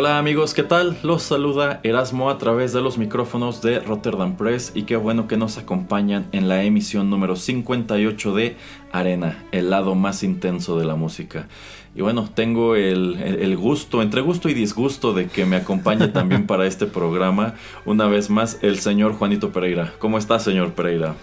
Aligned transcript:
Hola 0.00 0.16
amigos, 0.16 0.54
¿qué 0.54 0.62
tal? 0.62 0.96
Los 1.02 1.24
saluda 1.24 1.80
Erasmo 1.82 2.30
a 2.30 2.38
través 2.38 2.72
de 2.72 2.80
los 2.80 2.96
micrófonos 2.96 3.60
de 3.60 3.80
Rotterdam 3.80 4.34
Press 4.34 4.72
y 4.74 4.84
qué 4.84 4.96
bueno 4.96 5.28
que 5.28 5.36
nos 5.36 5.58
acompañan 5.58 6.26
en 6.32 6.48
la 6.48 6.64
emisión 6.64 7.10
número 7.10 7.36
58 7.36 8.34
de 8.34 8.56
Arena, 8.92 9.44
el 9.52 9.68
lado 9.68 9.94
más 9.94 10.22
intenso 10.22 10.78
de 10.78 10.86
la 10.86 10.96
música. 10.96 11.48
Y 11.94 12.00
bueno, 12.00 12.30
tengo 12.34 12.76
el, 12.76 13.54
gusto, 13.58 14.00
entre 14.00 14.22
gusto 14.22 14.48
y 14.48 14.54
disgusto, 14.54 15.12
de 15.12 15.26
que 15.26 15.44
me 15.44 15.56
acompañe 15.56 16.08
también 16.08 16.46
para 16.46 16.66
este 16.66 16.86
programa, 16.86 17.56
una 17.84 18.06
vez 18.06 18.30
más, 18.30 18.58
el 18.62 18.78
señor 18.78 19.12
Juanito 19.12 19.52
Pereira. 19.52 19.92
¿Cómo 19.98 20.16
está, 20.16 20.38
señor 20.38 20.72
Pereira? 20.72 21.14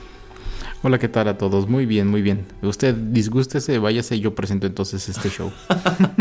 Hola, 0.83 0.99
¿qué 0.99 1.07
tal 1.07 1.27
a 1.27 1.39
todos? 1.39 1.67
Muy 1.67 1.87
bien, 1.87 2.07
muy 2.07 2.21
bien. 2.21 2.45
Usted 2.61 2.93
disgústese, 2.93 3.79
váyase, 3.79 4.19
yo 4.19 4.35
presento 4.35 4.67
entonces 4.67 5.09
este 5.09 5.29
show. 5.29 5.51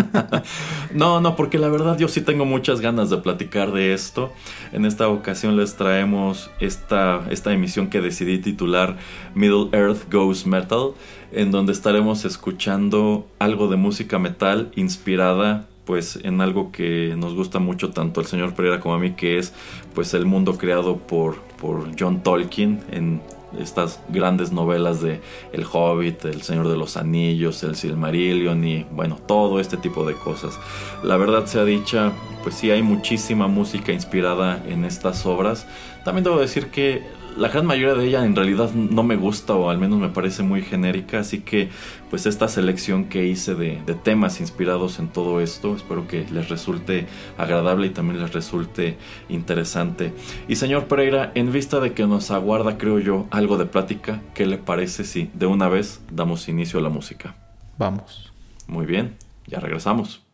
no, 0.94 1.20
no, 1.20 1.36
porque 1.36 1.58
la 1.58 1.68
verdad 1.68 1.98
yo 1.98 2.08
sí 2.08 2.22
tengo 2.22 2.46
muchas 2.46 2.80
ganas 2.80 3.10
de 3.10 3.18
platicar 3.18 3.70
de 3.72 3.92
esto. 3.92 4.32
En 4.72 4.86
esta 4.86 5.08
ocasión 5.08 5.58
les 5.58 5.76
traemos 5.76 6.50
esta, 6.58 7.26
esta 7.28 7.52
emisión 7.52 7.90
que 7.90 8.00
decidí 8.00 8.38
titular 8.38 8.96
Middle 9.34 9.68
Earth 9.72 10.10
Goes 10.10 10.46
Metal, 10.46 10.92
en 11.32 11.50
donde 11.50 11.72
estaremos 11.72 12.24
escuchando 12.24 13.26
algo 13.38 13.68
de 13.68 13.76
música 13.76 14.18
metal 14.18 14.72
inspirada 14.74 15.68
pues 15.84 16.18
en 16.24 16.40
algo 16.40 16.72
que 16.72 17.14
nos 17.16 17.34
gusta 17.34 17.60
mucho 17.60 17.90
tanto 17.90 18.20
al 18.20 18.26
señor 18.26 18.54
Pereira 18.54 18.80
como 18.80 18.96
a 18.96 18.98
mí 18.98 19.12
que 19.12 19.38
es 19.38 19.52
pues 19.94 20.14
el 20.14 20.26
mundo 20.26 20.58
creado 20.58 20.96
por, 20.96 21.36
por 21.60 21.90
John 21.96 22.24
Tolkien 22.24 22.80
en 22.90 23.22
estas 23.58 24.00
grandes 24.08 24.52
novelas 24.52 25.00
de 25.00 25.20
El 25.52 25.64
Hobbit, 25.70 26.24
El 26.24 26.42
Señor 26.42 26.68
de 26.68 26.76
los 26.76 26.96
Anillos, 26.96 27.62
El 27.62 27.76
Silmarillion 27.76 28.64
y 28.64 28.86
bueno, 28.90 29.18
todo 29.26 29.60
este 29.60 29.76
tipo 29.76 30.06
de 30.06 30.14
cosas. 30.14 30.58
La 31.02 31.16
verdad 31.16 31.46
sea 31.46 31.64
dicha, 31.64 32.12
pues 32.42 32.56
sí 32.56 32.70
hay 32.70 32.82
muchísima 32.82 33.46
música 33.48 33.92
inspirada 33.92 34.62
en 34.68 34.84
estas 34.84 35.24
obras. 35.26 35.66
También 36.04 36.24
debo 36.24 36.38
decir 36.38 36.68
que 36.70 37.02
la 37.36 37.48
gran 37.48 37.66
mayoría 37.66 37.94
de 37.94 38.06
ella 38.06 38.24
en 38.24 38.34
realidad 38.34 38.72
no 38.72 39.02
me 39.02 39.16
gusta 39.16 39.54
o 39.54 39.70
al 39.70 39.78
menos 39.78 39.98
me 39.98 40.08
parece 40.08 40.42
muy 40.42 40.62
genérica, 40.62 41.20
así 41.20 41.40
que 41.40 41.68
pues 42.10 42.26
esta 42.26 42.48
selección 42.48 43.04
que 43.06 43.26
hice 43.26 43.54
de, 43.54 43.82
temas 44.02 44.40
inspirados 44.40 44.98
en 44.98 45.08
todo 45.08 45.40
esto, 45.40 45.76
espero 45.76 46.06
que 46.08 46.26
les 46.30 46.48
resulte 46.48 47.06
agradable 47.36 47.88
y 47.88 47.90
también 47.90 48.20
les 48.20 48.32
resulte 48.32 48.96
interesante. 49.28 50.12
Y 50.48 50.56
señor 50.56 50.86
Pereira, 50.86 51.32
en 51.34 51.52
vista 51.52 51.80
de 51.80 51.92
que 51.92 52.06
nos 52.06 52.30
aguarda, 52.30 52.78
creo 52.78 52.98
yo, 52.98 53.26
algo 53.30 53.58
de 53.58 53.66
plática, 53.66 54.22
¿qué 54.34 54.46
le 54.46 54.58
parece 54.58 55.04
si 55.04 55.30
de 55.34 55.46
una 55.46 55.68
vez 55.68 56.00
damos 56.10 56.48
inicio 56.48 56.78
a 56.78 56.82
la 56.82 56.88
música? 56.88 57.34
Vamos. 57.78 58.32
Muy 58.66 58.86
bien, 58.86 59.16
ya 59.46 59.60
regresamos. 59.60 60.25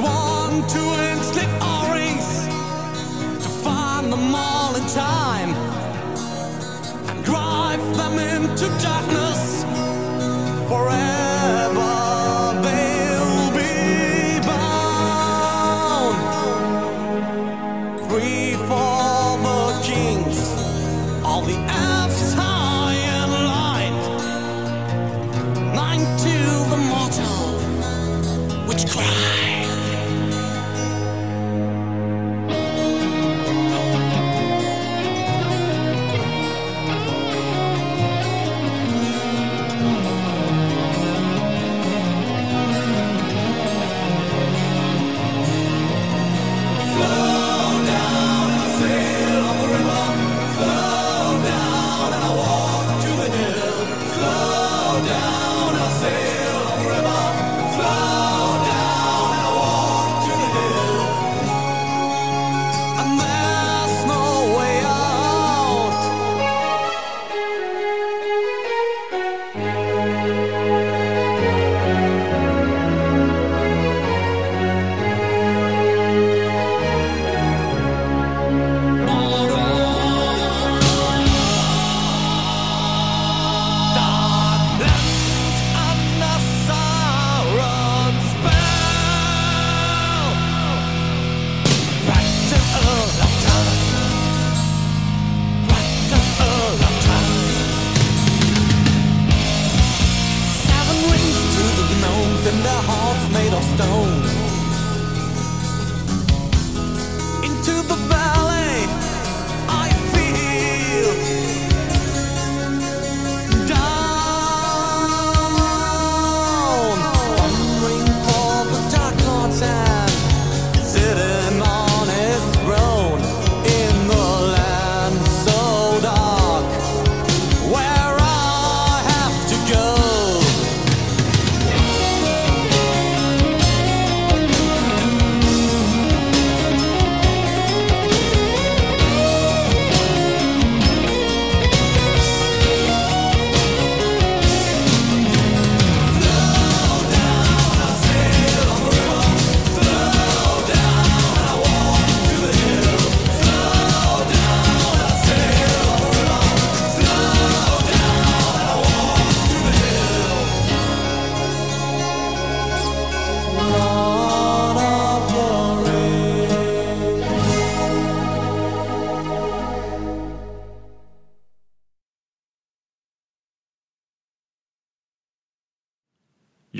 One, 0.00 0.68
two, 0.68 0.78
and 0.78 1.20
slip 1.24 1.50
or 1.62 1.94
race 1.94 2.46
to 3.42 3.48
find 3.64 4.12
them 4.12 4.34
all 4.34 4.74
in 4.76 4.86
time 4.88 5.54
and 7.08 7.24
drive 7.24 7.80
them 7.96 8.18
into 8.18 8.66
darkness 8.82 9.19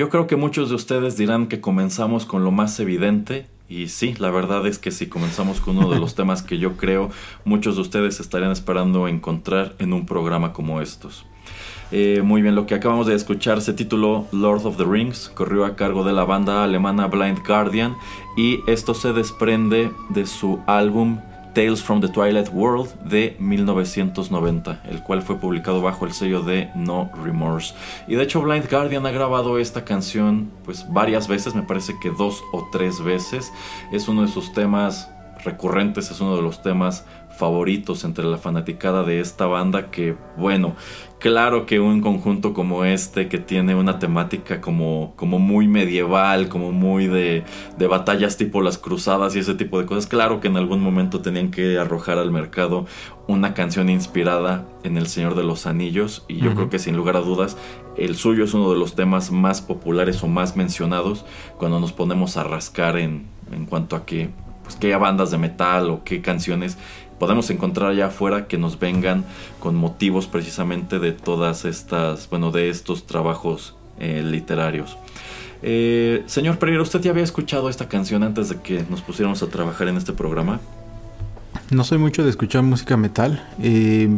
Yo 0.01 0.09
creo 0.09 0.27
que 0.27 0.37
muchos 0.37 0.71
de 0.71 0.77
ustedes 0.77 1.19
dirán 1.19 1.47
que 1.47 1.61
comenzamos 1.61 2.25
con 2.25 2.43
lo 2.43 2.51
más 2.51 2.81
evidente 2.81 3.47
y 3.69 3.89
sí, 3.89 4.15
la 4.19 4.31
verdad 4.31 4.67
es 4.67 4.79
que 4.79 4.93
si 4.93 5.09
comenzamos 5.09 5.61
con 5.61 5.77
uno 5.77 5.91
de 5.91 6.01
los 6.01 6.15
temas 6.15 6.43
que 6.43 6.57
yo 6.57 6.79
creo 6.79 7.11
muchos 7.45 7.75
de 7.75 7.83
ustedes 7.83 8.19
estarían 8.19 8.51
esperando 8.51 9.09
encontrar 9.09 9.75
en 9.79 9.93
un 9.93 10.07
programa 10.07 10.55
como 10.55 10.81
estos. 10.81 11.27
Eh, 11.93 12.23
muy 12.25 12.41
bien, 12.41 12.55
lo 12.55 12.65
que 12.65 12.75
acabamos 12.75 13.09
de 13.09 13.15
escuchar 13.15 13.61
se 13.61 13.75
tituló 13.75 14.27
Lord 14.33 14.65
of 14.65 14.79
the 14.79 14.85
Rings, 14.85 15.31
corrió 15.35 15.67
a 15.67 15.77
cargo 15.77 16.03
de 16.03 16.15
la 16.15 16.25
banda 16.25 16.65
alemana 16.65 17.07
Blind 17.07 17.47
Guardian 17.47 17.95
y 18.39 18.61
esto 18.67 18.95
se 18.95 19.13
desprende 19.13 19.91
de 20.09 20.25
su 20.25 20.61
álbum 20.67 21.19
Tales 21.55 21.83
from 21.83 22.01
the 22.01 22.09
Twilight 22.09 22.49
World 22.53 22.93
de 23.05 23.37
1990, 23.39 24.83
el 24.89 25.03
cual 25.03 25.23
fue 25.23 25.37
publicado 25.37 25.83
bajo 25.83 26.07
el 26.07 26.13
sello 26.13 26.43
de 26.43 26.71
No 26.75 27.11
Remorse. 27.23 27.75
Y 28.07 28.15
de 28.15 28.23
hecho 28.23 28.41
Blind 28.43 28.71
Guardian 28.71 29.07
ha 29.07 29.11
grabado 29.11 29.59
esta 29.59 29.85
canción 29.85 30.51
pues 30.65 30.87
varias 30.93 31.29
veces, 31.29 31.55
me 31.55 31.63
parece 31.63 31.95
que 32.01 32.11
dos 32.11 32.43
o 32.53 32.69
tres 32.71 33.03
veces. 33.03 33.53
Es 33.93 34.09
uno 34.09 34.23
de 34.23 34.29
sus 34.29 34.53
temas 34.53 35.11
recurrentes, 35.45 36.11
es 36.11 36.21
uno 36.21 36.37
de 36.37 36.43
los 36.43 36.63
temas 36.63 37.05
favoritos 37.37 38.05
entre 38.05 38.25
la 38.25 38.37
fanaticada 38.37 39.03
de 39.03 39.21
esta 39.21 39.47
banda 39.47 39.91
que, 39.91 40.17
bueno, 40.37 40.77
claro 41.21 41.67
que 41.67 41.79
un 41.79 42.01
conjunto 42.01 42.53
como 42.53 42.85
este 42.85 43.29
que 43.29 43.39
tiene 43.39 43.77
una 43.77 44.01
temática 44.01 44.61
como, 44.61 45.13
como 45.15 45.39
muy 45.39 45.69
medieval, 45.69 46.49
como 46.49 46.73
muy 46.73 47.07
de, 47.07 47.45
de 47.79 47.87
batallas 47.87 48.37
tipo 48.37 48.63
las 48.63 48.79
cruzadas 48.79 49.37
y 49.37 49.39
ese 49.39 49.55
tipo 49.55 49.79
de 49.79 49.87
cosas, 49.87 50.07
claro 50.09 50.41
que 50.41 50.49
en 50.49 50.57
algún 50.57 50.81
momento 50.81 51.21
tenían 51.21 51.51
que 51.51 51.79
arrojar 51.79 52.19
al 52.19 52.33
mercado 52.33 52.87
una 53.29 53.55
canción 53.55 53.91
inspirada 53.91 54.67
en 54.83 54.97
El 54.97 55.07
Señor 55.07 55.37
de 55.37 55.45
los 55.45 55.67
Anillos 55.67 56.25
y 56.27 56.41
yo 56.41 56.55
creo 56.55 56.71
que 56.71 56.81
sin 56.81 56.97
lugar 56.97 57.17
a 57.17 57.21
dudas 57.21 57.57
el 57.97 58.17
suyo 58.17 58.45
es 58.45 58.55
uno 58.55 58.73
de 58.73 58.79
los 58.79 58.97
temas 58.97 59.31
más 59.31 59.61
populares 59.61 60.25
o 60.25 60.27
más 60.27 60.57
mencionados 60.57 61.25
cuando 61.59 61.79
nos 61.79 61.93
ponemos 61.93 62.37
a 62.39 62.45
rascar 62.45 62.97
en, 62.97 63.27
en 63.53 63.67
cuanto 63.67 63.95
a 63.95 64.07
que 64.07 64.31
pues, 64.63 64.77
qué 64.77 64.95
bandas 64.97 65.31
de 65.31 65.39
metal 65.39 65.91
o 65.91 66.03
qué 66.03 66.23
canciones 66.23 66.79
podemos 67.21 67.51
encontrar 67.51 67.91
allá 67.91 68.07
afuera 68.07 68.49
que 68.49 68.59
nos 68.59 68.81
vengan 68.81 69.25
con 69.61 69.77
motivos 69.77 70.27
precisamente 70.27 70.99
de 70.99 71.13
todas 71.13 71.67
estas, 71.67 72.29
bueno, 72.31 72.51
de 72.51 72.71
estos 72.71 73.07
trabajos 73.07 73.77
eh, 74.01 74.23
literarios. 74.25 74.97
Eh, 75.63 76.23
señor 76.27 76.59
Pereira, 76.59 76.83
¿usted 76.83 77.01
ya 77.03 77.11
había 77.11 77.23
escuchado 77.23 77.69
esta 77.69 77.89
canción 77.89 78.23
antes 78.23 78.49
de 78.49 78.57
que 78.61 78.85
nos 78.89 79.03
pusiéramos 79.03 79.43
a 79.43 79.49
trabajar 79.49 79.89
en 79.89 79.99
este 79.99 80.15
programa? 80.15 80.61
No 81.71 81.85
soy 81.85 81.99
mucho 81.99 82.25
de 82.25 82.31
escuchar 82.31 82.63
música 82.63 82.97
metal. 82.97 83.47
Eh, 83.63 84.09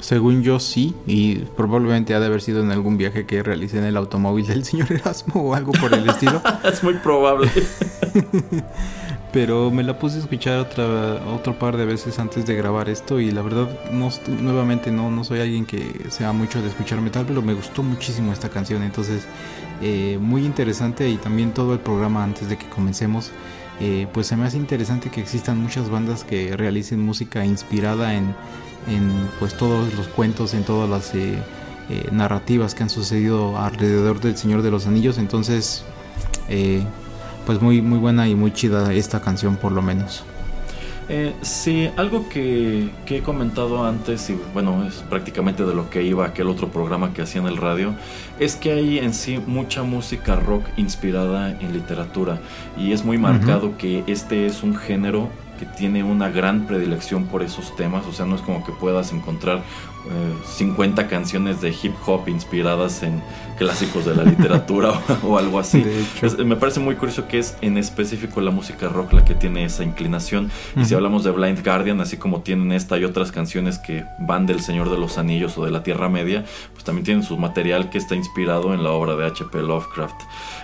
según 0.00 0.42
yo 0.42 0.58
sí, 0.58 0.94
y 1.06 1.36
probablemente 1.56 2.14
ha 2.14 2.20
de 2.20 2.26
haber 2.26 2.40
sido 2.40 2.62
en 2.62 2.70
algún 2.70 2.96
viaje 2.96 3.26
que 3.26 3.42
realicé 3.42 3.78
en 3.78 3.84
el 3.84 3.98
automóvil 3.98 4.46
del 4.46 4.64
señor 4.64 4.90
Erasmo 4.92 5.42
o 5.42 5.54
algo 5.54 5.72
por 5.72 5.92
el 5.92 6.08
estilo. 6.08 6.40
es 6.64 6.82
muy 6.82 6.94
probable. 6.94 7.50
pero 9.36 9.70
me 9.70 9.82
la 9.82 9.98
puse 9.98 10.16
a 10.16 10.20
escuchar 10.20 10.60
otra, 10.60 11.22
otro 11.26 11.58
par 11.58 11.76
de 11.76 11.84
veces 11.84 12.18
antes 12.18 12.46
de 12.46 12.54
grabar 12.54 12.88
esto 12.88 13.20
y 13.20 13.30
la 13.30 13.42
verdad 13.42 13.68
no 13.92 14.08
nuevamente 14.40 14.90
no, 14.90 15.10
no 15.10 15.24
soy 15.24 15.40
alguien 15.40 15.66
que 15.66 16.06
sea 16.08 16.32
mucho 16.32 16.62
de 16.62 16.68
escuchar 16.68 17.02
metal, 17.02 17.26
pero 17.28 17.42
me 17.42 17.52
gustó 17.52 17.82
muchísimo 17.82 18.32
esta 18.32 18.48
canción, 18.48 18.82
entonces 18.82 19.26
eh, 19.82 20.16
muy 20.18 20.46
interesante 20.46 21.10
y 21.10 21.18
también 21.18 21.52
todo 21.52 21.74
el 21.74 21.80
programa 21.80 22.24
antes 22.24 22.48
de 22.48 22.56
que 22.56 22.66
comencemos. 22.70 23.30
Eh, 23.78 24.06
pues 24.10 24.26
se 24.26 24.38
me 24.38 24.46
hace 24.46 24.56
interesante 24.56 25.10
que 25.10 25.20
existan 25.20 25.60
muchas 25.62 25.90
bandas 25.90 26.24
que 26.24 26.56
realicen 26.56 27.04
música 27.04 27.44
inspirada 27.44 28.14
en, 28.14 28.34
en 28.88 29.28
pues 29.38 29.54
todos 29.54 29.92
los 29.96 30.08
cuentos, 30.08 30.54
en 30.54 30.64
todas 30.64 30.88
las 30.88 31.14
eh, 31.14 31.42
narrativas 32.10 32.74
que 32.74 32.84
han 32.84 32.90
sucedido 32.90 33.58
alrededor 33.58 34.18
del 34.18 34.38
Señor 34.38 34.62
de 34.62 34.70
los 34.70 34.86
Anillos. 34.86 35.18
Entonces, 35.18 35.84
pues 37.46 37.62
muy, 37.62 37.80
muy 37.80 37.98
buena 37.98 38.28
y 38.28 38.34
muy 38.34 38.52
chida 38.52 38.92
esta 38.92 39.20
canción 39.22 39.56
por 39.56 39.72
lo 39.72 39.80
menos. 39.80 40.24
Eh, 41.08 41.34
sí, 41.40 41.88
algo 41.96 42.28
que, 42.28 42.90
que, 43.06 43.18
he 43.18 43.22
comentado 43.22 43.86
antes, 43.86 44.28
y 44.28 44.36
bueno, 44.52 44.84
es 44.84 44.96
prácticamente 45.08 45.64
de 45.64 45.72
lo 45.72 45.88
que 45.88 46.02
iba 46.02 46.26
aquel 46.26 46.48
otro 46.48 46.68
programa 46.68 47.14
que 47.14 47.22
hacía 47.22 47.40
en 47.40 47.46
el 47.46 47.58
radio, 47.58 47.94
es 48.40 48.56
que 48.56 48.72
hay 48.72 48.98
en 48.98 49.14
sí 49.14 49.40
mucha 49.46 49.84
música 49.84 50.34
rock 50.34 50.64
inspirada 50.76 51.52
en 51.60 51.72
literatura. 51.72 52.40
Y 52.76 52.90
es 52.90 53.04
muy 53.04 53.18
marcado 53.18 53.78
que 53.78 54.02
este 54.08 54.46
es 54.46 54.64
un 54.64 54.74
género 54.74 55.30
que 55.60 55.66
tiene 55.66 56.02
una 56.02 56.28
gran 56.28 56.66
predilección 56.66 57.26
por 57.26 57.42
esos 57.42 57.74
temas, 57.76 58.04
o 58.06 58.12
sea, 58.12 58.26
no 58.26 58.34
es 58.34 58.42
como 58.42 58.64
que 58.64 58.72
puedas 58.72 59.12
encontrar 59.12 59.62
50 60.56 61.02
eh, 61.02 61.06
canciones 61.06 61.60
de 61.60 61.70
hip 61.70 61.94
hop 62.06 62.28
inspiradas 62.28 63.02
en 63.02 63.22
clásicos 63.56 64.04
de 64.04 64.14
la 64.14 64.24
literatura 64.24 64.92
o, 65.24 65.38
algo 65.38 65.58
así. 65.58 65.84
me 66.44 66.56
parece 66.56 66.80
muy 66.80 66.94
curioso 66.94 67.26
que 67.26 67.38
es 67.38 67.56
en 67.62 67.78
específico 67.78 68.40
la 68.40 68.50
música 68.50 68.88
rock 68.88 69.14
la 69.14 69.24
que 69.24 69.34
tiene 69.34 69.64
esa 69.64 69.82
inclinación. 69.82 70.50
Y 70.76 70.84
si 70.84 70.94
hablamos 70.94 71.24
de 71.24 71.30
Blind 71.30 71.64
Guardian, 71.64 72.00
así 72.00 72.16
como 72.16 72.42
tienen 72.42 72.72
esta 72.72 72.98
y 72.98 73.04
otras 73.04 73.32
canciones 73.32 73.78
que 73.78 74.04
van 74.18 74.46
del 74.46 74.60
Señor 74.60 74.90
de 74.90 74.98
los 74.98 75.18
Anillos 75.18 75.56
o 75.58 75.64
de 75.64 75.70
la 75.70 75.82
Tierra 75.82 76.08
Media, 76.08 76.44
pues 76.72 76.84
también 76.84 77.04
tienen 77.04 77.22
su 77.22 77.36
material 77.36 77.90
que 77.90 77.98
está 77.98 78.14
inspirado 78.14 78.74
en 78.74 78.84
la 78.84 78.90
obra 78.90 79.16
de 79.16 79.26
H.P. 79.26 79.62
Lovecraft. 79.62 80.16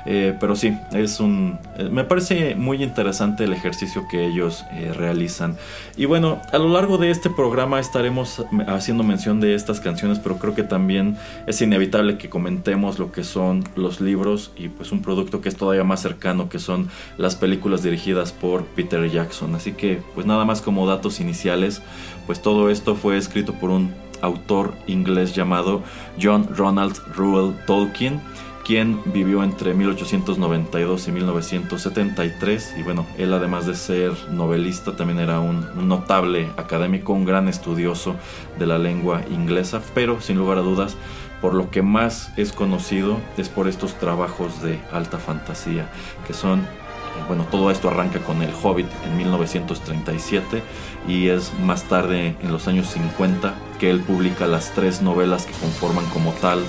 Eh, 0.04 0.36
pero 0.38 0.56
sí, 0.56 0.76
es 0.92 1.20
un. 1.20 1.58
Eh, 1.78 1.88
me 1.90 2.04
parece 2.04 2.54
muy 2.54 2.82
interesante 2.82 3.44
el 3.44 3.52
ejercicio 3.52 4.06
que 4.10 4.26
ellos 4.26 4.64
realizan. 4.96 5.56
Y 5.96 6.04
bueno, 6.04 6.40
a 6.52 6.58
lo 6.58 6.68
largo 6.68 6.98
de 6.98 7.10
este 7.10 7.30
programa 7.30 7.80
estaremos 7.80 8.44
haciendo 8.66 9.02
mención 9.02 9.31
de 9.40 9.54
estas 9.54 9.80
canciones, 9.80 10.18
pero 10.18 10.38
creo 10.38 10.54
que 10.54 10.62
también 10.62 11.16
es 11.46 11.60
inevitable 11.62 12.18
que 12.18 12.28
comentemos 12.28 12.98
lo 12.98 13.12
que 13.12 13.24
son 13.24 13.64
los 13.76 14.00
libros 14.00 14.52
y 14.56 14.68
pues 14.68 14.92
un 14.92 15.02
producto 15.02 15.40
que 15.40 15.48
es 15.48 15.56
todavía 15.56 15.84
más 15.84 16.00
cercano, 16.00 16.48
que 16.48 16.58
son 16.58 16.88
las 17.18 17.36
películas 17.36 17.82
dirigidas 17.82 18.32
por 18.32 18.64
Peter 18.64 19.08
Jackson. 19.10 19.54
Así 19.54 19.72
que 19.72 20.02
pues 20.14 20.26
nada 20.26 20.44
más 20.44 20.60
como 20.60 20.86
datos 20.86 21.20
iniciales, 21.20 21.82
pues 22.26 22.42
todo 22.42 22.70
esto 22.70 22.94
fue 22.94 23.16
escrito 23.16 23.54
por 23.54 23.70
un 23.70 23.92
autor 24.20 24.74
inglés 24.86 25.34
llamado 25.34 25.82
John 26.20 26.48
Ronald 26.56 26.96
Reuel 27.16 27.54
Tolkien 27.66 28.20
quien 28.64 29.00
vivió 29.06 29.42
entre 29.42 29.74
1892 29.74 31.08
y 31.08 31.12
1973 31.12 32.74
y 32.78 32.82
bueno, 32.82 33.06
él 33.18 33.32
además 33.32 33.66
de 33.66 33.74
ser 33.74 34.12
novelista 34.30 34.96
también 34.96 35.18
era 35.18 35.40
un, 35.40 35.66
notable 35.88 36.50
académico, 36.56 37.12
un 37.12 37.24
gran 37.24 37.48
estudioso 37.48 38.16
de 38.58 38.66
la 38.66 38.78
lengua 38.78 39.22
inglesa, 39.30 39.80
pero 39.94 40.20
sin 40.20 40.38
lugar 40.38 40.58
a 40.58 40.62
dudas 40.62 40.96
por 41.40 41.54
lo 41.54 41.70
que 41.70 41.82
más 41.82 42.32
es 42.36 42.52
conocido 42.52 43.18
es 43.36 43.48
por 43.48 43.66
estos 43.66 43.98
trabajos 43.98 44.62
de 44.62 44.80
alta 44.92 45.18
fantasía 45.18 45.90
que 46.26 46.34
son 46.34 46.60
eh, 46.60 47.24
bueno, 47.26 47.46
todo 47.50 47.70
esto 47.70 47.88
arranca 47.88 48.20
con 48.20 48.42
El 48.42 48.52
Hobbit 48.62 48.86
en 49.04 49.16
1937 49.16 50.62
y 51.08 51.28
es 51.28 51.52
más 51.58 51.84
tarde, 51.84 52.36
en 52.40 52.52
los 52.52 52.68
años 52.68 52.86
50, 52.88 53.54
que 53.80 53.90
él 53.90 54.00
publica 54.00 54.46
las 54.46 54.72
tres 54.72 55.02
novelas 55.02 55.46
que 55.46 55.52
conforman 55.54 56.06
como 56.06 56.32
tal 56.34 56.62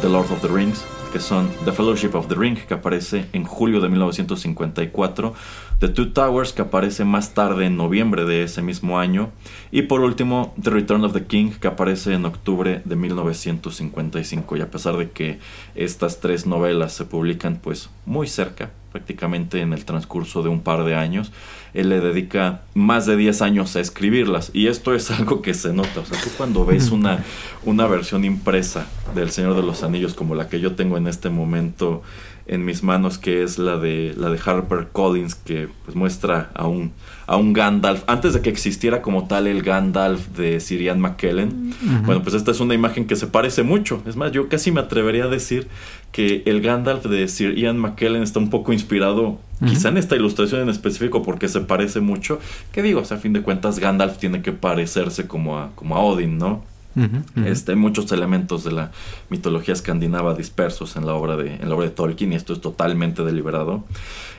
The 0.00 0.08
Lord 0.08 0.30
of 0.32 0.42
the 0.42 0.48
Rings, 0.48 0.84
que 1.12 1.20
son 1.20 1.48
The 1.64 1.72
Fellowship 1.72 2.10
of 2.14 2.28
the 2.28 2.34
Ring, 2.34 2.56
que 2.56 2.74
aparece 2.74 3.26
en 3.32 3.44
julio 3.44 3.80
de 3.80 3.88
1954, 3.88 5.34
The 5.78 5.88
Two 5.88 6.12
Towers, 6.12 6.52
que 6.52 6.62
aparece 6.62 7.04
más 7.04 7.34
tarde 7.34 7.66
en 7.66 7.76
noviembre 7.76 8.24
de 8.24 8.42
ese 8.42 8.62
mismo 8.62 8.98
año, 8.98 9.30
y 9.70 9.82
por 9.82 10.00
último 10.00 10.54
The 10.62 10.70
Return 10.70 11.04
of 11.04 11.12
the 11.12 11.26
King, 11.26 11.50
que 11.60 11.68
aparece 11.68 12.14
en 12.14 12.24
octubre 12.24 12.82
de 12.84 12.96
1955. 12.96 14.56
Y 14.56 14.60
a 14.60 14.70
pesar 14.70 14.96
de 14.96 15.10
que 15.10 15.38
estas 15.74 16.20
tres 16.20 16.46
novelas 16.46 16.92
se 16.92 17.04
publican 17.04 17.56
pues 17.56 17.90
muy 18.04 18.26
cerca, 18.26 18.70
prácticamente 18.96 19.60
en 19.60 19.74
el 19.74 19.84
transcurso 19.84 20.42
de 20.42 20.48
un 20.48 20.62
par 20.62 20.84
de 20.84 20.94
años, 20.94 21.30
él 21.74 21.90
le 21.90 22.00
dedica 22.00 22.62
más 22.72 23.04
de 23.04 23.18
10 23.18 23.42
años 23.42 23.76
a 23.76 23.80
escribirlas. 23.80 24.50
Y 24.54 24.68
esto 24.68 24.94
es 24.94 25.10
algo 25.10 25.42
que 25.42 25.52
se 25.52 25.74
nota. 25.74 26.00
O 26.00 26.06
sea, 26.06 26.18
tú 26.18 26.30
cuando 26.38 26.64
ves 26.64 26.90
una, 26.90 27.22
una 27.66 27.86
versión 27.86 28.24
impresa 28.24 28.86
del 29.14 29.30
Señor 29.30 29.54
de 29.54 29.62
los 29.62 29.82
Anillos 29.82 30.14
como 30.14 30.34
la 30.34 30.48
que 30.48 30.60
yo 30.60 30.76
tengo 30.76 30.96
en 30.96 31.08
este 31.08 31.28
momento 31.28 32.02
en 32.48 32.64
mis 32.64 32.82
manos, 32.82 33.18
que 33.18 33.42
es 33.42 33.58
la 33.58 33.76
de, 33.76 34.14
la 34.16 34.30
de 34.30 34.38
Harper 34.44 34.88
Collins, 34.92 35.34
que 35.34 35.68
pues 35.84 35.96
muestra 35.96 36.50
a 36.54 36.66
un, 36.66 36.92
a 37.26 37.36
un 37.36 37.52
Gandalf, 37.52 38.04
antes 38.06 38.34
de 38.34 38.40
que 38.40 38.50
existiera 38.50 39.02
como 39.02 39.26
tal 39.26 39.46
el 39.46 39.62
Gandalf 39.62 40.28
de 40.28 40.60
Sir 40.60 40.80
Ian 40.80 41.00
McKellen. 41.00 41.74
Bueno, 42.04 42.22
pues 42.22 42.34
esta 42.34 42.52
es 42.52 42.60
una 42.60 42.74
imagen 42.74 43.06
que 43.06 43.16
se 43.16 43.26
parece 43.26 43.62
mucho. 43.62 44.02
Es 44.06 44.16
más, 44.16 44.32
yo 44.32 44.48
casi 44.48 44.70
me 44.70 44.80
atrevería 44.80 45.24
a 45.24 45.28
decir 45.28 45.66
que 46.12 46.42
el 46.46 46.60
Gandalf 46.60 47.04
de 47.06 47.26
Sir 47.28 47.56
Ian 47.56 47.78
McKellen 47.78 48.22
está 48.22 48.38
un 48.38 48.50
poco 48.50 48.72
inspirado, 48.72 49.38
quizá 49.66 49.88
en 49.88 49.96
esta 49.96 50.14
ilustración 50.14 50.60
en 50.62 50.68
específico, 50.68 51.22
porque 51.22 51.48
se 51.48 51.60
parece 51.60 52.00
mucho. 52.00 52.38
¿Qué 52.72 52.82
digo? 52.82 53.00
O 53.00 53.04
sea, 53.04 53.16
a 53.16 53.20
fin 53.20 53.32
de 53.32 53.42
cuentas, 53.42 53.78
Gandalf 53.78 54.18
tiene 54.18 54.42
que 54.42 54.52
parecerse 54.52 55.26
como 55.26 55.58
a, 55.58 55.70
como 55.74 55.96
a 55.96 56.00
Odin, 56.00 56.38
¿no? 56.38 56.62
Hay 56.96 57.76
muchos 57.76 58.10
elementos 58.12 58.64
de 58.64 58.72
la 58.72 58.90
mitología 59.28 59.74
escandinava 59.74 60.34
dispersos 60.34 60.96
en 60.96 61.06
la 61.06 61.14
obra 61.14 61.36
de, 61.36 61.58
la 61.58 61.74
obra 61.74 61.86
de 61.86 61.92
Tolkien 61.92 62.32
y 62.32 62.36
esto 62.36 62.52
es 62.52 62.60
totalmente 62.60 63.22
deliberado. 63.22 63.84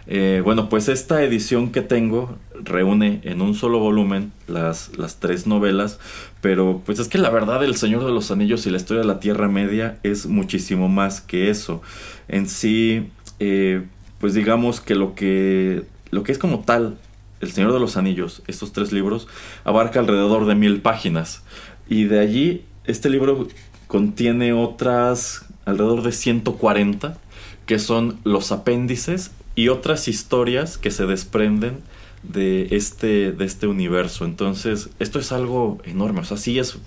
Eh, 0.07 0.41
bueno, 0.43 0.69
pues 0.69 0.87
esta 0.87 1.21
edición 1.21 1.71
que 1.71 1.81
tengo 1.81 2.37
reúne 2.63 3.19
en 3.23 3.41
un 3.41 3.53
solo 3.53 3.79
volumen 3.79 4.31
las, 4.47 4.97
las 4.97 5.17
tres 5.19 5.45
novelas, 5.47 5.99
pero 6.41 6.81
pues 6.85 6.99
es 6.99 7.09
que 7.09 7.17
la 7.17 7.29
verdad 7.29 7.63
El 7.63 7.75
Señor 7.75 8.05
de 8.05 8.11
los 8.11 8.31
Anillos 8.31 8.65
y 8.65 8.69
la 8.69 8.77
historia 8.77 9.01
de 9.01 9.07
la 9.07 9.19
Tierra 9.19 9.49
Media 9.49 9.99
es 10.03 10.25
muchísimo 10.25 10.87
más 10.87 11.21
que 11.21 11.49
eso. 11.49 11.81
En 12.29 12.47
sí, 12.47 13.09
eh, 13.39 13.85
pues 14.19 14.33
digamos 14.33 14.81
que 14.81 14.95
lo 14.95 15.13
que, 15.13 15.83
lo 16.09 16.23
que 16.23 16.31
es 16.31 16.37
como 16.37 16.61
tal 16.61 16.97
El 17.41 17.51
Señor 17.51 17.73
de 17.73 17.79
los 17.79 17.97
Anillos, 17.97 18.41
estos 18.47 18.71
tres 18.71 18.91
libros, 18.91 19.27
abarca 19.63 19.99
alrededor 19.99 20.45
de 20.45 20.55
mil 20.55 20.81
páginas. 20.81 21.43
Y 21.89 22.05
de 22.05 22.19
allí, 22.19 22.65
este 22.85 23.09
libro 23.09 23.47
contiene 23.87 24.53
otras 24.53 25.45
alrededor 25.65 26.03
de 26.03 26.11
140, 26.11 27.17
que 27.65 27.79
son 27.79 28.19
los 28.23 28.51
apéndices 28.51 29.31
y 29.55 29.69
otras 29.69 30.07
historias 30.07 30.77
que 30.77 30.91
se 30.91 31.05
desprenden 31.05 31.79
de 32.23 32.67
este, 32.71 33.31
de 33.31 33.45
este 33.45 33.67
universo. 33.67 34.25
Entonces, 34.25 34.89
esto 34.99 35.19
es 35.19 35.31
algo 35.31 35.79
enorme. 35.83 36.21
O 36.21 36.23
sea, 36.23 36.37
sí 36.37 36.59
es 36.59 36.77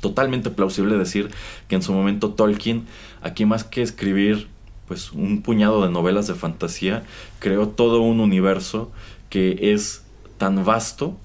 totalmente 0.00 0.50
plausible 0.50 0.96
decir 0.96 1.30
que 1.68 1.76
en 1.76 1.82
su 1.82 1.92
momento 1.92 2.30
Tolkien, 2.30 2.86
aquí 3.22 3.44
más 3.44 3.64
que 3.64 3.82
escribir 3.82 4.48
pues 4.88 5.12
un 5.12 5.42
puñado 5.42 5.82
de 5.82 5.90
novelas 5.90 6.26
de 6.26 6.34
fantasía, 6.34 7.04
creó 7.38 7.68
todo 7.68 8.00
un 8.00 8.20
universo 8.20 8.90
que 9.30 9.72
es 9.72 10.02
tan 10.38 10.64
vasto 10.64 11.16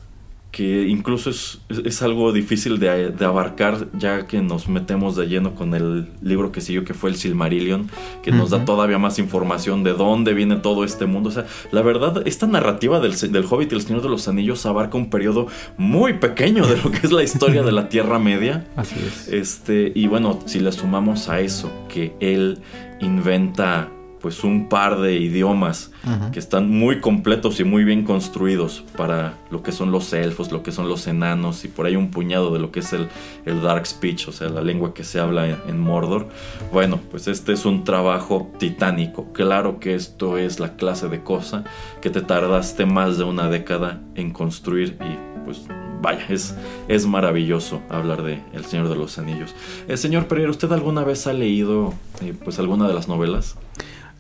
que 0.58 0.88
incluso 0.88 1.30
es, 1.30 1.60
es 1.70 2.02
algo 2.02 2.34
difícil 2.34 2.80
de, 2.80 3.12
de, 3.12 3.26
abarcar 3.26 3.90
ya 3.94 4.26
que 4.26 4.42
nos 4.42 4.68
metemos 4.68 5.16
de 5.16 5.28
lleno 5.28 5.54
con 5.54 5.76
el 5.76 6.08
libro 6.24 6.52
que 6.52 6.62
siguió 6.62 6.84
que 6.84 6.96
fue 6.96 7.12
el 7.12 7.16
Silmarillion, 7.16 7.92
que 8.24 8.32
nos 8.32 8.50
da 8.50 8.66
todavía 8.66 8.98
más 8.98 9.20
información 9.20 9.84
de 9.84 9.94
dónde 9.94 10.34
viene 10.34 10.56
todo 10.56 10.84
este 10.84 11.06
mundo. 11.06 11.30
O 11.30 11.32
sea, 11.32 11.46
la 11.72 11.84
verdad, 11.84 12.24
esta 12.26 12.48
narrativa 12.48 13.00
del, 13.00 13.16
del 13.32 13.46
Hobbit 13.48 13.72
y 13.72 13.76
el 13.76 13.82
Señor 13.82 14.02
de 14.02 14.10
los 14.10 14.28
Anillos 14.28 14.66
abarca 14.66 14.98
un 14.98 15.12
periodo 15.12 15.46
muy 15.78 16.14
pequeño 16.14 16.66
de 16.66 16.78
lo 16.78 16.90
que 16.90 17.06
es 17.06 17.12
la 17.12 17.22
historia 17.22 17.62
de 17.62 17.72
la 17.72 17.88
Tierra 17.90 18.18
Media. 18.18 18.66
Así 18.76 18.96
es. 18.96 19.28
Este, 19.28 19.92
y 19.94 20.08
bueno, 20.08 20.40
si 20.48 20.60
le 20.60 20.72
sumamos 20.72 21.30
a 21.30 21.40
eso 21.40 21.72
que 21.88 22.16
él 22.20 22.58
inventa 23.00 23.92
pues 24.22 24.44
un 24.44 24.70
par 24.70 25.00
de 25.00 25.16
idiomas 25.18 25.92
que 26.32 26.40
están 26.40 26.70
muy 26.70 27.02
completos 27.02 27.60
y 27.60 27.64
muy 27.64 27.84
bien 27.84 28.04
construidos 28.04 28.84
para 28.96 29.38
lo 29.52 29.62
que 29.62 29.72
son 29.72 29.92
los 29.92 30.14
elfos, 30.14 30.52
lo 30.52 30.64
que 30.64 30.72
son 30.72 30.88
los 30.88 31.06
enanos 31.08 31.66
y 31.66 31.68
por 31.68 31.86
ahí 31.86 31.96
un 31.96 32.12
puñado 32.12 32.54
de 32.54 32.60
lo 32.60 32.72
que 32.72 32.80
es 32.80 32.94
el, 32.94 33.10
el 33.46 33.62
dark 33.62 33.86
speech, 33.86 34.28
o 34.28 34.32
sea, 34.32 34.50
la 34.50 34.62
lengua 34.62 34.94
que 34.94 35.04
se 35.04 35.20
habla 35.20 35.48
en, 35.48 35.58
en, 35.68 35.80
Mordor. 35.80 36.30
Bueno, 36.72 37.00
pues 37.12 37.28
este 37.28 37.54
es 37.54 37.66
un 37.66 37.84
trabajo 37.84 38.52
titánico. 38.58 39.32
Claro 39.34 39.80
que 39.80 39.96
esto 39.96 40.38
es 40.38 40.60
la 40.60 40.76
clase 40.76 41.10
de 41.10 41.24
cosa 41.24 41.64
que 42.02 42.10
te 42.10 42.22
tardaste 42.22 42.86
más 42.86 43.18
de 43.18 43.24
una 43.26 43.50
década 43.50 44.02
en 44.16 44.32
construir 44.32 44.98
y 45.02 45.44
pues 45.46 45.62
vaya, 46.02 46.26
es, 46.30 46.56
es 46.88 47.06
maravilloso 47.06 47.82
hablar 47.90 48.24
de 48.24 48.42
El 48.54 48.66
Señor 48.66 48.90
de 48.90 48.96
los 48.96 49.18
Anillos. 49.18 49.56
Eh, 49.88 49.98
señor 49.98 50.28
Pereira, 50.28 50.52
¿usted 50.52 50.72
alguna 50.72 51.04
vez 51.04 51.28
ha 51.28 51.34
leído 51.34 51.94
eh, 52.22 52.34
pues 52.44 52.60
alguna 52.60 52.88
de 52.88 52.94
las 52.94 53.08
novelas? 53.08 53.56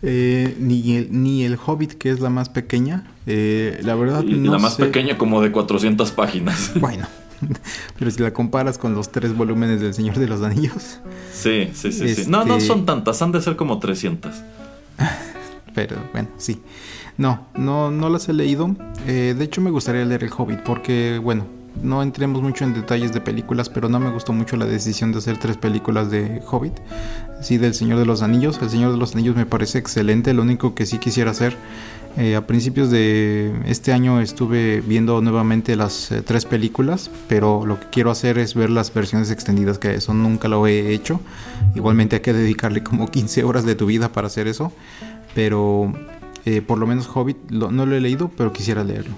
Eh, 0.04 0.56
ni, 0.60 0.96
el, 0.96 1.08
ni 1.12 1.44
el 1.44 1.58
Hobbit, 1.64 1.94
que 1.94 2.12
es 2.12 2.20
la 2.20 2.30
más 2.30 2.50
pequeña. 2.50 3.08
Eh, 3.26 3.80
la 3.84 3.96
verdad, 3.96 4.24
no 4.24 4.52
La 4.52 4.60
más 4.60 4.76
sé. 4.76 4.86
pequeña, 4.86 5.18
como 5.18 5.42
de 5.42 5.52
400 5.52 6.12
páginas. 6.12 6.72
Bueno, 6.80 7.08
pero 8.00 8.10
si 8.12 8.22
la 8.22 8.32
comparas 8.34 8.78
con 8.78 8.96
los 8.96 9.12
tres 9.12 9.36
volúmenes 9.36 9.80
del 9.82 9.94
Señor 9.94 10.18
de 10.18 10.28
los 10.28 10.42
Anillos. 10.42 11.00
Sí, 11.34 11.70
sí, 11.74 11.92
sí. 11.92 12.16
sí. 12.16 12.24
No, 12.28 12.46
no 12.46 12.56
Este- 12.58 12.68
son 12.68 12.86
tantas, 12.86 13.22
han 13.22 13.32
de 13.32 13.42
ser 13.42 13.56
como 13.56 13.80
300. 13.80 14.32
Pero 15.76 15.98
bueno, 16.14 16.30
sí. 16.38 16.60
No, 17.18 17.48
no, 17.56 17.92
no 17.92 18.10
las 18.10 18.28
he 18.30 18.34
leído. 18.34 18.76
Eh, 19.08 19.36
de 19.38 19.44
hecho, 19.46 19.62
me 19.62 19.70
gustaría 19.72 20.06
leer 20.06 20.24
El 20.24 20.32
Hobbit 20.36 20.60
porque, 20.62 21.20
bueno, 21.24 21.46
no 21.84 22.02
entremos 22.02 22.42
mucho 22.42 22.64
en 22.64 22.74
detalles 22.74 23.14
de 23.14 23.22
películas, 23.22 23.70
pero 23.70 23.90
no 23.90 24.00
me 24.00 24.10
gustó 24.10 24.34
mucho 24.34 24.58
la 24.58 24.66
decisión 24.66 25.12
de 25.12 25.20
hacer 25.20 25.38
tres 25.38 25.58
películas 25.58 26.10
de 26.12 26.42
Hobbit. 26.50 26.74
Sí, 27.42 27.58
del 27.58 27.74
Señor 27.74 28.00
de 28.00 28.06
los 28.06 28.22
Anillos. 28.22 28.60
El 28.62 28.70
Señor 28.70 28.92
de 28.92 28.98
los 28.98 29.14
Anillos 29.16 29.36
me 29.36 29.46
parece 29.46 29.78
excelente. 29.78 30.34
Lo 30.34 30.42
único 30.42 30.74
que 30.74 30.86
sí 30.86 30.98
quisiera 30.98 31.32
hacer, 31.32 31.56
eh, 32.18 32.36
a 32.36 32.48
principios 32.48 32.90
de 32.90 33.54
este 33.68 33.94
año 33.94 34.20
estuve 34.22 34.82
viendo 34.82 35.22
nuevamente 35.22 35.76
las 35.76 36.12
eh, 36.12 36.24
tres 36.24 36.46
películas, 36.46 37.12
pero 37.28 37.64
lo 37.66 37.80
que 37.80 37.88
quiero 37.92 38.10
hacer 38.10 38.40
es 38.40 38.56
ver 38.56 38.72
las 38.72 38.92
versiones 38.92 39.30
extendidas, 39.30 39.78
que 39.78 39.94
eso 39.94 40.16
nunca 40.16 40.48
lo 40.48 40.66
he 40.66 40.94
hecho. 40.94 41.20
Igualmente 41.76 42.16
hay 42.16 42.22
que 42.24 42.34
dedicarle 42.34 42.82
como 42.82 43.08
15 43.08 43.44
horas 43.44 43.66
de 43.66 43.76
tu 43.76 43.86
vida 43.86 44.12
para 44.12 44.28
hacer 44.28 44.48
eso. 44.48 44.72
Pero 45.36 45.94
eh, 46.46 46.62
por 46.62 46.80
lo 46.80 46.88
menos 46.88 47.08
Hobbit 47.14 47.52
no 47.52 47.86
lo 47.86 47.96
he 47.96 48.02
leído, 48.02 48.32
pero 48.36 48.52
quisiera 48.52 48.84
leerlo. 48.84 49.14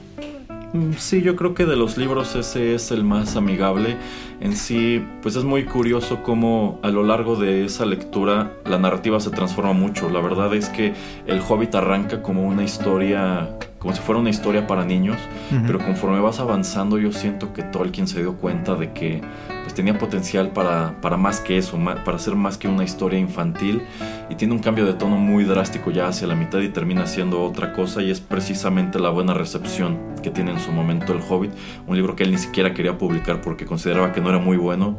Mm, 0.74 0.94
Sí, 0.98 1.22
yo 1.22 1.36
creo 1.36 1.54
que 1.56 1.66
de 1.66 1.76
los 1.76 1.98
libros 1.98 2.36
ese 2.36 2.76
es 2.76 2.92
el 2.92 3.04
más 3.04 3.36
amigable. 3.36 3.98
En 4.40 4.56
sí, 4.56 5.04
pues 5.22 5.36
es 5.36 5.44
muy 5.44 5.66
curioso 5.66 6.22
cómo 6.24 6.80
a 6.84 6.90
lo 6.90 7.04
largo 7.04 7.36
de 7.36 7.66
esa 7.66 7.86
lectura 7.86 8.54
la 8.66 8.78
narrativa 8.78 9.20
se 9.20 9.32
transforma 9.32 9.74
mucho. 9.74 10.10
La 10.10 10.22
verdad 10.22 10.54
es 10.54 10.70
que 10.70 10.94
el 11.28 11.42
Hobbit 11.42 11.76
arranca 11.76 12.22
como 12.22 12.44
una 12.44 12.64
historia, 12.64 13.58
como 13.80 13.94
si 13.94 14.00
fuera 14.02 14.22
una 14.22 14.30
historia 14.30 14.68
para 14.68 14.86
niños, 14.86 15.18
pero 15.66 15.80
conforme 15.80 16.20
vas 16.22 16.40
avanzando 16.40 16.98
yo 17.00 17.12
siento 17.12 17.52
que 17.54 17.64
Tolkien 17.64 18.08
se 18.08 18.20
dio 18.22 18.36
cuenta 18.36 18.76
de 18.76 18.94
que 18.94 19.22
pues 19.70 19.76
tenía 19.76 20.00
potencial 20.00 20.50
para, 20.50 21.00
para 21.00 21.16
más 21.16 21.42
que 21.42 21.60
eso, 21.60 21.78
para 22.04 22.18
ser 22.18 22.34
más 22.34 22.58
que 22.58 22.68
una 22.68 22.84
historia 22.84 23.20
infantil. 23.20 23.84
Y 24.28 24.34
tiene 24.34 24.56
un 24.56 24.62
cambio 24.62 24.84
de 24.84 24.94
tono 24.94 25.18
muy 25.18 25.44
drástico 25.44 25.92
ya 25.92 26.08
hacia 26.08 26.26
la 26.26 26.34
mitad 26.34 26.58
y 26.60 26.70
termina 26.70 27.06
siendo 27.06 27.44
otra 27.44 27.72
cosa. 27.72 28.02
Y 28.02 28.10
es 28.10 28.20
precisamente 28.20 28.98
la 28.98 29.12
buena 29.12 29.36
recepción 29.36 30.00
que 30.24 30.32
tiene 30.32 30.54
en 30.54 30.60
su 30.60 30.72
momento 30.72 31.14
el 31.14 31.20
Hobbit, 31.22 31.52
un 31.86 31.96
libro 31.96 32.16
que 32.16 32.24
él 32.24 32.32
ni 32.32 32.40
siquiera 32.40 32.74
quería 32.74 32.98
publicar 32.98 33.42
porque 33.42 33.68
consideraba 33.68 34.12
que 34.12 34.22
no 34.22 34.30
era 34.30 34.40
muy 34.40 34.58
bueno, 34.58 34.98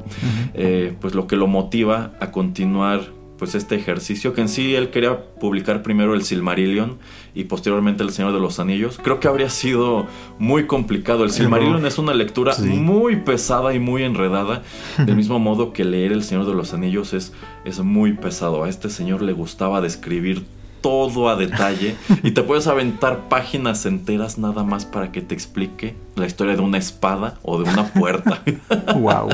eh, 0.55 0.95
pues 1.01 1.17
lo 1.17 1.27
que 1.27 1.35
lo 1.35 1.49
motiva 1.49 2.13
a 2.21 2.31
continuar 2.31 3.20
pues 3.41 3.55
este 3.55 3.75
ejercicio 3.75 4.35
que 4.35 4.43
en 4.43 4.51
sí 4.51 4.75
él 4.75 4.91
quería 4.91 5.19
publicar 5.41 5.83
primero 5.83 6.13
el 6.15 6.23
Silmarillion 6.23 6.99
y 7.35 7.45
posteriormente 7.45 8.03
el 8.03 8.11
Señor 8.13 8.35
de 8.35 8.39
los 8.39 8.61
Anillos. 8.61 9.01
Creo 9.03 9.19
que 9.19 9.29
habría 9.29 9.49
sido 9.49 10.07
muy 10.39 10.67
complicado. 10.67 11.25
El 11.25 11.31
Silmarillion 11.31 11.85
es 11.87 11.97
una 11.99 12.13
lectura 12.13 12.53
Sí. 12.53 12.65
muy 12.65 13.17
pesada 13.17 13.73
y 13.73 13.79
muy 13.79 14.03
enredada, 14.05 14.63
del 14.99 15.17
mismo 15.17 15.39
modo 15.39 15.73
que 15.73 15.85
leer 15.85 16.13
el 16.13 16.23
Señor 16.23 16.47
de 16.47 16.53
los 16.55 16.75
Anillos 16.75 17.15
es, 17.15 17.33
es 17.65 17.81
muy 17.81 18.13
pesado. 18.13 18.63
A 18.65 18.69
este 18.69 18.91
señor 18.91 19.23
le 19.23 19.33
gustaba 19.33 19.81
describir 19.81 20.45
todo 20.83 21.29
a 21.29 21.37
detalle 21.37 21.95
y 22.23 22.31
te 22.33 22.43
puedes 22.43 22.67
aventar 22.67 23.29
páginas 23.29 23.85
enteras 23.87 24.39
nada 24.39 24.65
más 24.65 24.85
para 24.87 25.13
que 25.13 25.21
te 25.23 25.35
explique 25.35 25.95
la 26.17 26.27
historia 26.27 26.57
de 26.57 26.63
una 26.63 26.79
espada 26.79 27.39
o 27.43 27.63
de 27.63 27.71
una 27.71 27.93
puerta. 27.93 28.43
Wow. 28.97 29.29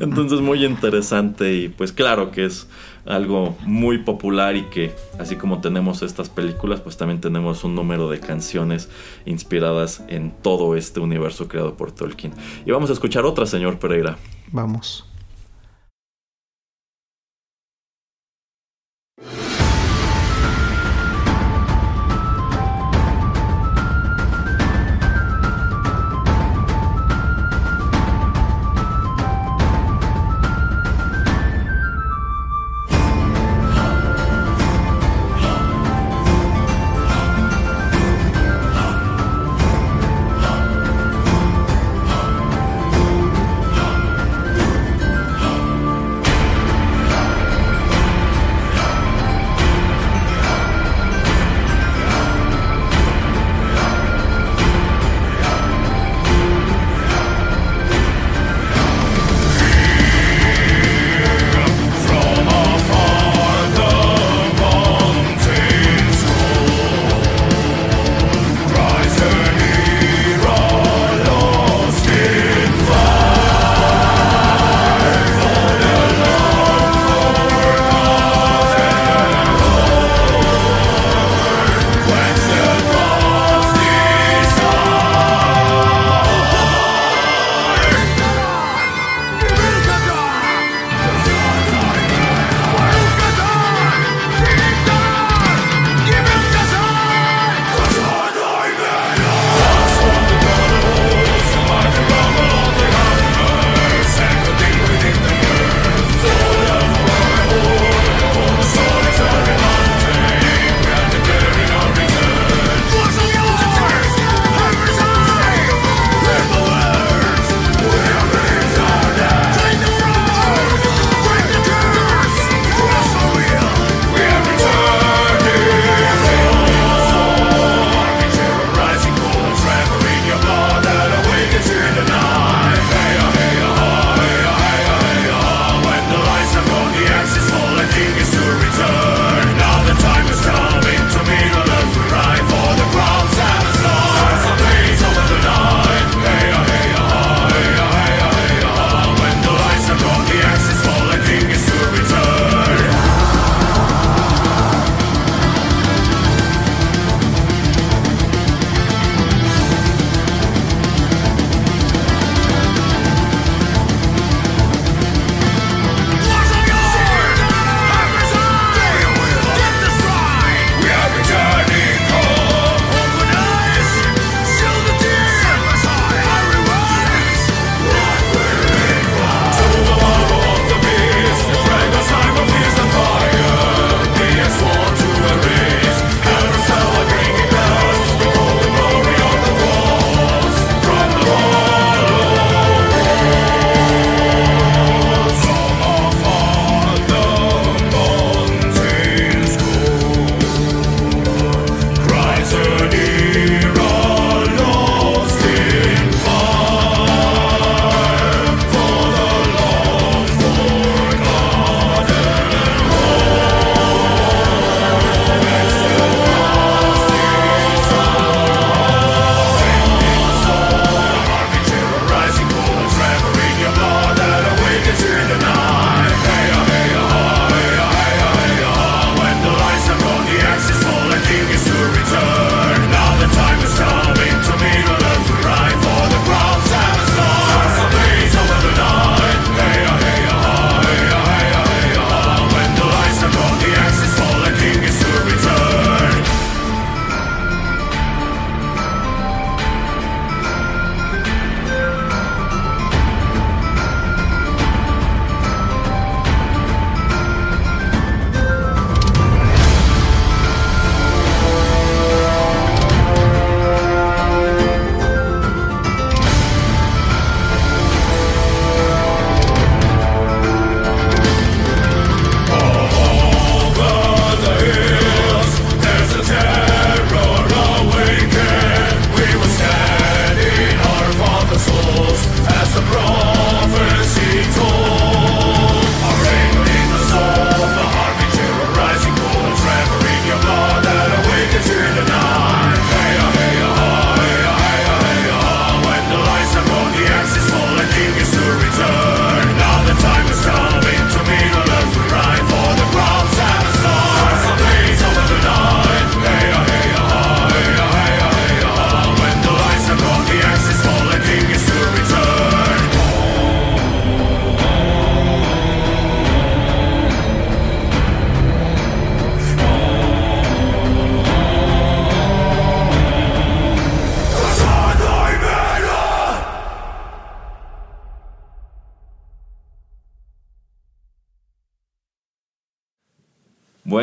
Entonces 0.00 0.40
muy 0.40 0.64
interesante 0.64 1.54
y 1.54 1.68
pues 1.68 1.92
claro 1.92 2.30
que 2.30 2.44
es 2.44 2.68
algo 3.06 3.56
muy 3.62 3.98
popular 3.98 4.56
y 4.56 4.64
que 4.64 4.94
así 5.18 5.36
como 5.36 5.60
tenemos 5.60 6.02
estas 6.02 6.28
películas 6.28 6.80
pues 6.80 6.96
también 6.96 7.20
tenemos 7.20 7.64
un 7.64 7.74
número 7.74 8.08
de 8.08 8.20
canciones 8.20 8.88
inspiradas 9.26 10.02
en 10.08 10.30
todo 10.30 10.76
este 10.76 11.00
universo 11.00 11.48
creado 11.48 11.76
por 11.76 11.92
Tolkien. 11.92 12.32
Y 12.64 12.70
vamos 12.70 12.90
a 12.90 12.92
escuchar 12.94 13.24
otra, 13.24 13.46
señor 13.46 13.78
Pereira. 13.78 14.16
Vamos. 14.52 15.13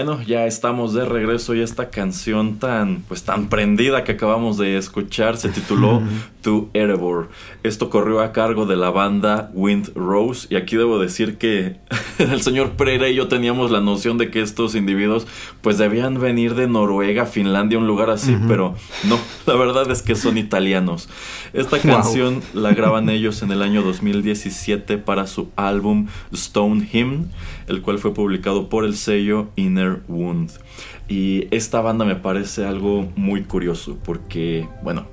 Bueno, 0.04 0.20
ya 0.24 0.48
estamos 0.48 0.96
de 0.96 1.06
regreso 1.06 1.54
y 1.54 1.62
esta 1.62 1.92
canción 1.92 2.58
tan 2.58 3.04
pues 3.08 3.22
tan 3.22 3.50
prendida 3.50 4.04
que 4.04 4.14
acabamos 4.14 4.58
de 4.58 4.76
escuchar 4.76 5.38
se 5.38 5.50
tituló 5.50 6.02
To 6.42 6.72
Erebor. 6.74 7.30
Esto 7.62 7.92
corrió 7.92 8.22
a 8.22 8.32
cargo 8.32 8.66
de 8.66 8.76
la 8.76 8.90
banda 8.90 9.52
Wind 9.54 9.92
Rose 9.94 10.48
y 10.50 10.56
aquí 10.56 10.76
debo 10.76 10.98
decir 10.98 11.38
que 11.38 11.76
el 12.18 12.42
señor 12.42 12.72
Pereira 12.72 13.10
y 13.10 13.14
yo 13.14 13.28
teníamos 13.28 13.70
la 13.70 13.80
noción 13.80 14.18
de 14.18 14.32
que 14.32 14.42
estos 14.42 14.74
individuos 14.74 15.28
pues 15.62 15.78
debían 15.78 16.20
venir 16.20 16.56
de 16.56 16.68
Noruega, 16.68 17.28
Finlandia, 17.28 17.78
un 17.78 17.86
lugar 17.86 18.10
así, 18.10 18.36
pero 18.48 18.74
no, 19.04 19.20
la 19.46 19.54
verdad 19.54 19.92
es 19.92 20.02
que 20.02 20.16
son 20.16 20.40
italianos. 20.40 21.10
Esta 21.54 21.78
canción 21.78 22.42
la 22.56 22.74
graban 22.74 23.08
ellos 23.10 23.44
en 23.44 23.52
el 23.52 23.62
año 23.62 23.84
2017 23.84 24.98
para 24.98 25.28
su 25.28 25.50
álbum 25.56 26.08
Stone 26.34 26.90
Hymn, 26.92 27.30
el 27.72 27.82
cual 27.82 28.00
fue 28.00 28.14
publicado 28.14 28.70
por 28.70 28.86
el 28.86 28.96
sello 28.96 29.48
Inner 29.56 30.02
Wound. 30.08 30.52
Y 31.08 31.48
esta 31.52 31.82
banda 31.82 32.06
me 32.06 32.16
parece 32.16 32.66
algo 32.66 33.10
muy 33.16 33.44
curioso 33.44 33.98
porque, 34.04 34.68
bueno, 34.84 35.08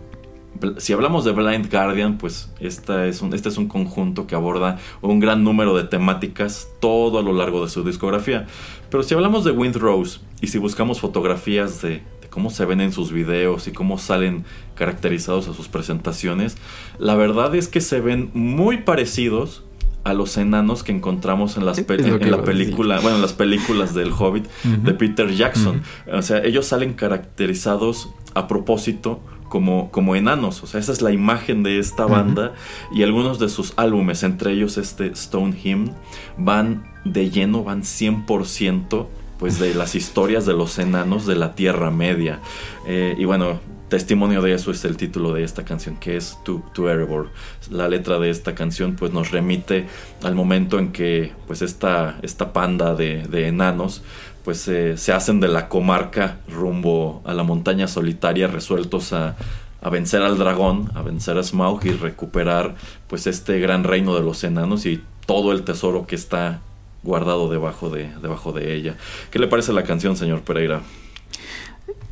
si 0.79 0.93
hablamos 0.93 1.25
de 1.25 1.33
Blind 1.33 1.71
Guardian, 1.71 2.19
pues 2.19 2.53
esta 2.61 3.07
es 3.07 3.23
un, 3.23 3.33
este 3.33 3.49
es 3.49 3.59
un 3.59 3.69
conjunto 3.69 4.27
que 4.27 4.35
aborda 4.35 4.79
un 5.01 5.21
gran 5.21 5.45
número 5.45 5.77
de 5.77 5.85
temáticas 5.85 6.69
todo 6.81 7.19
a 7.19 7.23
lo 7.23 7.33
largo 7.33 7.65
de 7.65 7.71
su 7.71 7.85
discografía. 7.85 8.47
Pero 8.91 9.03
si 9.03 9.15
hablamos 9.15 9.45
de 9.45 9.53
Wind 9.53 9.77
Rose 9.77 10.21
y 10.41 10.49
si 10.49 10.59
buscamos 10.59 11.01
fotografías 11.01 11.81
de, 11.81 12.03
de 12.21 12.29
cómo 12.29 12.51
se 12.51 12.65
ven 12.65 12.81
en 12.81 12.93
sus 12.93 13.13
videos 13.13 13.69
y 13.69 13.73
cómo 13.73 13.99
salen 13.99 14.45
caracterizados 14.75 15.47
a 15.47 15.55
sus 15.55 15.69
presentaciones, 15.69 16.57
la 16.99 17.15
verdad 17.15 17.55
es 17.55 17.69
que 17.69 17.81
se 17.81 18.01
ven 18.01 18.31
muy 18.35 18.79
parecidos 18.79 19.63
a 20.05 20.15
los 20.15 20.37
enanos 20.37 20.83
que 20.83 20.93
encontramos 20.93 21.57
en, 21.57 21.67
las 21.67 21.79
en 21.79 22.31
la 22.31 22.43
película, 22.43 23.01
bueno, 23.01 23.17
en 23.17 23.23
las 23.23 23.33
películas 23.33 23.95
del 23.95 24.13
Hobbit 24.13 24.47
de 24.65 24.95
Peter 24.95 25.31
Jackson. 25.31 25.83
O 26.13 26.23
sea, 26.23 26.39
ellos 26.39 26.67
salen 26.67 26.95
caracterizados 26.95 28.11
a 28.35 28.49
propósito 28.49 29.21
como, 29.49 29.91
como 29.91 30.17
enanos. 30.17 30.63
O 30.63 30.67
sea, 30.67 30.81
esa 30.81 30.93
es 30.93 31.03
la 31.03 31.13
imagen 31.13 31.63
de 31.63 31.79
esta 31.79 32.07
banda. 32.07 32.55
Y 32.93 33.03
algunos 33.03 33.39
de 33.39 33.49
sus 33.49 33.75
álbumes, 33.77 34.23
entre 34.23 34.53
ellos 34.53 34.79
este 34.79 35.09
Stone 35.09 35.57
Hymn, 35.57 35.93
van 36.37 36.85
de 37.05 37.31
lleno, 37.31 37.65
van 37.65 37.83
100% 37.83 39.07
pues 39.39 39.61
de 39.61 39.73
las 39.75 39.95
historias 39.95 40.47
de 40.47 40.53
los 40.53 40.79
enanos 40.79 41.27
de 41.27 41.37
la 41.37 41.55
Tierra 41.55 41.91
Media. 41.91 42.41
Eh, 42.87 43.15
y 43.19 43.25
bueno, 43.25 43.61
testimonio 43.89 44.43
de 44.43 44.55
eso 44.55 44.71
es 44.71 44.85
el 44.85 44.97
título 44.97 45.33
de 45.33 45.45
esta 45.45 45.65
canción, 45.65 45.97
que 45.97 46.17
es 46.17 46.39
To, 46.45 46.63
to 46.73 46.91
Erebor. 46.91 47.31
La 47.71 47.89
letra 47.89 48.19
de 48.19 48.31
esta 48.31 48.55
canción 48.55 48.97
pues 48.97 49.13
nos 49.13 49.31
remite 49.31 49.87
al 50.23 50.35
momento 50.35 50.79
en 50.79 50.93
que 50.93 51.33
pues 51.47 51.63
esta, 51.63 52.19
esta 52.23 52.53
panda 52.53 52.95
de, 52.95 53.27
de 53.29 53.49
enanos 53.49 54.03
pues 54.45 54.67
eh, 54.69 54.97
se 54.97 55.13
hacen 55.13 55.41
de 55.41 55.49
la 55.49 55.69
comarca 55.69 56.39
rumbo 56.49 57.23
a 57.25 57.35
la 57.35 57.43
montaña 57.43 57.89
solitaria 57.89 58.47
resueltos 58.47 59.13
a, 59.13 59.37
a 59.81 59.91
vencer 59.91 60.23
al 60.23 60.39
dragón, 60.39 60.91
a 60.95 61.03
vencer 61.03 61.37
a 61.39 61.43
Smaug 61.43 61.85
y 61.85 61.91
recuperar 61.91 62.75
pues 63.09 63.27
este 63.27 63.59
gran 63.61 63.85
reino 63.85 64.15
de 64.15 64.23
los 64.23 64.43
enanos 64.45 64.87
y 64.87 65.03
todo 65.27 65.53
el 65.53 65.63
tesoro 65.63 66.07
que 66.07 66.17
está 66.17 66.61
guardado 67.03 67.49
debajo 67.49 67.91
de, 67.91 68.11
debajo 68.23 68.53
de 68.53 68.75
ella. 68.75 68.97
¿Qué 69.31 69.39
le 69.39 69.47
parece 69.47 69.73
la 69.73 69.85
canción, 69.85 70.17
señor 70.17 70.43
Pereira? 70.43 70.81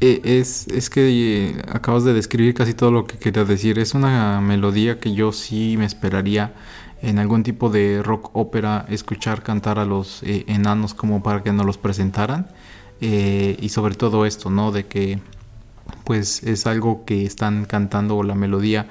Eh, 0.01 0.21
es, 0.25 0.69
es 0.69 0.91
que 0.91 1.51
eh, 1.51 1.63
acabas 1.73 2.05
de 2.05 2.13
describir 2.13 2.55
casi 2.55 2.75
todo 2.75 2.91
lo 2.91 3.07
que 3.07 3.19
quería 3.19 3.45
decir. 3.45 3.79
Es 3.79 3.95
una 3.95 4.41
melodía 4.41 5.01
que 5.01 5.15
yo 5.15 5.33
sí 5.33 5.77
me 5.79 5.87
esperaría 5.87 6.55
en 7.03 7.19
algún 7.19 7.43
tipo 7.43 7.71
de 7.71 8.03
rock 8.03 8.31
ópera 8.35 8.87
escuchar 8.89 9.43
cantar 9.43 9.79
a 9.79 9.85
los 9.85 10.23
eh, 10.23 10.45
enanos 10.49 10.95
como 10.95 11.23
para 11.23 11.43
que 11.43 11.53
nos 11.53 11.67
los 11.67 11.79
presentaran. 11.79 12.49
Y 12.99 13.69
sobre 13.69 13.95
todo 13.95 14.25
esto, 14.25 14.49
¿no? 14.49 14.73
De 14.73 14.87
que 14.87 15.19
pues 16.05 16.43
es 16.45 16.67
algo 16.67 17.05
que 17.05 17.27
están 17.27 17.67
cantando 17.67 18.17
o 18.17 18.23
la 18.23 18.35
melodía 18.35 18.89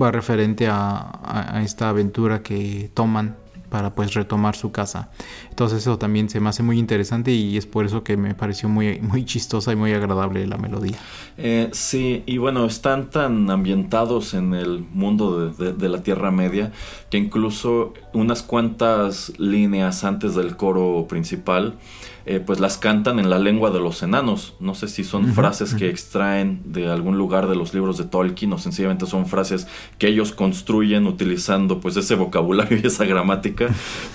va 0.00 0.10
referente 0.10 0.68
a 0.70 1.60
esta 1.62 1.90
aventura 1.90 2.42
que 2.42 2.90
toman 2.94 3.36
para 3.72 3.94
pues 3.94 4.12
retomar 4.12 4.54
su 4.54 4.70
casa. 4.70 5.08
Entonces 5.48 5.80
eso 5.80 5.96
también 5.96 6.28
se 6.28 6.40
me 6.40 6.50
hace 6.50 6.62
muy 6.62 6.78
interesante 6.78 7.32
y 7.32 7.56
es 7.56 7.64
por 7.64 7.86
eso 7.86 8.04
que 8.04 8.18
me 8.18 8.34
pareció 8.34 8.68
muy, 8.68 9.00
muy 9.00 9.24
chistosa 9.24 9.72
y 9.72 9.76
muy 9.76 9.94
agradable 9.94 10.46
la 10.46 10.58
melodía. 10.58 10.98
Eh, 11.38 11.70
sí, 11.72 12.22
y 12.26 12.36
bueno, 12.36 12.66
están 12.66 13.08
tan 13.08 13.48
ambientados 13.48 14.34
en 14.34 14.52
el 14.52 14.84
mundo 14.92 15.48
de, 15.48 15.88
la 15.88 16.02
Tierra 16.02 16.30
Media 16.30 16.70
que 17.08 17.16
incluso 17.16 17.94
unas 18.12 18.42
cuantas 18.42 19.32
líneas 19.38 20.04
antes 20.04 20.34
del 20.34 20.54
coro 20.54 21.06
principal, 21.08 21.74
eh, 22.26 22.40
pues 22.44 22.60
las 22.60 22.78
cantan 22.78 23.18
en 23.18 23.28
la 23.30 23.38
lengua 23.38 23.70
de 23.70 23.80
los 23.80 24.02
enanos. 24.02 24.54
No 24.60 24.74
sé 24.74 24.88
si 24.88 25.04
son 25.04 25.26
frases 25.34 25.74
que 25.74 25.88
extraen 25.88 26.60
de 26.64 26.88
algún 26.90 27.18
lugar 27.18 27.48
de 27.48 27.56
los 27.56 27.74
libros 27.74 27.98
de 27.98 28.04
Tolkien 28.04 28.52
o 28.52 28.58
sencillamente 28.58 29.06
son 29.06 29.26
frases 29.26 29.66
que 29.98 30.08
ellos 30.08 30.32
construyen 30.32 31.06
utilizando 31.06 31.80
pues 31.80 31.96
ese 31.96 32.14
vocabulario 32.14 32.78
y 32.82 32.86
esa 32.86 33.04
gramática, 33.04 33.68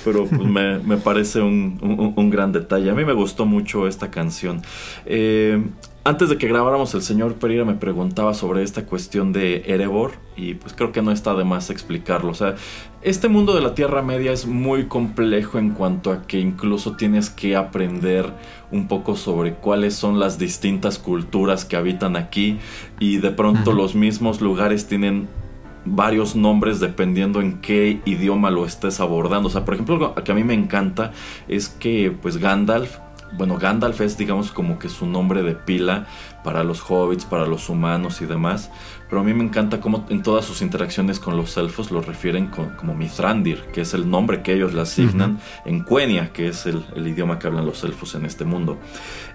pero 0.05 0.25
pues 0.25 0.41
me, 0.43 0.79
me 0.79 0.97
parece 0.97 1.41
un, 1.41 1.77
un- 1.81 2.13
un 2.15 2.29
gran 2.29 2.51
detalle. 2.51 2.89
A 2.89 2.93
mí 2.93 3.03
me 3.05 3.13
gustó 3.13 3.45
mucho 3.45 3.87
esta 3.87 4.09
canción. 4.11 4.61
Eh, 5.05 5.61
antes 6.07 6.29
de 6.29 6.37
que 6.37 6.47
grabáramos, 6.47 6.93
el 6.95 7.01
señor 7.01 7.35
Pereira 7.35 7.65
me 7.65 7.73
preguntaba 7.73 8.33
sobre 8.33 8.63
esta 8.63 8.85
cuestión 8.85 9.33
de 9.33 9.63
Erebor 9.67 10.13
y 10.37 10.53
pues 10.53 10.73
creo 10.73 10.93
que 10.93 11.01
no 11.01 11.11
está 11.11 11.33
de 11.33 11.43
más 11.43 11.69
explicarlo. 11.69 12.31
O 12.31 12.33
sea, 12.33 12.55
este 13.01 13.27
mundo 13.27 13.53
de 13.53 13.59
la 13.59 13.75
Tierra 13.75 14.01
Media 14.01 14.31
es 14.31 14.45
muy 14.45 14.85
complejo 14.85 15.59
en 15.59 15.71
cuanto 15.71 16.13
a 16.13 16.21
que 16.21 16.39
incluso 16.39 16.95
tienes 16.95 17.29
que 17.29 17.57
aprender 17.57 18.31
un 18.71 18.87
poco 18.87 19.17
sobre 19.17 19.55
cuáles 19.55 19.95
son 19.95 20.17
las 20.17 20.39
distintas 20.39 20.97
culturas 20.97 21.65
que 21.65 21.75
habitan 21.75 22.15
aquí 22.15 22.57
y 23.01 23.17
de 23.17 23.31
pronto 23.31 23.73
los 23.73 23.93
mismos 23.93 24.39
lugares 24.39 24.87
tienen 24.87 25.27
varios 25.83 26.37
nombres 26.37 26.79
dependiendo 26.79 27.41
en 27.41 27.59
qué 27.59 27.99
idioma 28.05 28.49
lo 28.49 28.65
estés 28.65 29.01
abordando. 29.01 29.49
O 29.49 29.51
sea, 29.51 29.65
por 29.65 29.73
ejemplo, 29.73 29.95
algo 29.95 30.15
que 30.15 30.31
a 30.31 30.35
mí 30.35 30.45
me 30.45 30.53
encanta 30.53 31.11
es 31.49 31.67
que 31.67 32.15
pues 32.21 32.37
Gandalf 32.37 32.97
bueno, 33.33 33.57
Gandalf 33.57 33.99
es 34.01 34.17
digamos 34.17 34.51
como 34.51 34.79
que 34.79 34.89
su 34.89 35.05
nombre 35.05 35.43
de 35.43 35.53
pila 35.55 36.05
para 36.43 36.63
los 36.63 36.81
hobbits, 36.89 37.25
para 37.25 37.45
los 37.45 37.69
humanos 37.69 38.21
y 38.21 38.25
demás. 38.25 38.71
Pero 39.09 39.21
a 39.21 39.23
mí 39.23 39.33
me 39.33 39.43
encanta 39.43 39.79
cómo 39.79 40.05
en 40.09 40.21
todas 40.21 40.43
sus 40.45 40.61
interacciones 40.61 41.19
con 41.19 41.37
los 41.37 41.55
elfos 41.57 41.91
lo 41.91 42.01
refieren 42.01 42.47
con- 42.47 42.71
como 42.71 42.93
Mithrandir, 42.93 43.61
que 43.73 43.81
es 43.81 43.93
el 43.93 44.09
nombre 44.09 44.41
que 44.43 44.53
ellos 44.53 44.73
le 44.73 44.81
asignan 44.81 45.39
en 45.65 45.83
Quenya, 45.85 46.31
que 46.33 46.47
es 46.49 46.65
el, 46.65 46.83
el 46.95 47.07
idioma 47.07 47.39
que 47.39 47.47
hablan 47.47 47.65
los 47.65 47.83
elfos 47.83 48.15
en 48.15 48.25
este 48.25 48.43
mundo. 48.45 48.77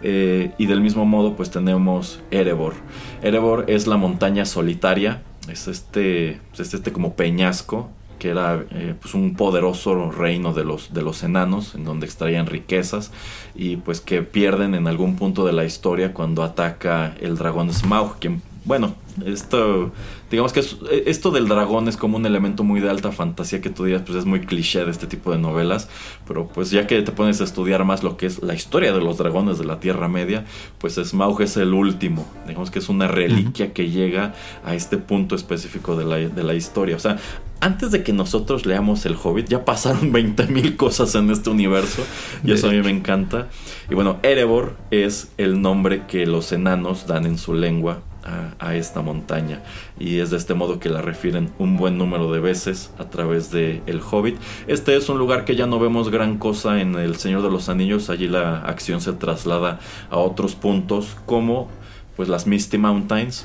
Eh, 0.03 0.53
y 0.59 0.67
del 0.67 0.81
mismo 0.81 1.05
modo 1.07 1.37
pues 1.37 1.51
tenemos 1.51 2.21
Erebor. 2.31 2.75
Erebor 3.23 3.65
es 3.69 3.87
la 3.87 3.97
montaña 3.97 4.45
solitaria, 4.45 5.23
es 5.49 5.69
este, 5.69 6.41
es 6.59 6.75
este 6.75 6.93
como 6.93 7.15
peñasco 7.15 7.91
que 8.23 8.29
era 8.29 8.65
eh, 8.71 8.95
pues 9.01 9.15
un 9.15 9.35
poderoso 9.35 10.13
reino 10.13 10.53
de 10.53 10.63
los, 10.63 10.95
de 10.95 11.03
los 11.03 11.25
enanos, 11.25 11.75
en 11.75 11.83
donde 11.83 12.07
extraían 12.07 12.47
riquezas 12.47 13.11
y 13.53 13.79
pues 13.79 14.01
que 14.01 14.23
pierden 14.23 14.77
en 14.77 14.87
algún 14.87 15.17
punto 15.17 15.45
de 15.45 15.53
la 15.53 15.65
historia 15.65 16.15
cuando 16.15 16.45
ataca 16.45 17.17
el 17.21 17.37
dragón 17.37 17.73
Smaug, 17.73 18.21
quien, 18.21 18.41
bueno, 18.65 18.95
esto, 19.27 19.91
digamos 20.33 20.53
que 20.53 20.61
es- 20.61 20.77
esto 21.07 21.31
del 21.31 21.47
dragón 21.47 21.87
es 21.89 21.97
como 21.97 22.17
un 22.17 22.27
elemento 22.27 22.65
muy 22.65 22.81
de 22.81 22.91
alta 22.91 23.13
fantasía 23.13 23.61
que 23.61 23.71
tú 23.71 23.85
digas, 23.85 24.03
pues 24.05 24.19
es 24.19 24.25
muy 24.25 24.41
cliché 24.41 24.85
de 24.85 24.91
este 24.91 25.07
tipo 25.07 25.31
de 25.31 25.39
novelas, 25.39 25.89
pero 26.27 26.49
pues 26.49 26.71
ya 26.71 26.87
que 26.87 27.01
te 27.03 27.13
pones 27.13 27.41
a 27.41 27.45
estudiar 27.45 27.85
más 27.85 28.03
lo 28.03 28.17
que 28.17 28.27
es 28.27 28.43
la 28.43 28.55
historia 28.55 28.93
de 28.93 29.01
los 29.01 29.19
dragones 29.19 29.59
de 29.59 29.65
la 29.65 29.79
Tierra 29.79 30.09
Media, 30.09 30.45
pues 30.79 30.95
Smaug 30.97 31.41
es 31.43 31.57
el 31.57 31.73
último, 31.75 32.27
digamos 32.47 32.71
que 32.71 32.81
es 32.81 32.89
una 32.89 33.07
reliquia 33.09 33.73
que 33.73 33.91
llega 33.91 34.35
a 34.65 34.75
este 34.75 34.99
punto 34.99 35.35
específico 35.37 35.97
de 35.97 36.05
la, 36.05 36.17
de 36.17 36.43
la 36.43 36.55
historia, 36.55 36.97
o 36.97 36.99
sea, 36.99 37.19
antes 37.61 37.93
de 37.93 38.03
que 38.03 38.13
nosotros 38.13 38.67
leamos 38.67 39.07
El 39.07 39.15
Hobbit, 39.23 39.49
ya 39.49 39.65
pasaron 39.65 40.13
20.000 40.13 40.75
cosas 40.77 41.15
en 41.15 41.31
este 41.31 41.49
universo. 41.49 42.03
Y 42.45 42.51
eso 42.51 42.69
a 42.69 42.73
mí 42.73 42.83
me 42.83 42.91
encanta. 42.91 43.51
Y 43.89 43.95
bueno, 43.95 44.19
Erebor 44.25 44.77
es 44.91 45.31
el 45.39 45.63
nombre 45.63 46.03
que 46.09 46.27
los 46.27 46.51
enanos 46.51 47.07
dan 47.07 47.25
en 47.25 47.39
su 47.39 47.55
lengua 47.55 48.03
a, 48.25 48.75
esta 48.75 49.03
montaña. 49.03 49.63
Y 49.99 50.21
es 50.21 50.31
de 50.31 50.37
este 50.37 50.55
modo 50.55 50.79
que 50.79 50.89
la 50.89 51.03
refieren 51.03 51.53
un 51.59 51.77
buen 51.77 51.99
número 51.99 52.33
de 52.33 52.41
veces 52.41 52.91
a 52.99 53.05
través 53.11 53.51
de 53.51 53.83
El 53.87 54.01
Hobbit. 54.01 54.37
Este 54.67 54.97
es 54.97 55.09
un 55.09 55.19
lugar 55.19 55.45
que 55.45 55.57
ya 55.57 55.67
no 55.67 55.79
vemos 55.79 56.11
gran 56.11 56.39
cosa 56.39 56.81
en 56.81 56.95
El 56.95 57.17
Señor 57.17 57.43
de 57.43 57.51
los 57.51 57.69
Anillos. 57.69 58.11
Allí 58.11 58.29
la 58.29 58.59
acción 58.59 59.01
se 59.01 59.13
traslada 59.13 59.81
a 60.11 60.19
otros 60.19 60.55
puntos 60.55 61.17
como 61.27 61.69
pues 62.17 62.29
las 62.29 62.47
Misty 62.47 62.79
Mountains 62.79 63.45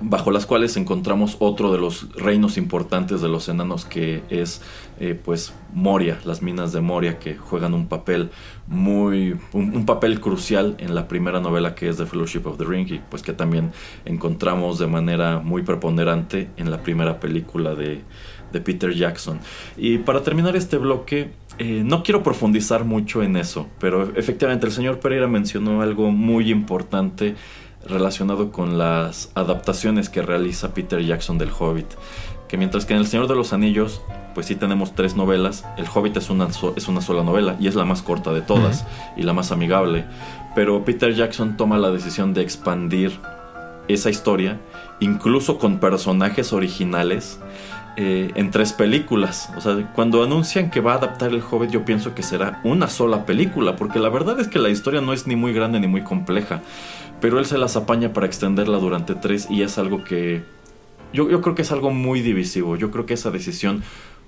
bajo 0.00 0.30
las 0.30 0.46
cuales 0.46 0.76
encontramos 0.76 1.36
otro 1.40 1.72
de 1.72 1.78
los 1.78 2.12
reinos 2.14 2.56
importantes 2.56 3.20
de 3.20 3.28
los 3.28 3.48
enanos 3.48 3.84
que 3.84 4.22
es 4.30 4.62
eh, 5.00 5.18
pues 5.22 5.54
Moria, 5.72 6.18
las 6.24 6.42
minas 6.42 6.72
de 6.72 6.80
Moria 6.80 7.18
que 7.18 7.36
juegan 7.36 7.74
un 7.74 7.88
papel 7.88 8.30
muy 8.66 9.36
un, 9.52 9.86
papel 9.86 10.20
crucial 10.20 10.76
en 10.78 10.94
la 10.94 11.08
primera 11.08 11.40
novela 11.40 11.74
que 11.74 11.88
es 11.88 11.96
The 11.96 12.06
Fellowship 12.06 12.42
of 12.46 12.58
the 12.58 12.64
Ring 12.64 12.90
y 12.90 12.98
pues 12.98 13.22
que 13.22 13.32
también 13.32 13.72
encontramos 14.04 14.78
de 14.78 14.86
manera 14.86 15.40
muy 15.40 15.62
preponderante 15.62 16.50
en 16.56 16.70
la 16.70 16.82
primera 16.82 17.20
película 17.20 17.74
de, 17.74 18.02
de 18.52 18.60
Peter 18.60 18.92
Jackson. 18.92 19.40
Y 19.76 19.98
para 19.98 20.22
terminar 20.22 20.56
este 20.56 20.78
bloque 20.78 21.30
eh, 21.58 21.82
no 21.84 22.04
quiero 22.04 22.22
profundizar 22.22 22.84
mucho 22.84 23.20
en 23.24 23.36
eso, 23.36 23.66
pero 23.80 24.14
efectivamente 24.14 24.66
el 24.66 24.72
señor 24.72 25.00
Pereira 25.00 25.26
mencionó 25.26 25.82
algo 25.82 26.12
muy 26.12 26.52
importante 26.52 27.34
relacionado 27.86 28.50
con 28.52 28.78
las 28.78 29.30
adaptaciones 29.34 30.08
que 30.08 30.22
realiza 30.22 30.74
Peter 30.74 31.04
Jackson 31.04 31.38
del 31.38 31.50
Hobbit. 31.50 31.86
Que 32.48 32.56
mientras 32.56 32.86
que 32.86 32.94
en 32.94 33.00
El 33.00 33.06
Señor 33.06 33.28
de 33.28 33.34
los 33.34 33.52
Anillos, 33.52 34.00
pues 34.34 34.46
sí 34.46 34.54
tenemos 34.54 34.94
tres 34.94 35.16
novelas, 35.16 35.66
El 35.76 35.86
Hobbit 35.92 36.16
es 36.16 36.30
una, 36.30 36.48
es 36.76 36.88
una 36.88 37.00
sola 37.00 37.22
novela 37.22 37.56
y 37.60 37.68
es 37.68 37.74
la 37.74 37.84
más 37.84 38.02
corta 38.02 38.32
de 38.32 38.40
todas 38.40 38.86
y 39.16 39.22
la 39.22 39.32
más 39.32 39.52
amigable. 39.52 40.04
Pero 40.54 40.84
Peter 40.84 41.14
Jackson 41.14 41.56
toma 41.56 41.76
la 41.78 41.90
decisión 41.90 42.34
de 42.34 42.42
expandir 42.42 43.18
esa 43.88 44.10
historia, 44.10 44.60
incluso 45.00 45.58
con 45.58 45.78
personajes 45.78 46.52
originales, 46.52 47.40
eh, 47.98 48.30
en 48.34 48.50
tres 48.50 48.72
películas. 48.72 49.50
O 49.56 49.60
sea, 49.60 49.92
cuando 49.94 50.22
anuncian 50.22 50.70
que 50.70 50.80
va 50.80 50.92
a 50.92 50.96
adaptar 50.96 51.30
El 51.30 51.42
Hobbit, 51.42 51.70
yo 51.70 51.84
pienso 51.84 52.14
que 52.14 52.22
será 52.22 52.60
una 52.64 52.88
sola 52.88 53.26
película, 53.26 53.76
porque 53.76 53.98
la 53.98 54.08
verdad 54.08 54.40
es 54.40 54.48
que 54.48 54.58
la 54.58 54.70
historia 54.70 55.02
no 55.02 55.12
es 55.12 55.26
ni 55.26 55.36
muy 55.36 55.52
grande 55.52 55.80
ni 55.80 55.86
muy 55.86 56.02
compleja 56.02 56.62
pero 57.20 57.38
él 57.38 57.46
se 57.46 57.58
las 57.58 57.76
apaña 57.76 58.12
para 58.12 58.26
extenderla 58.26 58.78
durante 58.78 59.14
tres 59.14 59.48
y 59.50 59.62
es 59.62 59.78
algo 59.78 60.04
que 60.04 60.42
yo, 61.12 61.28
yo, 61.30 61.40
creo 61.40 61.54
que 61.54 61.62
es 61.62 61.72
algo 61.72 61.90
muy 61.90 62.20
divisivo. 62.20 62.76
Yo 62.76 62.90
creo 62.90 63.06
que 63.06 63.14
esa 63.14 63.30
decisión 63.30 63.82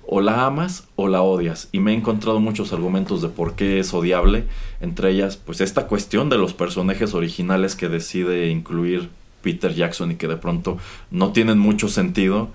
o 0.07 0.19
la 0.19 0.45
amas 0.45 0.87
o 0.95 1.07
la 1.07 1.21
odias. 1.21 1.69
Y 1.71 1.79
me 1.79 1.91
he 1.91 1.95
encontrado 1.95 2.39
muchos 2.39 2.73
argumentos 2.73 3.21
de 3.21 3.29
por 3.29 3.53
qué 3.53 3.79
es 3.79 3.93
odiable. 3.93 4.45
Entre 4.81 5.11
ellas, 5.11 5.37
pues 5.37 5.61
esta 5.61 5.87
cuestión 5.87 6.29
de 6.29 6.37
los 6.37 6.53
personajes 6.53 7.13
originales 7.13 7.75
que 7.75 7.87
decide 7.87 8.49
incluir 8.49 9.09
Peter 9.43 9.73
Jackson 9.73 10.11
y 10.11 10.15
que 10.15 10.27
de 10.27 10.37
pronto 10.37 10.79
no 11.11 11.31
tienen 11.31 11.59
mucho 11.59 11.87
sentido. 11.87 12.49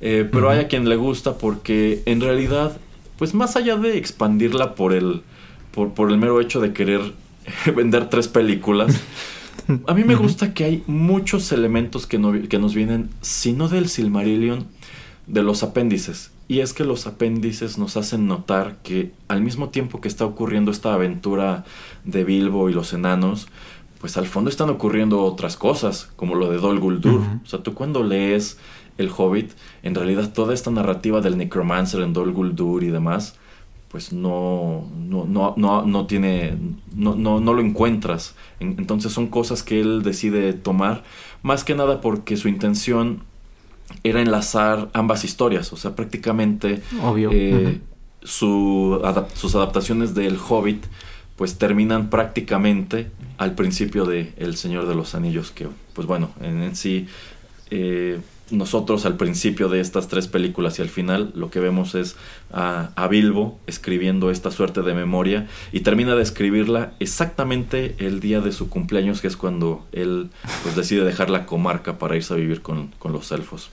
Eh, 0.00 0.28
pero 0.30 0.50
hay 0.50 0.60
a 0.60 0.68
quien 0.68 0.88
le 0.88 0.96
gusta 0.96 1.38
porque 1.38 2.02
en 2.06 2.20
realidad, 2.20 2.78
pues 3.18 3.34
más 3.34 3.56
allá 3.56 3.76
de 3.76 3.96
expandirla 3.96 4.74
por 4.74 4.92
el, 4.92 5.22
por, 5.72 5.94
por 5.94 6.10
el 6.10 6.18
mero 6.18 6.40
hecho 6.40 6.60
de 6.60 6.72
querer 6.72 7.00
vender 7.74 8.10
tres 8.10 8.28
películas, 8.28 9.00
A 9.86 9.94
mí 9.94 10.04
me 10.04 10.14
gusta 10.14 10.54
que 10.54 10.64
hay 10.64 10.84
muchos 10.86 11.50
elementos 11.52 12.06
que, 12.06 12.46
que 12.48 12.58
nos 12.58 12.74
vienen, 12.74 13.10
si 13.20 13.52
no 13.52 13.68
del 13.68 13.88
Silmarillion, 13.88 14.66
de 15.26 15.42
los 15.42 15.62
apéndices. 15.62 16.30
Y 16.48 16.60
es 16.60 16.72
que 16.72 16.84
los 16.84 17.06
apéndices 17.08 17.76
nos 17.76 17.96
hacen 17.96 18.28
notar 18.28 18.76
que 18.84 19.12
al 19.26 19.42
mismo 19.42 19.70
tiempo 19.70 20.00
que 20.00 20.06
está 20.06 20.24
ocurriendo 20.24 20.70
esta 20.70 20.94
aventura 20.94 21.64
de 22.04 22.22
Bilbo 22.22 22.70
y 22.70 22.74
los 22.74 22.92
enanos, 22.92 23.48
pues 24.00 24.16
al 24.16 24.26
fondo 24.26 24.50
están 24.50 24.70
ocurriendo 24.70 25.22
otras 25.22 25.56
cosas, 25.56 26.10
como 26.14 26.36
lo 26.36 26.48
de 26.48 26.58
Dol 26.58 26.78
Guldur. 26.78 27.20
O 27.44 27.48
sea, 27.48 27.62
tú 27.64 27.74
cuando 27.74 28.04
lees 28.04 28.58
El 28.98 29.10
Hobbit, 29.16 29.52
en 29.82 29.94
realidad 29.94 30.32
toda 30.32 30.54
esta 30.54 30.70
narrativa 30.70 31.20
del 31.20 31.36
Necromancer 31.36 32.00
en 32.00 32.12
Dol 32.12 32.32
Guldur 32.32 32.82
y 32.82 32.88
demás, 32.88 33.36
pues 33.88 34.12
no, 34.12 34.88
no, 34.96 35.24
no, 35.26 35.54
no, 35.56 35.82
no 35.86 36.06
tiene, 36.06 36.56
no, 36.94 37.14
no, 37.14 37.40
no, 37.40 37.54
lo 37.54 37.60
encuentras. 37.60 38.34
Entonces 38.60 39.12
son 39.12 39.28
cosas 39.28 39.62
que 39.62 39.80
él 39.80 40.02
decide 40.02 40.52
tomar, 40.52 41.04
más 41.42 41.64
que 41.64 41.74
nada 41.74 42.00
porque 42.00 42.36
su 42.36 42.48
intención 42.48 43.22
era 44.02 44.20
enlazar 44.20 44.90
ambas 44.92 45.24
historias, 45.24 45.72
o 45.72 45.76
sea, 45.76 45.94
prácticamente 45.94 46.82
Obvio. 47.02 47.30
Eh, 47.32 47.80
su 48.22 49.00
sus 49.34 49.54
adaptaciones 49.54 50.14
del 50.14 50.36
Hobbit 50.36 50.84
pues 51.36 51.58
terminan 51.58 52.10
prácticamente 52.10 53.10
al 53.38 53.54
principio 53.54 54.06
de 54.06 54.32
El 54.36 54.56
Señor 54.56 54.88
de 54.88 54.94
los 54.94 55.14
Anillos, 55.14 55.50
que 55.50 55.68
pues 55.92 56.06
bueno, 56.06 56.30
en, 56.40 56.74
sí... 56.74 57.06
Eh, 57.70 58.20
nosotros 58.50 59.06
al 59.06 59.16
principio 59.16 59.68
de 59.68 59.80
estas 59.80 60.08
tres 60.08 60.28
películas 60.28 60.78
y 60.78 60.82
al 60.82 60.88
final 60.88 61.32
lo 61.34 61.50
que 61.50 61.60
vemos 61.60 61.94
es 61.94 62.16
a, 62.52 62.90
Bilbo 63.10 63.58
escribiendo 63.66 64.30
esta 64.30 64.50
suerte 64.50 64.82
de 64.82 64.94
memoria 64.94 65.46
y 65.72 65.80
termina 65.80 66.14
de 66.14 66.22
escribirla 66.22 66.92
exactamente 67.00 67.94
el 67.98 68.20
día 68.20 68.40
de 68.40 68.52
su 68.52 68.68
cumpleaños 68.68 69.20
que 69.20 69.28
es 69.28 69.36
cuando 69.36 69.86
él 69.92 70.30
pues, 70.62 70.76
decide 70.76 71.04
dejar 71.04 71.30
la 71.30 71.46
comarca 71.46 71.98
para 71.98 72.16
irse 72.16 72.34
a 72.34 72.36
vivir 72.36 72.62
con, 72.62 72.92
los 73.04 73.32
elfos. 73.32 73.70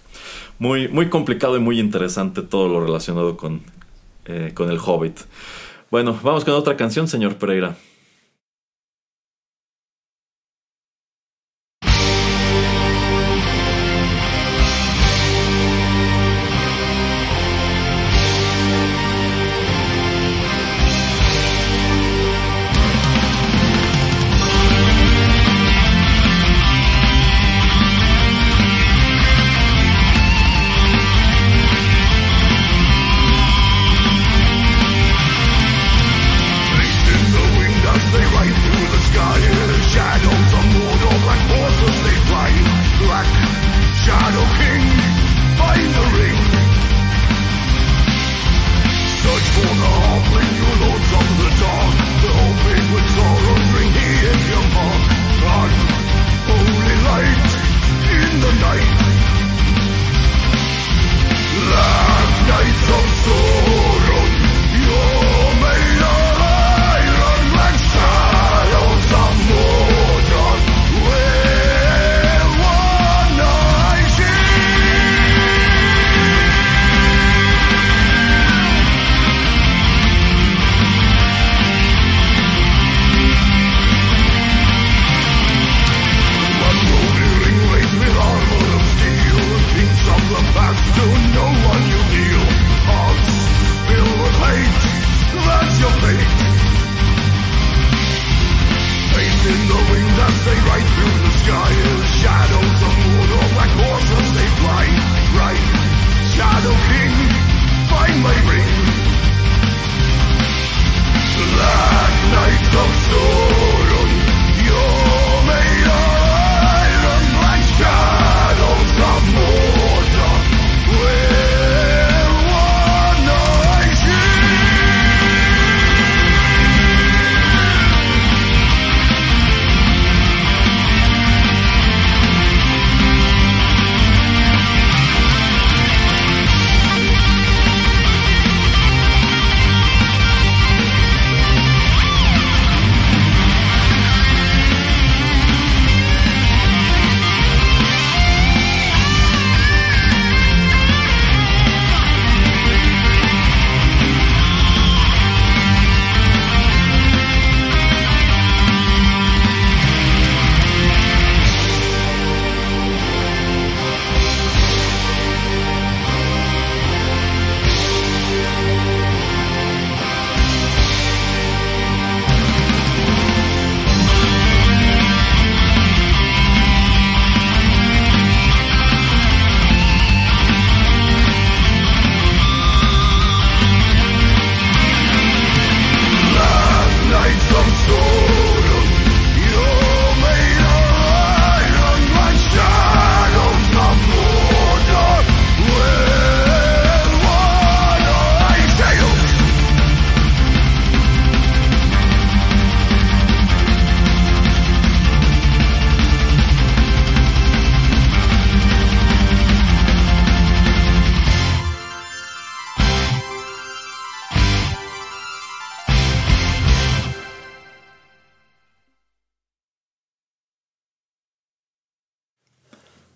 Muy, 0.59 0.87
muy 0.87 1.09
complicado 1.09 1.57
y 1.57 1.59
muy 1.59 1.79
interesante 1.79 2.41
todo 2.41 2.67
lo 2.67 2.85
relacionado 2.85 3.37
con, 3.37 3.61
eh, 4.25 4.51
con 4.53 4.69
el 4.69 4.77
hobbit. 4.77 5.19
Bueno, 5.91 6.17
vamos 6.23 6.45
con 6.45 6.53
otra 6.53 6.77
canción, 6.77 7.07
señor 7.07 7.35
Pereira. 7.35 7.75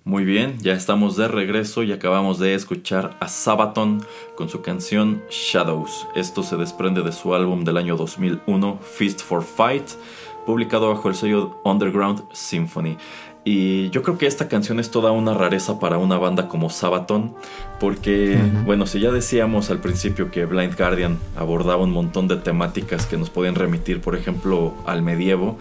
Muy 0.08 0.24
bien, 0.24 0.58
ya 0.62 0.72
estamos 0.72 1.17
de 1.17 1.28
regreso 1.28 1.84
y 1.84 1.91
acabamos 1.91 2.39
de 2.39 2.54
escuchar 2.54 3.17
a 3.20 3.28
Sabaton 3.28 4.02
con 4.38 4.48
su 4.48 4.62
canción 4.62 5.22
Shadows. 5.30 6.08
Esto 6.15 6.43
se 6.43 6.56
desprende 6.56 7.02
de 7.02 7.12
su 7.12 7.36
álbum 7.36 7.65
del 7.65 7.76
año 7.76 7.98
2001, 7.98 8.80
Feast 8.82 9.20
for 9.20 9.43
Fight, 9.43 9.84
publicado 10.46 10.88
bajo 10.88 11.10
el 11.10 11.15
sello 11.15 11.60
Underground 11.65 12.24
Symphony. 12.32 12.96
Y 13.49 13.89
yo 13.91 14.03
creo 14.03 14.17
que 14.17 14.27
esta 14.27 14.49
canción 14.49 14.77
es 14.77 14.91
toda 14.91 15.12
una 15.12 15.33
rareza 15.33 15.79
para 15.79 15.97
una 15.97 16.17
banda 16.17 16.49
como 16.49 16.69
Sabaton, 16.69 17.33
porque, 17.79 18.38
bueno, 18.65 18.86
si 18.86 18.99
ya 18.99 19.10
decíamos 19.10 19.69
al 19.69 19.79
principio 19.79 20.31
que 20.31 20.43
Blind 20.43 20.75
Guardian 20.77 21.17
abordaba 21.38 21.83
un 21.83 21.91
montón 21.91 22.27
de 22.27 22.36
temáticas 22.36 23.05
que 23.05 23.15
nos 23.15 23.29
podían 23.29 23.55
remitir, 23.55 24.01
por 24.01 24.17
ejemplo, 24.17 24.73
al 24.86 25.01
medievo, 25.01 25.57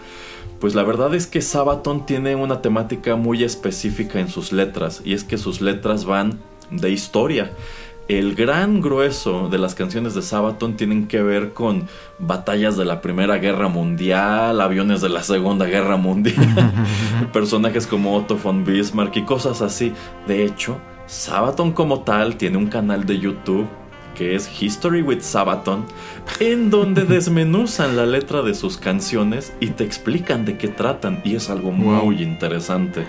pues 0.59 0.75
la 0.75 0.83
verdad 0.83 1.15
es 1.15 1.27
que 1.27 1.41
Sabaton 1.41 2.05
tiene 2.05 2.35
una 2.35 2.61
temática 2.61 3.15
muy 3.15 3.45
específica 3.45 4.19
en 4.19 4.27
sus 4.27 4.51
letras, 4.51 5.01
y 5.05 5.13
es 5.13 5.23
que 5.23 5.37
sus 5.37 5.61
letras 5.61 6.03
van 6.03 6.41
de 6.69 6.89
historia. 6.89 7.51
El 8.07 8.35
gran 8.35 8.79
grueso 8.79 9.49
de 9.49 9.57
las 9.57 9.75
canciones 9.75 10.13
de 10.13 10.21
Sabaton 10.21 10.77
tienen 10.77 11.09
que 11.09 11.21
ver 11.21 11.51
con 11.51 11.89
batallas 12.19 12.77
de 12.77 12.85
la 12.85 13.01
Primera 13.01 13.37
Guerra 13.37 13.67
Mundial, 13.67 14.61
aviones 14.61 15.01
de 15.01 15.09
la 15.09 15.23
Segunda 15.23 15.65
Guerra 15.65 15.97
Mundial, 15.97 16.73
personajes 17.33 17.85
como 17.85 18.15
Otto 18.15 18.37
von 18.37 18.63
Bismarck 18.63 19.17
y 19.17 19.23
cosas 19.23 19.61
así. 19.61 19.91
De 20.25 20.45
hecho, 20.45 20.77
Sabaton 21.05 21.73
como 21.73 22.01
tal 22.01 22.37
tiene 22.37 22.57
un 22.57 22.67
canal 22.67 23.05
de 23.05 23.19
YouTube 23.19 23.67
que 24.15 24.35
es 24.35 24.49
History 24.61 25.01
with 25.01 25.19
Sabaton, 25.21 25.85
en 26.39 26.69
donde 26.69 27.03
desmenuzan 27.05 27.97
la 27.97 28.05
letra 28.05 28.41
de 28.41 28.55
sus 28.55 28.77
canciones 28.77 29.53
y 29.59 29.67
te 29.67 29.83
explican 29.83 30.45
de 30.45 30.57
qué 30.57 30.69
tratan 30.69 31.21
y 31.25 31.35
es 31.35 31.49
algo 31.49 31.71
muy 31.71 32.23
interesante. 32.23 33.05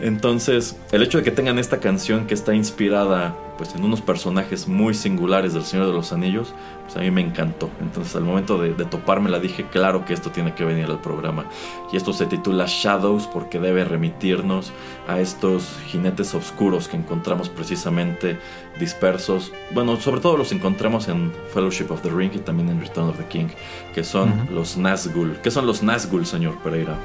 Entonces, 0.00 0.76
el 0.90 1.02
hecho 1.04 1.18
de 1.18 1.24
que 1.24 1.30
tengan 1.30 1.58
esta 1.58 1.78
canción 1.78 2.26
que 2.26 2.34
está 2.34 2.54
inspirada 2.54 3.36
pues 3.62 3.76
en 3.76 3.84
unos 3.84 4.00
personajes 4.00 4.66
muy 4.66 4.92
singulares 4.92 5.54
del 5.54 5.62
Señor 5.62 5.86
de 5.86 5.92
los 5.92 6.12
Anillos, 6.12 6.52
pues 6.82 6.96
a 6.96 6.98
mí 6.98 7.12
me 7.12 7.20
encantó. 7.20 7.70
Entonces, 7.80 8.16
al 8.16 8.24
momento 8.24 8.58
de, 8.58 8.74
de 8.74 8.84
topármela 8.84 9.38
dije, 9.38 9.66
claro 9.70 10.04
que 10.04 10.14
esto 10.14 10.32
tiene 10.32 10.52
que 10.52 10.64
venir 10.64 10.86
al 10.86 11.00
programa. 11.00 11.44
Y 11.92 11.96
esto 11.96 12.12
se 12.12 12.26
titula 12.26 12.64
Shadows 12.66 13.28
porque 13.28 13.60
debe 13.60 13.84
remitirnos 13.84 14.72
a 15.06 15.20
estos 15.20 15.78
jinetes 15.86 16.34
oscuros 16.34 16.88
que 16.88 16.96
encontramos 16.96 17.50
precisamente 17.50 18.36
dispersos. 18.80 19.52
Bueno, 19.72 19.94
sobre 20.00 20.20
todo 20.20 20.36
los 20.36 20.50
encontramos 20.50 21.06
en 21.06 21.32
Fellowship 21.54 21.86
of 21.90 22.02
the 22.02 22.10
Ring 22.10 22.32
y 22.34 22.38
también 22.38 22.68
en 22.68 22.80
Return 22.80 23.10
of 23.10 23.16
the 23.16 23.26
King, 23.26 23.46
que 23.94 24.02
son 24.02 24.48
los 24.52 24.76
Nazgûl. 24.76 25.36
¿Qué 25.40 25.52
son 25.52 25.66
los 25.66 25.84
Nazgûl, 25.84 26.26
señor 26.26 26.58
Pereira? 26.64 26.96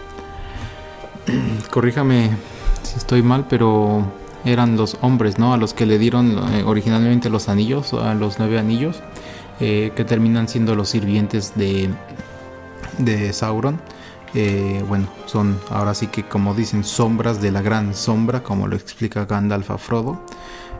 Corríjame 1.70 2.32
si 2.82 2.98
estoy 2.98 3.22
mal, 3.22 3.46
pero 3.48 4.12
eran 4.48 4.78
los 4.78 4.98
hombres, 5.02 5.38
¿no? 5.38 5.54
A 5.54 5.58
los 5.58 5.74
que 5.74 5.86
le 5.86 6.00
dieron 6.00 6.38
eh, 6.54 6.64
originalmente 6.66 7.30
los 7.30 7.50
anillos, 7.50 7.94
a 7.94 8.14
los 8.14 8.40
nueve 8.40 8.58
anillos, 8.58 9.02
eh, 9.60 9.92
que 9.96 10.06
terminan 10.06 10.48
siendo 10.48 10.74
los 10.74 10.90
sirvientes 10.90 11.54
de, 11.56 11.90
de 12.98 13.34
Sauron. 13.34 13.80
Eh, 14.34 14.84
bueno, 14.88 15.08
son 15.26 15.60
ahora 15.70 15.94
sí 15.94 16.08
que 16.08 16.24
como 16.24 16.54
dicen 16.54 16.84
sombras 16.84 17.42
de 17.42 17.52
la 17.52 17.62
gran 17.62 17.94
sombra, 17.94 18.42
como 18.42 18.68
lo 18.68 18.76
explica 18.76 19.26
Gandalf 19.26 19.70
a 19.72 19.78
Frodo. 19.78 20.22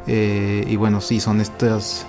y 0.08 0.76
bueno, 0.78 1.02
sí, 1.02 1.20
son 1.20 1.42
estas 1.42 2.06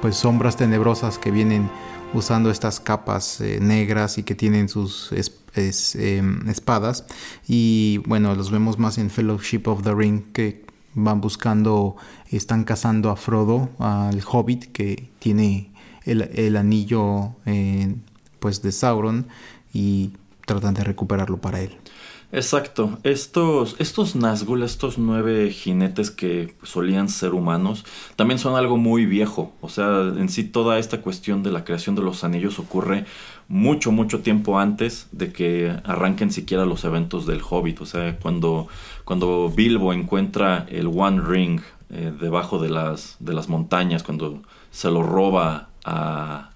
pues 0.00 0.16
sombras 0.16 0.56
tenebrosas 0.56 1.18
que 1.18 1.30
vienen 1.30 1.68
usando 2.14 2.50
estas 2.50 2.80
capas 2.80 3.40
negras 3.60 4.16
y 4.16 4.22
que 4.22 4.34
tienen 4.34 4.68
sus 4.68 5.12
Em, 5.56 6.46
espadas. 6.50 7.06
Y 7.48 7.98
bueno, 8.06 8.34
los 8.34 8.50
vemos 8.50 8.78
más 8.78 8.98
en 8.98 9.08
Fellowship 9.08 9.62
of 9.66 9.82
the 9.82 9.94
Ring 9.94 10.22
que 10.32 10.66
van 10.94 11.22
buscando, 11.22 11.96
están 12.30 12.64
cazando 12.64 13.08
a 13.10 13.16
Frodo, 13.16 13.70
al 13.78 14.22
hobbit 14.30 14.66
que 14.72 15.08
tiene 15.18 15.70
el, 16.04 16.56
anillo 16.56 17.32
pues 18.38 18.60
de 18.60 18.70
Sauron 18.70 19.28
y 19.72 20.12
tratan 20.44 20.74
de 20.74 20.84
recuperarlo 20.84 21.38
para 21.38 21.60
él. 21.60 21.76
Exacto. 22.32 22.98
Estos, 23.02 23.76
estos 23.78 24.14
estos 24.14 24.98
nueve 24.98 25.50
jinetes 25.50 26.10
que 26.10 26.54
solían 26.64 27.08
ser 27.08 27.34
humanos, 27.34 27.84
también 28.16 28.38
son 28.38 28.56
algo 28.56 28.76
muy 28.76 29.06
viejo. 29.06 29.54
O 29.60 29.68
sea, 29.68 30.00
en 30.00 30.28
sí 30.28 30.44
toda 30.44 30.78
esta 30.78 31.00
cuestión 31.00 31.42
de 31.42 31.52
la 31.52 31.64
creación 31.64 31.94
de 31.94 32.02
los 32.02 32.24
anillos 32.24 32.58
ocurre 32.58 33.06
mucho, 33.48 33.92
mucho 33.92 34.20
tiempo 34.20 34.58
antes 34.58 35.08
de 35.12 35.32
que 35.32 35.72
arranquen 35.84 36.30
siquiera 36.30 36.64
los 36.64 36.84
eventos 36.84 37.26
del 37.26 37.40
Hobbit. 37.48 37.80
O 37.80 37.86
sea, 37.86 38.16
cuando, 38.18 38.68
cuando 39.04 39.50
Bilbo 39.54 39.92
encuentra 39.92 40.66
el 40.68 40.86
One 40.88 41.22
Ring 41.26 41.60
eh, 41.90 42.12
debajo 42.20 42.58
de 42.58 42.70
las, 42.70 43.16
de 43.20 43.34
las 43.34 43.48
montañas, 43.48 44.02
cuando 44.02 44.42
se 44.70 44.90
lo 44.90 45.02
roba 45.02 45.68
a, 45.84 46.50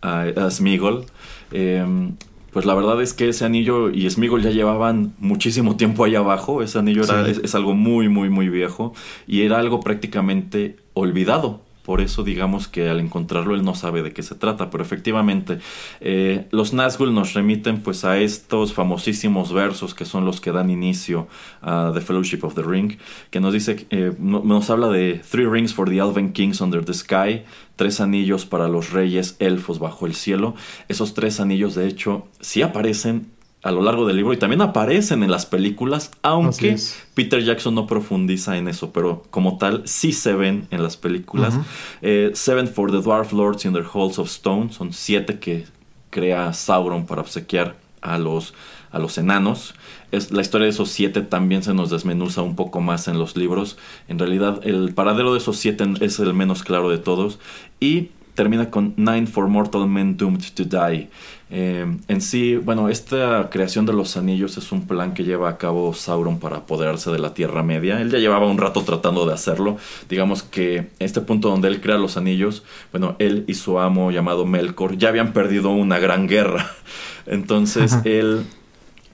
a, 0.00 0.20
a 0.20 0.50
Smigol, 0.50 1.04
em, 1.50 2.14
pues 2.52 2.66
la 2.66 2.74
verdad 2.74 3.00
es 3.00 3.14
que 3.14 3.28
ese 3.28 3.46
anillo 3.46 3.90
y 3.90 4.08
Smigol 4.08 4.42
ya 4.42 4.50
llevaban 4.50 5.14
muchísimo 5.18 5.76
tiempo 5.78 6.04
ahí 6.04 6.14
abajo. 6.14 6.62
Ese 6.62 6.78
anillo 6.78 7.04
era, 7.04 7.28
es, 7.28 7.54
algo 7.54 7.74
muy, 7.74 8.08
muy, 8.08 8.30
muy 8.30 8.48
viejo 8.48 8.94
y 9.26 9.42
era 9.42 9.58
algo 9.58 9.80
prácticamente 9.80 10.76
olvidado. 10.94 11.60
Por 11.82 12.00
eso 12.00 12.22
digamos 12.22 12.68
que 12.68 12.88
al 12.88 13.00
encontrarlo 13.00 13.54
él 13.54 13.64
no 13.64 13.74
sabe 13.74 14.02
de 14.02 14.12
qué 14.12 14.22
se 14.22 14.34
trata, 14.34 14.70
pero 14.70 14.84
efectivamente 14.84 15.58
eh, 16.00 16.46
los 16.50 16.72
Nazgûl 16.72 17.12
nos 17.12 17.34
remiten 17.34 17.80
pues 17.80 18.04
a 18.04 18.18
estos 18.18 18.72
famosísimos 18.72 19.52
versos 19.52 19.94
que 19.94 20.04
son 20.04 20.24
los 20.24 20.40
que 20.40 20.52
dan 20.52 20.70
inicio 20.70 21.28
a 21.60 21.90
The 21.92 22.00
Fellowship 22.00 22.40
of 22.42 22.54
the 22.54 22.62
Ring, 22.62 22.98
que 23.30 23.40
nos 23.40 23.52
dice, 23.52 23.86
eh, 23.90 24.12
nos 24.18 24.70
habla 24.70 24.88
de 24.88 25.20
Three 25.28 25.46
Rings 25.46 25.74
for 25.74 25.88
the 25.88 25.98
Elven 25.98 26.32
Kings 26.32 26.60
Under 26.60 26.84
the 26.84 26.94
Sky, 26.94 27.42
tres 27.76 28.00
anillos 28.00 28.46
para 28.46 28.68
los 28.68 28.90
reyes 28.92 29.36
elfos 29.38 29.78
bajo 29.78 30.06
el 30.06 30.14
cielo. 30.14 30.54
Esos 30.88 31.14
tres 31.14 31.40
anillos 31.40 31.74
de 31.74 31.88
hecho 31.88 32.28
sí 32.40 32.62
aparecen 32.62 33.26
a 33.62 33.70
lo 33.70 33.82
largo 33.82 34.06
del 34.06 34.16
libro 34.16 34.32
y 34.32 34.36
también 34.36 34.60
aparecen 34.60 35.22
en 35.22 35.30
las 35.30 35.46
películas, 35.46 36.10
aunque 36.22 36.76
Peter 37.14 37.42
Jackson 37.42 37.74
no 37.74 37.86
profundiza 37.86 38.56
en 38.56 38.66
eso, 38.66 38.92
pero 38.92 39.24
como 39.30 39.56
tal 39.56 39.82
sí 39.84 40.12
se 40.12 40.34
ven 40.34 40.66
en 40.70 40.82
las 40.82 40.96
películas. 40.96 41.54
Eh, 42.00 42.32
Seven 42.34 42.66
for 42.66 42.90
the 42.90 42.98
Dwarf 42.98 43.32
Lords 43.32 43.64
in 43.64 43.72
their 43.72 43.86
Halls 43.86 44.18
of 44.18 44.28
Stone, 44.28 44.72
son 44.72 44.92
siete 44.92 45.38
que 45.38 45.66
crea 46.10 46.52
Sauron 46.52 47.06
para 47.06 47.20
obsequiar 47.20 47.76
a 48.00 48.18
los, 48.18 48.52
a 48.90 48.98
los 48.98 49.16
enanos. 49.16 49.74
Es, 50.10 50.32
la 50.32 50.42
historia 50.42 50.64
de 50.64 50.72
esos 50.72 50.90
siete 50.90 51.22
también 51.22 51.62
se 51.62 51.72
nos 51.72 51.88
desmenuza 51.88 52.42
un 52.42 52.56
poco 52.56 52.80
más 52.80 53.06
en 53.06 53.18
los 53.18 53.36
libros. 53.36 53.78
En 54.08 54.18
realidad 54.18 54.60
el 54.64 54.92
paradero 54.92 55.32
de 55.32 55.38
esos 55.38 55.56
siete 55.56 55.84
es 56.00 56.18
el 56.18 56.34
menos 56.34 56.64
claro 56.64 56.90
de 56.90 56.98
todos. 56.98 57.38
Y 57.78 58.10
termina 58.34 58.70
con 58.70 58.94
Nine 58.96 59.26
for 59.26 59.48
Mortal 59.48 59.86
Men 59.88 60.16
Doomed 60.16 60.42
to 60.54 60.64
Die. 60.64 61.08
Eh, 61.54 61.84
en 62.08 62.20
sí, 62.22 62.56
bueno, 62.56 62.88
esta 62.88 63.50
creación 63.50 63.84
de 63.84 63.92
los 63.92 64.16
anillos 64.16 64.56
es 64.56 64.72
un 64.72 64.86
plan 64.86 65.12
que 65.12 65.22
lleva 65.22 65.50
a 65.50 65.58
cabo 65.58 65.92
Sauron 65.92 66.38
para 66.38 66.56
apoderarse 66.56 67.10
de 67.10 67.18
la 67.18 67.34
Tierra 67.34 67.62
Media. 67.62 68.00
Él 68.00 68.10
ya 68.10 68.18
llevaba 68.18 68.46
un 68.46 68.56
rato 68.56 68.84
tratando 68.84 69.26
de 69.26 69.34
hacerlo. 69.34 69.76
Digamos 70.08 70.42
que 70.42 70.88
este 70.98 71.20
punto 71.20 71.50
donde 71.50 71.68
él 71.68 71.82
crea 71.82 71.98
los 71.98 72.16
anillos, 72.16 72.62
bueno, 72.90 73.16
él 73.18 73.44
y 73.48 73.54
su 73.54 73.78
amo 73.78 74.10
llamado 74.10 74.46
Melkor 74.46 74.96
ya 74.96 75.10
habían 75.10 75.34
perdido 75.34 75.68
una 75.68 75.98
gran 75.98 76.26
guerra. 76.26 76.70
Entonces 77.26 77.98
él 78.04 78.44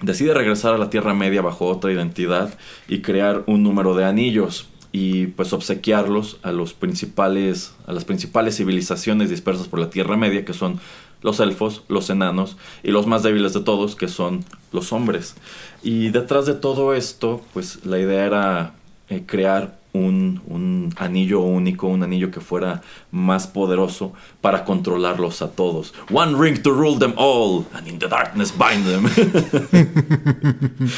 decide 0.00 0.32
regresar 0.32 0.74
a 0.74 0.78
la 0.78 0.90
Tierra 0.90 1.14
Media 1.14 1.42
bajo 1.42 1.66
otra 1.66 1.92
identidad 1.92 2.56
y 2.86 3.00
crear 3.00 3.42
un 3.46 3.64
número 3.64 3.96
de 3.96 4.04
anillos 4.04 4.68
y 4.92 5.26
pues 5.26 5.52
obsequiarlos 5.52 6.38
a 6.42 6.52
los 6.52 6.72
principales 6.72 7.74
a 7.86 7.92
las 7.92 8.04
principales 8.06 8.56
civilizaciones 8.56 9.28
dispersas 9.28 9.68
por 9.68 9.80
la 9.80 9.90
Tierra 9.90 10.16
Media 10.16 10.46
que 10.46 10.54
son 10.54 10.80
los 11.22 11.40
elfos, 11.40 11.82
los 11.88 12.10
enanos 12.10 12.56
y 12.82 12.90
los 12.90 13.06
más 13.06 13.22
débiles 13.22 13.52
de 13.52 13.60
todos, 13.60 13.96
que 13.96 14.08
son 14.08 14.44
los 14.72 14.92
hombres. 14.92 15.34
Y 15.82 16.10
detrás 16.10 16.46
de 16.46 16.54
todo 16.54 16.94
esto, 16.94 17.42
pues 17.52 17.84
la 17.84 17.98
idea 17.98 18.24
era 18.24 18.74
eh, 19.08 19.24
crear 19.26 19.78
un, 19.92 20.42
un, 20.46 20.94
anillo 20.98 21.40
único, 21.40 21.86
un 21.86 22.02
anillo 22.02 22.30
que 22.30 22.40
fuera 22.40 22.82
más 23.10 23.46
poderoso 23.46 24.12
para 24.40 24.64
controlarlos 24.64 25.42
a 25.42 25.50
todos. 25.50 25.94
One 26.10 26.36
ring 26.38 26.62
to 26.62 26.70
rule 26.70 26.98
them 26.98 27.14
all, 27.16 27.64
and 27.72 27.88
in 27.88 27.98
the 27.98 28.08
darkness 28.08 28.52
bind 28.52 28.84
them. 28.86 29.06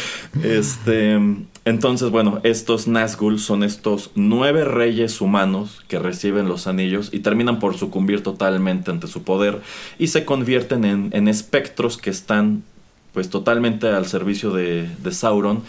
este, 0.43 1.18
entonces, 1.65 2.11
bueno, 2.11 2.41
estos 2.43 2.89
Nazgûl 2.89 3.39
son 3.39 3.63
estos 3.63 4.11
nueve 4.15 4.65
reyes 4.65 5.21
humanos 5.21 5.83
que 5.89 5.99
reciben 5.99 6.49
los 6.49 6.67
anillos 6.67 7.11
y 7.13 7.21
terminan 7.21 7.59
por 7.59 7.77
sucumbir 7.77 8.23
totalmente 8.23 8.91
ante 8.91 9.07
su 9.09 9.25
poder 9.25 9.61
y 9.99 10.07
se 10.07 10.25
convierten 10.25 10.85
en, 10.85 11.29
espectros 11.29 11.99
que 11.99 12.11
están 12.11 12.63
pues 13.13 13.29
totalmente 13.29 13.89
al 13.89 14.07
servicio 14.07 14.53
de, 14.53 14.89
Sauron. 15.11 15.63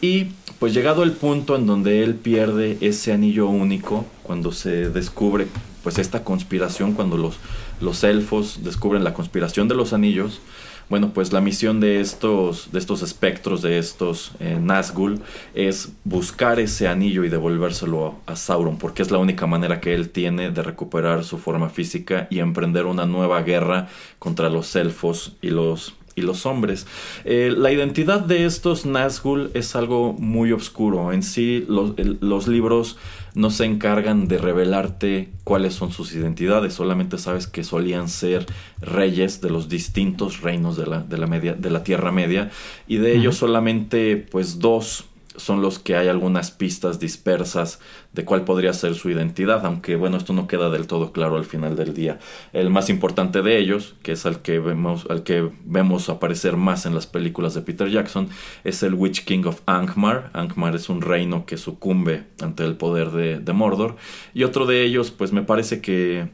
Y 0.00 0.26
pues 0.58 0.74
llegado 0.74 1.04
el 1.04 1.12
punto 1.12 1.54
en 1.56 1.66
donde 1.66 2.02
él 2.02 2.16
pierde 2.16 2.76
ese 2.80 3.12
anillo 3.12 3.46
único, 3.46 4.04
cuando 4.24 4.52
se 4.52 4.90
descubre 4.90 5.46
pues 5.84 5.98
esta 5.98 6.24
conspiración, 6.24 6.92
cuando 6.92 7.32
los 7.80 8.04
elfos 8.04 8.64
descubren 8.64 9.04
la 9.04 9.14
conspiración 9.14 9.68
de 9.68 9.76
los 9.76 9.92
anillos, 9.92 10.40
Bueno, 10.88 11.10
pues 11.12 11.32
la 11.32 11.40
misión 11.40 11.80
de 11.80 12.00
estos, 12.00 12.70
de 12.70 12.78
estos 12.78 13.02
espectros, 13.02 13.60
de 13.60 13.78
estos 13.78 14.32
eh, 14.38 14.58
Nazgûl, 14.60 15.20
es 15.52 15.92
buscar 16.04 16.60
ese 16.60 16.86
anillo 16.86 17.24
y 17.24 17.28
devolvérselo 17.28 18.14
a 18.26 18.36
Sauron, 18.36 18.78
porque 18.78 19.02
es 19.02 19.10
la 19.10 19.18
única 19.18 19.48
manera 19.48 19.80
que 19.80 19.94
él 19.94 20.10
tiene 20.10 20.50
de 20.50 20.62
recuperar 20.62 21.24
su 21.24 21.38
forma 21.38 21.70
física 21.70 22.28
y 22.30 22.38
emprender 22.38 22.86
una 22.86 23.04
nueva 23.04 23.42
guerra 23.42 23.88
contra 24.20 24.48
los 24.48 24.76
elfos 24.76 25.36
y 25.42 25.50
los 25.50 25.94
y 26.16 26.22
los 26.22 26.46
hombres. 26.46 26.86
Eh, 27.24 27.52
la 27.54 27.70
identidad 27.70 28.20
de 28.20 28.46
estos 28.46 28.86
Nazgûl 28.86 29.50
es 29.52 29.76
algo 29.76 30.14
muy 30.14 30.50
oscuro. 30.50 31.12
En 31.12 31.22
sí, 31.22 31.64
los, 31.68 31.92
los, 32.20 32.48
libros 32.48 32.96
no 33.36 33.50
se 33.50 33.66
encargan 33.66 34.28
de 34.28 34.38
revelarte 34.38 35.28
cuáles 35.44 35.74
son 35.74 35.92
sus 35.92 36.14
identidades. 36.14 36.72
Solamente 36.72 37.18
sabes 37.18 37.46
que 37.46 37.64
solían 37.64 38.08
ser 38.08 38.46
reyes 38.80 39.42
de 39.42 39.50
los 39.50 39.68
distintos 39.68 40.40
reinos 40.40 40.78
de 40.78 40.86
la, 40.86 41.00
de 41.00 41.18
la, 41.18 41.26
media, 41.26 41.52
de 41.52 41.68
la 41.68 41.84
Tierra 41.84 42.12
Media. 42.12 42.50
Y 42.88 42.96
de 42.96 43.14
ellos 43.14 43.36
solamente, 43.36 44.16
pues, 44.16 44.58
dos 44.58 45.04
son 45.36 45.62
los 45.62 45.78
que 45.78 45.96
hay 45.96 46.08
algunas 46.08 46.50
pistas 46.50 46.98
dispersas 46.98 47.80
de 48.12 48.24
cuál 48.24 48.44
podría 48.44 48.72
ser 48.72 48.94
su 48.94 49.10
identidad, 49.10 49.64
aunque 49.66 49.96
bueno, 49.96 50.16
esto 50.16 50.32
no 50.32 50.46
queda 50.46 50.70
del 50.70 50.86
todo 50.86 51.12
claro 51.12 51.36
al 51.36 51.44
final 51.44 51.76
del 51.76 51.94
día. 51.94 52.18
El 52.52 52.70
más 52.70 52.88
importante 52.90 53.42
de 53.42 53.58
ellos, 53.58 53.94
que 54.02 54.12
es 54.12 54.26
al 54.26 54.42
que 54.42 54.58
vemos, 54.58 55.06
al 55.10 55.22
que 55.22 55.50
vemos 55.64 56.08
aparecer 56.08 56.56
más 56.56 56.86
en 56.86 56.94
las 56.94 57.06
películas 57.06 57.54
de 57.54 57.62
Peter 57.62 57.88
Jackson, 57.88 58.28
es 58.64 58.82
el 58.82 58.94
Witch 58.94 59.24
King 59.24 59.44
of 59.44 59.60
Angmar. 59.66 60.30
Angmar 60.32 60.74
es 60.74 60.88
un 60.88 61.02
reino 61.02 61.46
que 61.46 61.56
sucumbe 61.56 62.24
ante 62.40 62.64
el 62.64 62.76
poder 62.76 63.10
de, 63.10 63.38
de 63.40 63.52
Mordor. 63.52 63.96
Y 64.34 64.44
otro 64.44 64.66
de 64.66 64.82
ellos, 64.82 65.10
pues 65.10 65.32
me 65.32 65.42
parece 65.42 65.80
que 65.80 66.28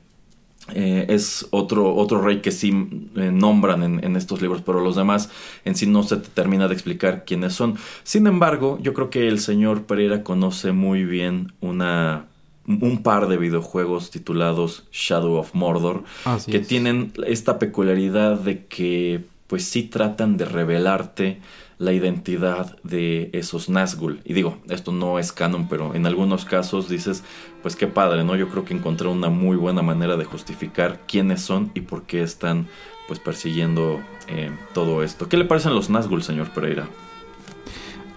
eh, 0.75 1.07
es 1.09 1.49
otro, 1.51 1.95
otro 1.97 2.23
rey 2.23 2.41
que 2.41 2.53
sí 2.53 2.71
eh, 3.17 3.31
nombran 3.33 3.83
en, 3.83 4.17
estos 4.17 4.41
libros, 4.41 4.63
pero 4.65 4.81
los 4.81 4.95
demás 4.95 5.29
en 5.65 5.75
sí 5.75 5.87
no 5.87 6.05
se 6.05 6.19
termina 6.19 6.69
de 6.69 6.75
explicar 6.75 7.25
quiénes 7.25 7.55
son. 7.55 7.77
Sin 8.05 8.27
embargo, 8.27 8.79
yo 8.81 8.95
creo 8.95 9.11
que 9.11 9.27
el 9.27 9.41
señor 9.41 9.85
Pereira 9.85 10.23
conoce 10.23 10.71
muy 10.71 11.05
bien 11.05 11.53
una, 11.61 12.27
un 12.67 13.03
par 13.03 13.27
de 13.27 13.39
videojuegos 13.39 14.11
titulados 14.11 14.85
Shadow 14.93 15.35
of 15.35 15.55
Mordor, 15.55 16.05
que 16.47 16.61
tienen 16.61 17.13
esta 17.27 17.59
peculiaridad 17.59 18.39
de 18.39 18.67
que 18.67 19.25
pues 19.49 19.65
sí 19.65 19.83
tratan 19.83 20.37
de 20.37 20.45
revelarte 20.45 21.41
la 21.83 21.93
identidad 21.93 22.81
de 22.85 23.29
esos 23.33 23.69
Nazgûl. 23.69 24.21
Y 24.25 24.35
digo, 24.35 24.57
esto 24.69 24.93
no 24.93 25.19
es 25.19 25.33
canon, 25.33 25.67
pero 25.69 25.97
en 25.97 26.07
algunos 26.07 26.45
casos 26.45 26.89
dices, 26.89 27.25
pues 27.61 27.75
qué 27.75 27.89
padre, 27.89 28.23
¿no? 28.23 28.37
Yo 28.37 28.49
creo 28.49 28.65
que 28.65 28.73
encontré 28.73 29.09
una 29.09 29.31
muy 29.31 29.57
buena 29.57 29.83
manera 29.83 30.17
de 30.17 30.25
justificar 30.25 31.01
quiénes 31.09 31.41
son 31.41 31.73
y 31.75 31.81
por 31.81 32.05
qué 32.05 32.23
están 32.23 32.69
pues 33.09 33.19
persiguiendo 33.19 34.01
eh, 34.29 34.53
todo 34.75 35.03
esto. 35.03 35.29
¿Qué 35.29 35.37
le 35.37 35.45
parecen 35.45 35.75
los 35.75 35.91
Nazgûl, 35.91 36.23
señor 36.23 36.51
Pereira? 36.51 36.87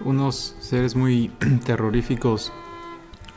Unos 0.04 0.56
seres 0.60 0.96
muy 0.96 1.32
terroríficos 1.66 2.54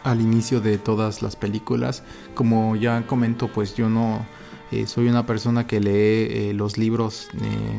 al 0.05 0.20
inicio 0.20 0.61
de 0.61 0.76
todas 0.76 1.22
las 1.22 1.37
películas. 1.37 2.03
Como 2.35 2.76
ya 2.76 3.07
comento, 3.07 3.49
pues 3.49 3.74
yo 3.76 3.89
no 3.89 4.26
eh, 4.72 4.87
soy 4.87 5.09
una 5.09 5.24
persona 5.24 5.66
que 5.66 5.81
lee 5.81 6.51
eh, 6.51 6.53
los 6.55 6.76
libros 6.76 7.31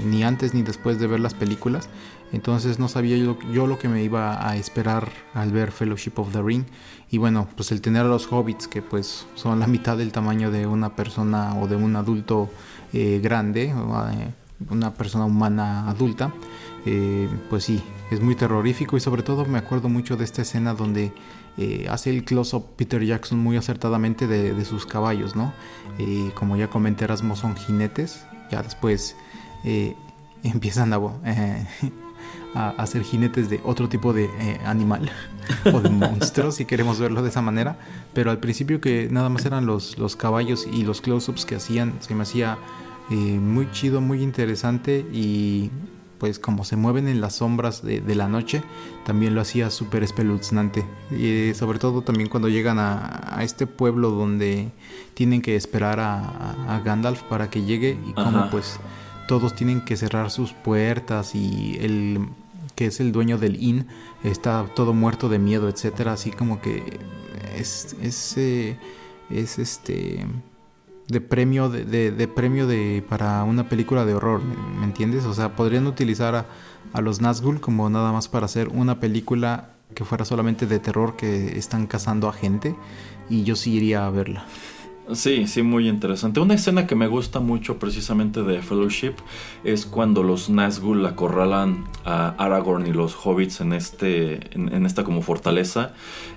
ni 0.04 0.24
antes 0.24 0.56
ni 0.56 0.64
después 0.64 1.00
de 1.00 1.06
ver 1.06 1.20
las 1.20 1.36
películas. 1.36 1.90
Entonces 2.32 2.78
no 2.80 2.88
sabía 2.88 3.18
yo, 3.18 3.68
lo 3.68 3.80
que 3.80 3.90
me 3.90 4.04
iba 4.04 4.48
a 4.48 4.56
esperar 4.56 5.10
al 5.34 5.52
ver 5.52 5.72
Fellowship 5.72 6.14
of 6.18 6.32
the 6.32 6.42
Ring. 6.42 6.64
Y 7.10 7.18
bueno, 7.18 7.48
pues 7.56 7.72
el 7.72 7.82
tener 7.82 8.06
a 8.06 8.10
los 8.10 8.32
hobbits 8.32 8.68
que 8.68 8.82
pues 8.82 9.26
son 9.36 9.60
la 9.60 9.68
mitad 9.68 9.98
del 9.98 10.12
tamaño 10.12 10.52
de 10.52 10.68
una 10.68 10.96
persona 10.96 11.56
o 11.60 11.68
de 11.68 11.76
un 11.76 11.96
adulto 11.96 12.50
eh, 12.94 13.20
grande, 13.22 13.74
eh, 13.74 14.34
una 14.70 14.94
persona 14.94 15.26
humana 15.26 15.90
adulta, 15.90 16.32
eh, 16.86 17.28
pues 17.50 17.64
sí, 17.64 17.82
es 18.12 18.22
muy 18.22 18.36
terrorífico 18.36 18.96
y 18.96 19.00
sobre 19.00 19.24
todo 19.24 19.46
me 19.46 19.58
acuerdo 19.58 19.90
mucho 19.90 20.18
de 20.18 20.24
esta 20.24 20.42
escena 20.42 20.74
donde 20.74 21.14
hace 21.90 22.10
el 22.10 22.24
close-up 22.24 22.78
Peter 22.78 23.04
Jackson 23.04 23.38
muy 23.38 23.58
acertadamente 23.58 24.28
de, 24.28 24.64
sus 24.64 24.86
caballos, 24.86 25.36
¿no? 25.36 25.52
como 26.34 26.56
ya 26.56 26.70
comenté, 26.70 27.04
Erasmo 27.04 27.36
son 27.36 27.58
jinetes, 27.58 28.24
ya 28.50 28.64
después 28.64 29.18
empiezan 30.44 30.94
a 30.94 31.00
a, 32.56 32.86
ser 32.88 33.04
jinetes 33.04 33.50
de 33.50 33.62
otro 33.64 33.90
tipo 33.90 34.14
de 34.14 34.26
eh, 34.26 34.60
animal 34.66 35.12
o 35.74 35.80
de 35.80 35.90
monstruo, 35.90 36.52
si 36.52 36.66
queremos 36.66 37.00
verlo 37.00 37.22
de 37.22 37.30
esa 37.30 37.42
manera. 37.42 37.78
Pero 38.14 38.32
al 38.32 38.40
principio 38.40 38.82
que 38.82 39.08
nada 39.12 39.30
más 39.30 39.46
eran 39.46 39.66
los, 39.66 39.98
los 39.98 40.16
caballos 40.16 40.68
y 40.72 40.84
los 40.84 41.02
close-ups 41.02 41.46
que 41.46 41.56
hacían, 41.56 41.94
se 42.00 42.16
me 42.16 42.24
hacía 42.24 42.58
eh, 43.12 43.16
muy 43.16 43.72
chido, 43.72 44.02
muy 44.02 44.22
interesante 44.22 45.06
y 45.12 45.72
pues 46.20 46.38
como 46.38 46.66
se 46.66 46.76
mueven 46.76 47.08
en 47.08 47.22
las 47.22 47.38
sombras 47.38 47.82
de, 47.82 48.02
la 48.14 48.28
noche, 48.28 48.62
también 49.06 49.34
lo 49.34 49.42
hacía 49.42 49.72
súper 49.72 50.04
espeluznante. 50.04 50.86
Y 51.12 51.54
sobre 51.56 51.80
todo 51.80 52.02
también 52.02 52.30
cuando 52.30 52.50
llegan 52.50 52.78
a, 52.78 53.40
este 53.42 53.66
pueblo 53.66 54.12
donde 54.12 54.70
tienen 55.14 55.42
que 55.42 55.56
esperar 55.56 56.00
a, 56.00 56.82
Gandalf 56.84 57.24
para 57.24 57.50
que 57.50 57.64
llegue 57.64 57.98
y 58.06 58.14
como 58.14 58.50
pues 58.50 58.80
todos 59.28 59.56
tienen 59.56 59.82
que 59.82 59.96
cerrar 59.96 60.30
sus 60.30 60.54
puertas 60.54 61.36
y 61.36 61.78
el 61.80 62.28
que 62.80 62.86
es 62.86 63.02
el 63.02 63.12
dueño 63.12 63.38
del 63.38 63.62
inn 63.62 63.88
está 64.24 64.66
todo 64.74 64.94
muerto 64.94 65.28
de 65.28 65.38
miedo, 65.38 65.68
etcétera, 65.68 66.14
así 66.14 66.32
como 66.32 66.62
que 66.62 66.98
es, 67.58 67.98
es, 68.02 68.38
eh, 68.38 68.80
es 69.30 69.60
este 69.60 70.26
de 71.10 71.20
premio 71.20 71.68
de, 71.68 71.84
de, 71.84 72.28
premio 72.30 72.68
de 72.68 73.04
para 73.10 73.44
una 73.44 73.68
película 73.68 74.06
de 74.06 74.14
horror, 74.14 74.42
¿me, 74.80 74.86
entiendes? 74.86 75.26
O 75.26 75.34
sea, 75.34 75.58
podrían 75.58 75.88
utilizar 75.88 76.36
a, 76.36 76.46
a 76.94 77.02
los 77.02 77.20
Nazgûl 77.20 77.60
como 77.60 77.90
nada 77.90 78.14
más 78.14 78.30
para 78.30 78.46
hacer 78.46 78.70
una 78.70 79.02
película 79.02 79.72
que 79.94 80.06
fuera 80.06 80.24
solamente 80.24 80.66
de 80.66 80.80
terror 80.80 81.18
que 81.18 81.58
están 81.58 81.86
cazando 81.86 82.30
a 82.30 82.32
gente 82.32 82.78
y 83.30 83.44
yo 83.44 83.58
sí 83.58 83.74
iría 83.74 84.06
a 84.06 84.10
verla. 84.10 84.46
Sí, 85.14 85.48
sí, 85.48 85.64
muy 85.64 85.88
interesante. 85.88 86.40
Una 86.40 86.54
escena 86.54 86.86
que 86.86 86.96
me 86.96 87.08
gusta 87.08 87.40
mucho 87.40 87.80
precisamente 87.80 88.44
de 88.44 88.62
Fellowship 88.62 89.14
es 89.64 89.86
cuando 89.86 90.22
los 90.22 90.50
Nazgûl 90.50 91.06
acorralan 91.08 91.86
a 92.06 92.36
Aragorn 92.38 92.86
y 92.86 92.94
los 92.94 93.16
hobbits 93.16 93.62
en, 93.62 93.74
este, 93.74 94.56
en, 94.56 94.86
esta 94.86 95.04
como 95.04 95.22
fortaleza. 95.22 95.94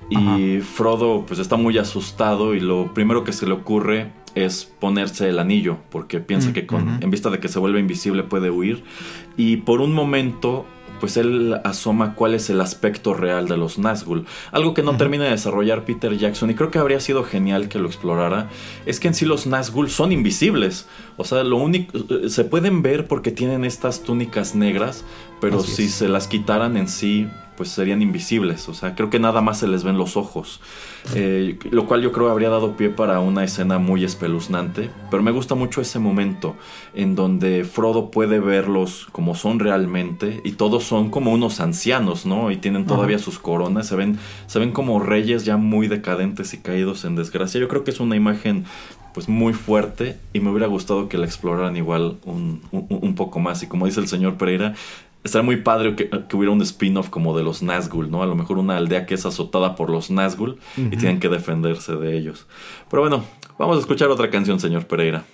Y 0.09 0.61
Frodo 0.61 1.25
pues 1.27 1.39
está 1.39 1.57
muy 1.57 1.77
asustado 1.79 2.55
y 2.55 2.61
lo 2.61 2.93
primero 2.95 3.25
que 3.25 3.33
se 3.33 3.47
le 3.47 3.53
ocurre 3.53 4.13
es 4.35 4.65
ponerse 4.65 5.29
el 5.29 5.39
anillo 5.39 5.79
porque 5.91 6.21
piensa 6.21 6.51
mm, 6.51 6.53
que 6.53 6.67
con, 6.67 7.03
en 7.03 7.11
vista 7.11 7.29
de 7.29 7.41
que 7.41 7.49
se 7.49 7.59
vuelve 7.59 7.79
invisible 7.79 8.23
puede 8.23 8.51
huir. 8.51 8.85
Y 9.37 9.59
por 9.59 9.81
un 9.81 9.93
momento 9.93 10.65
pues 11.03 11.17
él 11.17 11.61
asoma 11.65 12.15
cuál 12.15 12.33
es 12.33 12.49
el 12.49 12.61
aspecto 12.61 13.13
real 13.13 13.49
de 13.49 13.57
los 13.57 13.77
Nazgûl. 13.77 14.25
Algo 14.53 14.73
que 14.73 14.85
no 14.85 14.97
termina 14.97 15.25
de 15.25 15.31
desarrollar 15.31 15.85
Peter 15.85 16.17
Jackson 16.17 16.49
y 16.51 16.55
creo 16.55 16.71
que 16.71 16.79
habría 16.79 17.01
sido 17.01 17.25
genial 17.25 17.69
que 17.69 17.81
lo 17.81 17.89
explorara, 17.89 18.49
es 18.87 19.01
que 19.01 19.09
en 19.09 19.15
sí 19.15 19.25
los 19.25 19.49
Nazgûl 19.49 19.89
son 19.89 20.13
invisibles. 20.13 20.87
O 21.17 21.25
sea, 21.25 21.43
lo 21.43 21.57
único 21.57 21.99
eh, 21.99 22.29
se 22.29 22.45
pueden 22.45 22.83
ver 22.83 23.09
porque 23.09 23.33
tienen 23.33 23.65
estas 23.65 24.05
túnicas 24.05 24.55
negras, 24.55 25.05
pero 25.41 25.65
si 25.65 25.89
se 25.89 26.07
las 26.07 26.29
quitaran 26.29 26.77
en 26.77 26.87
sí 26.87 27.27
pues 27.63 27.71
serían 27.71 28.03
invisibles. 28.03 28.69
O 28.69 28.75
sea, 28.75 28.97
creo 28.97 29.09
que 29.09 29.21
nada 29.21 29.41
más 29.41 29.61
se 29.61 29.69
les 29.69 29.85
ven 29.85 29.97
los 29.97 30.17
ojos. 30.17 30.61
Eh, 31.15 31.57
lo 31.71 31.87
cual 31.87 32.03
yo 32.03 32.11
creo 32.11 32.29
habría 32.29 32.49
dado 32.49 32.77
pie 32.77 32.89
para 32.89 33.21
una 33.21 33.45
escena 33.45 33.79
muy 33.79 34.03
espeluznante. 34.03 34.91
Pero 35.13 35.23
me 35.23 35.31
gusta 35.31 35.55
mucho 35.55 35.81
ese 35.81 36.01
momento 36.01 36.57
en 36.93 37.15
donde 37.15 37.63
Frodo 37.63 38.11
puede 38.11 38.41
verlos 38.41 39.07
como 39.13 39.37
son 39.37 39.61
realmente. 39.61 40.41
Y 40.43 40.55
todos 40.55 40.83
son 40.83 41.09
como 41.11 41.33
unos 41.33 41.61
ancianos, 41.61 42.27
¿no? 42.27 42.51
Y 42.51 42.57
tienen 42.57 42.85
todavía 42.85 43.21
sus 43.21 43.39
coronas. 43.39 43.87
Se 43.87 43.95
ven, 43.95 44.19
se 44.49 44.59
ven 44.59 44.73
como 44.73 44.99
reyes 44.99 45.45
ya 45.45 45.57
muy 45.57 45.87
decadentes 45.87 46.55
y 46.55 46.59
caídos 46.59 47.05
en 47.05 47.15
desgracia. 47.15 47.61
Yo 47.61 47.69
creo 47.69 47.85
que 47.85 47.93
es 47.93 48.01
una 48.01 48.17
imagen 48.17 48.65
pues 49.15 49.29
muy 49.29 49.53
fuerte 49.53 50.17
y 50.33 50.41
me 50.41 50.51
hubiera 50.51 50.67
gustado 50.67 51.09
que 51.09 51.17
la 51.17 51.27
exploraran 51.27 51.77
igual 51.77 52.17
un, 52.25 52.61
un 52.73 53.15
poco 53.15 53.39
más. 53.39 53.63
Y 53.63 53.69
como 53.69 53.87
dice 53.87 54.01
el 54.01 54.09
señor 54.09 54.37
Pereira, 54.37 54.75
Estaría 55.25 55.45
muy 55.45 55.57
padre 55.59 55.95
que, 55.95 56.11
hubiera 56.33 56.53
un 56.53 56.63
spin-off 56.63 57.09
como 57.09 57.37
de 57.37 57.45
los 57.45 57.63
Nazgûl, 57.63 58.11
¿no? 58.11 58.23
A 58.23 58.27
lo 58.27 58.35
mejor 58.35 58.59
una 58.59 58.77
aldea 58.77 59.07
que 59.07 59.15
es 59.15 59.25
azotada 59.25 59.77
por 59.77 59.89
los 59.89 60.11
Nazgûl 60.11 60.59
y 60.77 60.97
tienen 60.97 61.21
que 61.21 61.29
defenderse 61.29 61.95
de 61.95 62.17
ellos. 62.17 62.47
Pero 62.91 63.03
bueno, 63.03 63.25
vamos 63.59 63.77
a 63.77 63.81
escuchar 63.81 64.09
otra 64.09 64.31
canción, 64.31 64.59
señor 64.59 64.87
Pereira. 64.87 65.25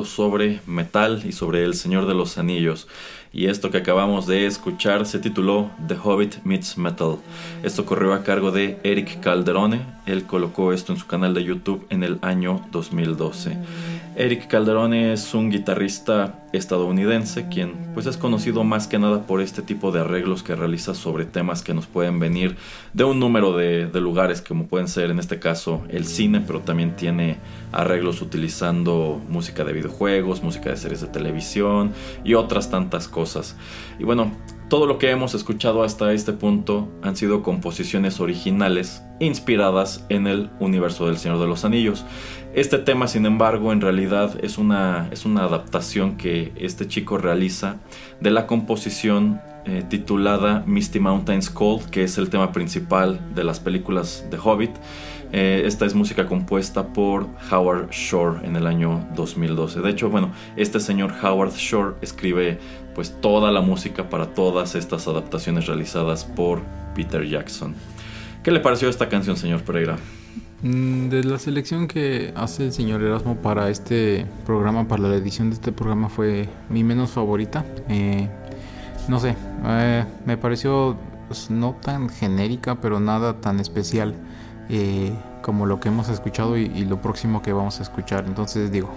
Platicando 0.00 0.04
sobre 0.04 0.60
metal 0.66 1.22
y 1.26 1.32
sobre 1.32 1.64
El 1.64 1.74
Señor 1.74 2.06
de 2.06 2.14
los 2.14 2.38
Anillos. 2.38 2.88
Y 3.32 3.46
esto 3.46 3.70
que 3.70 3.78
acabamos 3.78 4.26
de 4.26 4.46
escuchar 4.46 5.06
se 5.06 5.18
tituló 5.18 5.70
The 5.86 5.96
Hobbit 6.02 6.42
Meets 6.44 6.78
Metal. 6.78 7.16
Esto 7.62 7.84
corrió 7.84 8.14
a 8.14 8.22
cargo 8.22 8.50
de 8.50 8.78
Eric 8.82 9.20
Calderone. 9.20 9.82
Él 10.06 10.24
colocó 10.24 10.72
esto 10.72 10.92
en 10.92 10.98
su 10.98 11.06
canal 11.06 11.34
de 11.34 11.44
YouTube 11.44 11.86
en 11.90 12.02
el 12.02 12.18
año 12.22 12.66
2012. 12.72 13.56
Eric 14.16 14.48
Calderone 14.48 15.12
es 15.12 15.34
un 15.34 15.50
guitarrista 15.50 16.40
estadounidense 16.52 17.48
quien 17.48 17.92
pues 17.94 18.06
es 18.06 18.16
conocido 18.16 18.64
más 18.64 18.88
que 18.88 18.98
nada 18.98 19.26
por 19.26 19.40
este 19.40 19.62
tipo 19.62 19.92
de 19.92 20.00
arreglos 20.00 20.42
que 20.42 20.56
realiza 20.56 20.94
sobre 20.94 21.24
temas 21.24 21.62
que 21.62 21.74
nos 21.74 21.86
pueden 21.86 22.18
venir 22.18 22.56
de 22.92 23.04
un 23.04 23.20
número 23.20 23.56
de, 23.56 23.86
de 23.86 24.00
lugares 24.00 24.42
como 24.42 24.66
pueden 24.66 24.88
ser 24.88 25.10
en 25.10 25.20
este 25.20 25.38
caso 25.38 25.82
el 25.88 26.06
cine 26.06 26.42
pero 26.44 26.60
también 26.60 26.96
tiene 26.96 27.38
arreglos 27.72 28.20
utilizando 28.22 29.20
música 29.28 29.64
de 29.64 29.72
videojuegos, 29.72 30.42
música 30.42 30.70
de 30.70 30.76
series 30.76 31.00
de 31.00 31.08
televisión 31.08 31.92
y 32.24 32.34
otras 32.34 32.70
tantas 32.70 33.08
cosas. 33.08 33.56
Y 33.98 34.04
bueno, 34.04 34.32
todo 34.68 34.86
lo 34.86 34.98
que 34.98 35.10
hemos 35.10 35.34
escuchado 35.34 35.82
hasta 35.82 36.12
este 36.12 36.32
punto 36.32 36.88
han 37.02 37.16
sido 37.16 37.42
composiciones 37.42 38.20
originales 38.20 39.02
inspiradas 39.18 40.04
en 40.08 40.26
el 40.26 40.50
universo 40.60 41.06
del 41.06 41.18
Señor 41.18 41.40
de 41.40 41.46
los 41.46 41.64
Anillos. 41.64 42.04
Este 42.52 42.78
tema, 42.78 43.06
sin 43.06 43.26
embargo, 43.26 43.72
en 43.72 43.80
realidad 43.80 44.36
es 44.42 44.58
una, 44.58 45.08
es 45.12 45.24
una 45.24 45.44
adaptación 45.44 46.16
que 46.16 46.52
este 46.56 46.88
chico 46.88 47.16
realiza 47.16 47.76
de 48.20 48.32
la 48.32 48.48
composición 48.48 49.40
eh, 49.66 49.84
titulada 49.88 50.64
Misty 50.66 50.98
Mountains 50.98 51.48
Cold, 51.48 51.90
que 51.90 52.02
es 52.02 52.18
el 52.18 52.28
tema 52.28 52.50
principal 52.50 53.20
de 53.36 53.44
las 53.44 53.60
películas 53.60 54.26
de 54.32 54.36
Hobbit. 54.36 54.72
Eh, 55.32 55.62
esta 55.64 55.86
es 55.86 55.94
música 55.94 56.26
compuesta 56.26 56.92
por 56.92 57.28
Howard 57.52 57.90
Shore 57.90 58.44
en 58.44 58.56
el 58.56 58.66
año 58.66 59.06
2012. 59.14 59.80
De 59.80 59.90
hecho, 59.90 60.10
bueno, 60.10 60.32
este 60.56 60.80
señor 60.80 61.14
Howard 61.22 61.52
Shore 61.52 61.94
escribe 62.02 62.58
pues 62.96 63.14
toda 63.20 63.52
la 63.52 63.60
música 63.60 64.10
para 64.10 64.34
todas 64.34 64.74
estas 64.74 65.06
adaptaciones 65.06 65.68
realizadas 65.68 66.24
por 66.24 66.62
Peter 66.96 67.24
Jackson. 67.24 67.76
¿Qué 68.42 68.50
le 68.50 68.58
pareció 68.58 68.88
esta 68.88 69.08
canción, 69.08 69.36
señor 69.36 69.62
Pereira? 69.62 69.98
Mm, 70.62 71.08
de 71.08 71.24
la 71.24 71.38
selección 71.38 71.88
que 71.88 72.34
hace 72.36 72.66
el 72.66 72.72
señor 72.72 73.02
Erasmo 73.02 73.36
para 73.36 73.70
este 73.70 74.26
programa, 74.44 74.86
para 74.86 75.02
la 75.02 75.16
edición 75.16 75.48
de 75.50 75.54
este 75.54 75.72
programa, 75.72 76.08
fue 76.08 76.48
mi 76.68 76.84
menos 76.84 77.10
favorita. 77.10 77.64
Eh, 77.88 78.28
no 79.08 79.18
sé, 79.20 79.34
eh, 79.64 80.04
me 80.26 80.36
pareció 80.36 80.96
pues, 81.28 81.50
no 81.50 81.76
tan 81.80 82.08
genérica, 82.08 82.80
pero 82.80 83.00
nada 83.00 83.40
tan 83.40 83.60
especial 83.60 84.14
eh, 84.68 85.12
como 85.42 85.64
lo 85.64 85.80
que 85.80 85.88
hemos 85.88 86.08
escuchado 86.08 86.56
y, 86.56 86.84
lo 86.84 87.00
próximo 87.00 87.40
que 87.40 87.52
vamos 87.52 87.80
a 87.80 87.82
escuchar. 87.82 88.24
Entonces 88.26 88.70
digo, 88.70 88.90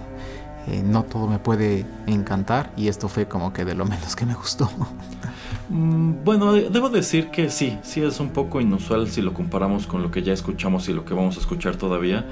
eh, 0.67 0.83
no 0.83 1.03
todo 1.03 1.27
me 1.27 1.39
puede 1.39 1.85
encantar 2.07 2.71
y 2.75 2.89
esto 2.89 3.07
fue 3.07 3.27
como 3.27 3.53
que 3.53 3.65
de 3.65 3.75
lo 3.75 3.85
menos 3.85 4.15
que 4.15 4.25
me 4.25 4.33
gustó. 4.35 4.69
Mm, 5.69 6.23
bueno, 6.23 6.53
debo 6.53 6.89
decir 6.89 7.29
que 7.29 7.49
sí, 7.49 7.77
sí 7.83 8.01
es 8.01 8.19
un 8.19 8.29
poco 8.29 8.59
inusual 8.59 9.09
si 9.09 9.21
lo 9.21 9.33
comparamos 9.33 9.87
con 9.87 10.01
lo 10.03 10.11
que 10.11 10.21
ya 10.21 10.33
escuchamos 10.33 10.89
y 10.89 10.93
lo 10.93 11.05
que 11.05 11.13
vamos 11.13 11.37
a 11.37 11.39
escuchar 11.39 11.75
todavía, 11.77 12.25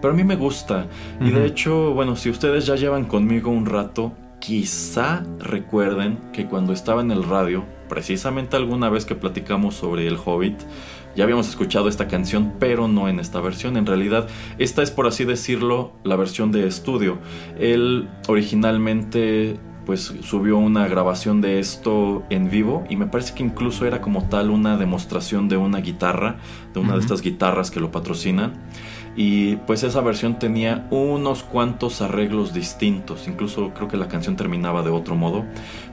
pero 0.00 0.14
a 0.14 0.16
mí 0.16 0.24
me 0.24 0.36
gusta 0.36 0.86
y 1.20 1.30
de 1.30 1.46
hecho, 1.46 1.92
bueno, 1.92 2.16
si 2.16 2.30
ustedes 2.30 2.66
ya 2.66 2.76
llevan 2.76 3.04
conmigo 3.04 3.50
un 3.50 3.66
rato, 3.66 4.12
quizá 4.38 5.22
recuerden 5.38 6.18
que 6.32 6.46
cuando 6.46 6.72
estaba 6.72 7.02
en 7.02 7.10
el 7.10 7.24
radio, 7.24 7.64
precisamente 7.88 8.56
alguna 8.56 8.88
vez 8.88 9.04
que 9.04 9.14
platicamos 9.14 9.74
sobre 9.74 10.06
el 10.06 10.16
Hobbit, 10.16 10.60
ya 11.16 11.24
habíamos 11.24 11.48
escuchado 11.48 11.88
esta 11.88 12.06
canción, 12.06 12.54
pero 12.60 12.86
no 12.86 13.08
en 13.08 13.18
esta 13.18 13.40
versión. 13.40 13.76
En 13.76 13.86
realidad, 13.86 14.28
esta 14.58 14.82
es, 14.82 14.92
por 14.92 15.08
así 15.08 15.24
decirlo, 15.24 15.92
la 16.04 16.14
versión 16.14 16.52
de 16.52 16.66
estudio. 16.66 17.18
Él 17.58 18.08
originalmente 18.28 19.58
pues 19.88 20.12
subió 20.20 20.58
una 20.58 20.86
grabación 20.86 21.40
de 21.40 21.60
esto 21.60 22.22
en 22.28 22.50
vivo 22.50 22.84
y 22.90 22.96
me 22.96 23.06
parece 23.06 23.32
que 23.32 23.42
incluso 23.42 23.86
era 23.86 24.02
como 24.02 24.24
tal 24.24 24.50
una 24.50 24.76
demostración 24.76 25.48
de 25.48 25.56
una 25.56 25.78
guitarra, 25.78 26.36
de 26.74 26.80
una 26.80 26.90
uh 26.90 26.92
-huh. 26.92 26.94
de 26.96 27.00
estas 27.00 27.22
guitarras 27.22 27.70
que 27.70 27.80
lo 27.80 27.90
patrocinan. 27.90 28.52
Y 29.16 29.56
pues 29.56 29.84
esa 29.84 30.02
versión 30.02 30.38
tenía 30.38 30.86
unos 30.90 31.42
cuantos 31.42 32.02
arreglos 32.02 32.52
distintos, 32.52 33.28
incluso 33.28 33.72
creo 33.72 33.88
que 33.88 33.96
la 33.96 34.08
canción 34.08 34.36
terminaba 34.36 34.82
de 34.82 34.90
otro 34.90 35.16
modo. 35.16 35.46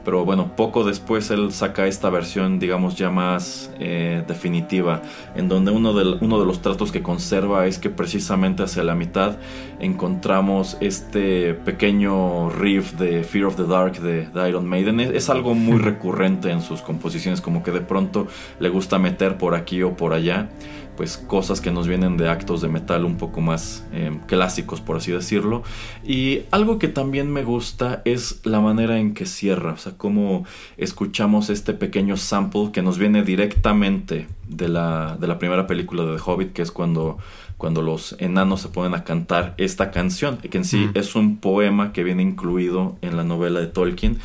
Pero 0.05 0.23
bueno, 0.23 0.55
poco 0.55 0.83
después 0.83 1.31
él 1.31 1.51
saca 1.51 1.87
esta 1.87 2.11
versión, 2.11 2.59
digamos, 2.59 2.95
ya 2.95 3.09
más 3.09 3.71
eh, 3.79 4.23
definitiva, 4.27 5.01
en 5.35 5.49
donde 5.49 5.71
uno 5.71 5.93
de, 5.93 6.17
uno 6.21 6.39
de 6.39 6.45
los 6.45 6.61
tratos 6.61 6.91
que 6.91 7.01
conserva 7.01 7.65
es 7.65 7.79
que 7.79 7.89
precisamente 7.89 8.61
hacia 8.61 8.83
la 8.83 8.93
mitad 8.93 9.37
encontramos 9.79 10.77
este 10.79 11.55
pequeño 11.55 12.51
riff 12.51 12.93
de 12.93 13.23
Fear 13.23 13.45
of 13.45 13.55
the 13.55 13.65
Dark 13.65 13.99
de, 13.99 14.27
de 14.27 14.49
Iron 14.49 14.67
Maiden. 14.67 14.99
Es, 14.99 15.09
es 15.09 15.29
algo 15.29 15.55
muy 15.55 15.77
recurrente 15.81 16.51
en 16.51 16.61
sus 16.61 16.81
composiciones, 16.81 17.41
como 17.41 17.63
que 17.63 17.71
de 17.71 17.81
pronto 17.81 18.27
le 18.59 18.69
gusta 18.69 18.99
meter 18.99 19.37
por 19.37 19.55
aquí 19.55 19.81
o 19.81 19.97
por 19.97 20.13
allá 20.13 20.49
pues 20.95 21.17
cosas 21.17 21.61
que 21.61 21.71
nos 21.71 21.87
vienen 21.87 22.17
de 22.17 22.29
actos 22.29 22.61
de 22.61 22.67
metal 22.67 23.05
un 23.05 23.17
poco 23.17 23.41
más 23.41 23.85
eh, 23.91 24.17
clásicos 24.27 24.81
por 24.81 24.97
así 24.97 25.11
decirlo. 25.11 25.63
Y 26.03 26.41
algo 26.51 26.79
que 26.79 26.87
también 26.87 27.31
me 27.31 27.43
gusta 27.43 28.01
es 28.05 28.41
la 28.43 28.59
manera 28.59 28.99
en 28.99 29.13
que 29.13 29.25
cierra 29.25 29.73
o 29.73 29.77
sea 29.77 29.93
cómo 29.97 30.45
escuchamos 30.77 31.49
este 31.49 31.73
pequeño 31.73 32.17
sample 32.17 32.71
que 32.71 32.81
nos 32.81 32.97
viene 32.97 33.23
directamente 33.23 34.27
de 34.47 34.69
la, 34.69 35.17
de 35.19 35.27
la 35.27 35.39
primera 35.39 35.67
película 35.67 36.03
de 36.03 36.15
The 36.15 36.21
Hobbit 36.23 36.53
que 36.53 36.61
es 36.61 36.71
cuando 36.71 37.17
cuando 37.57 37.81
los 37.81 38.15
enanos 38.19 38.61
se 38.61 38.69
ponen 38.69 38.93
a 38.93 39.03
cantar 39.03 39.53
esta 39.57 39.91
canción, 39.91 40.37
que 40.37 40.57
en 40.57 40.65
sí 40.65 40.87
mm. 40.87 40.97
es 40.97 41.15
un 41.15 41.37
poema 41.37 41.93
que 41.93 42.03
viene 42.03 42.21
incluido 42.21 42.97
en 43.01 43.15
la 43.15 43.23
novela 43.23 43.59
de 43.59 43.67
Tolkien. 43.67 44.19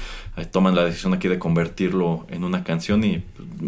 Toman 0.51 0.75
la 0.75 0.85
decisión 0.85 1.15
aquí 1.15 1.29
de 1.29 1.39
convertirlo 1.39 2.27
en 2.29 2.45
una 2.45 2.65
canción 2.65 3.05
y 3.05 3.23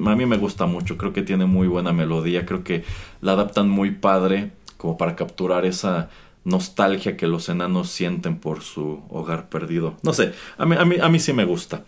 a 0.07 0.17
mí 0.17 0.27
me 0.27 0.37
gusta 0.37 0.67
mucho, 0.67 0.97
creo 0.97 1.13
que 1.13 1.23
tiene 1.23 1.45
muy 1.45 1.69
buena 1.69 1.93
melodía, 1.93 2.47
creo 2.47 2.65
que 2.65 2.85
la 3.21 3.33
adaptan 3.33 3.69
muy 3.69 3.91
padre 3.91 4.53
como 4.79 4.97
para 4.97 5.15
capturar 5.15 5.67
esa 5.67 6.09
nostalgia 6.45 7.17
que 7.17 7.29
los 7.29 7.49
enanos 7.49 7.91
sienten 7.91 8.39
por 8.39 8.63
su 8.63 9.03
hogar 9.11 9.49
perdido. 9.49 9.95
No 10.03 10.13
sé, 10.13 10.33
a 10.59 10.67
mí, 10.67 10.77
a 10.77 10.85
mí, 10.85 10.97
a 11.01 11.09
mí 11.09 11.21
sí 11.21 11.33
me 11.33 11.45
gusta, 11.45 11.85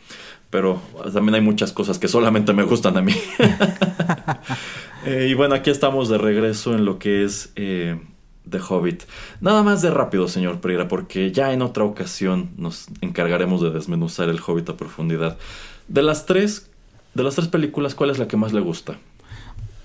pero 0.50 0.80
también 1.12 1.34
hay 1.36 1.40
muchas 1.40 1.72
cosas 1.72 1.98
que 1.98 2.06
solamente 2.06 2.52
me 2.52 2.62
gustan 2.62 2.96
a 2.96 3.02
mí. 3.02 3.14
Eh, 5.04 5.28
y 5.30 5.34
bueno, 5.34 5.54
aquí 5.54 5.70
estamos 5.70 6.08
de 6.08 6.18
regreso 6.18 6.74
en 6.74 6.84
lo 6.84 6.98
que 6.98 7.24
es 7.24 7.52
eh, 7.56 8.00
The 8.48 8.58
Hobbit. 8.60 9.04
Nada 9.40 9.62
más 9.62 9.82
de 9.82 9.90
rápido, 9.90 10.28
señor 10.28 10.60
Pereira, 10.60 10.88
porque 10.88 11.30
ya 11.30 11.52
en 11.52 11.62
otra 11.62 11.84
ocasión 11.84 12.50
nos 12.56 12.86
encargaremos 13.00 13.60
de 13.60 13.70
desmenuzar 13.70 14.28
el 14.28 14.40
Hobbit 14.40 14.70
a 14.70 14.76
profundidad. 14.76 15.36
De 15.88 16.02
las 16.02 16.26
tres, 16.26 16.70
de 17.14 17.22
las 17.22 17.34
tres 17.34 17.48
películas, 17.48 17.94
¿cuál 17.94 18.10
es 18.10 18.18
la 18.18 18.28
que 18.28 18.36
más 18.36 18.52
le 18.52 18.60
gusta? 18.60 18.98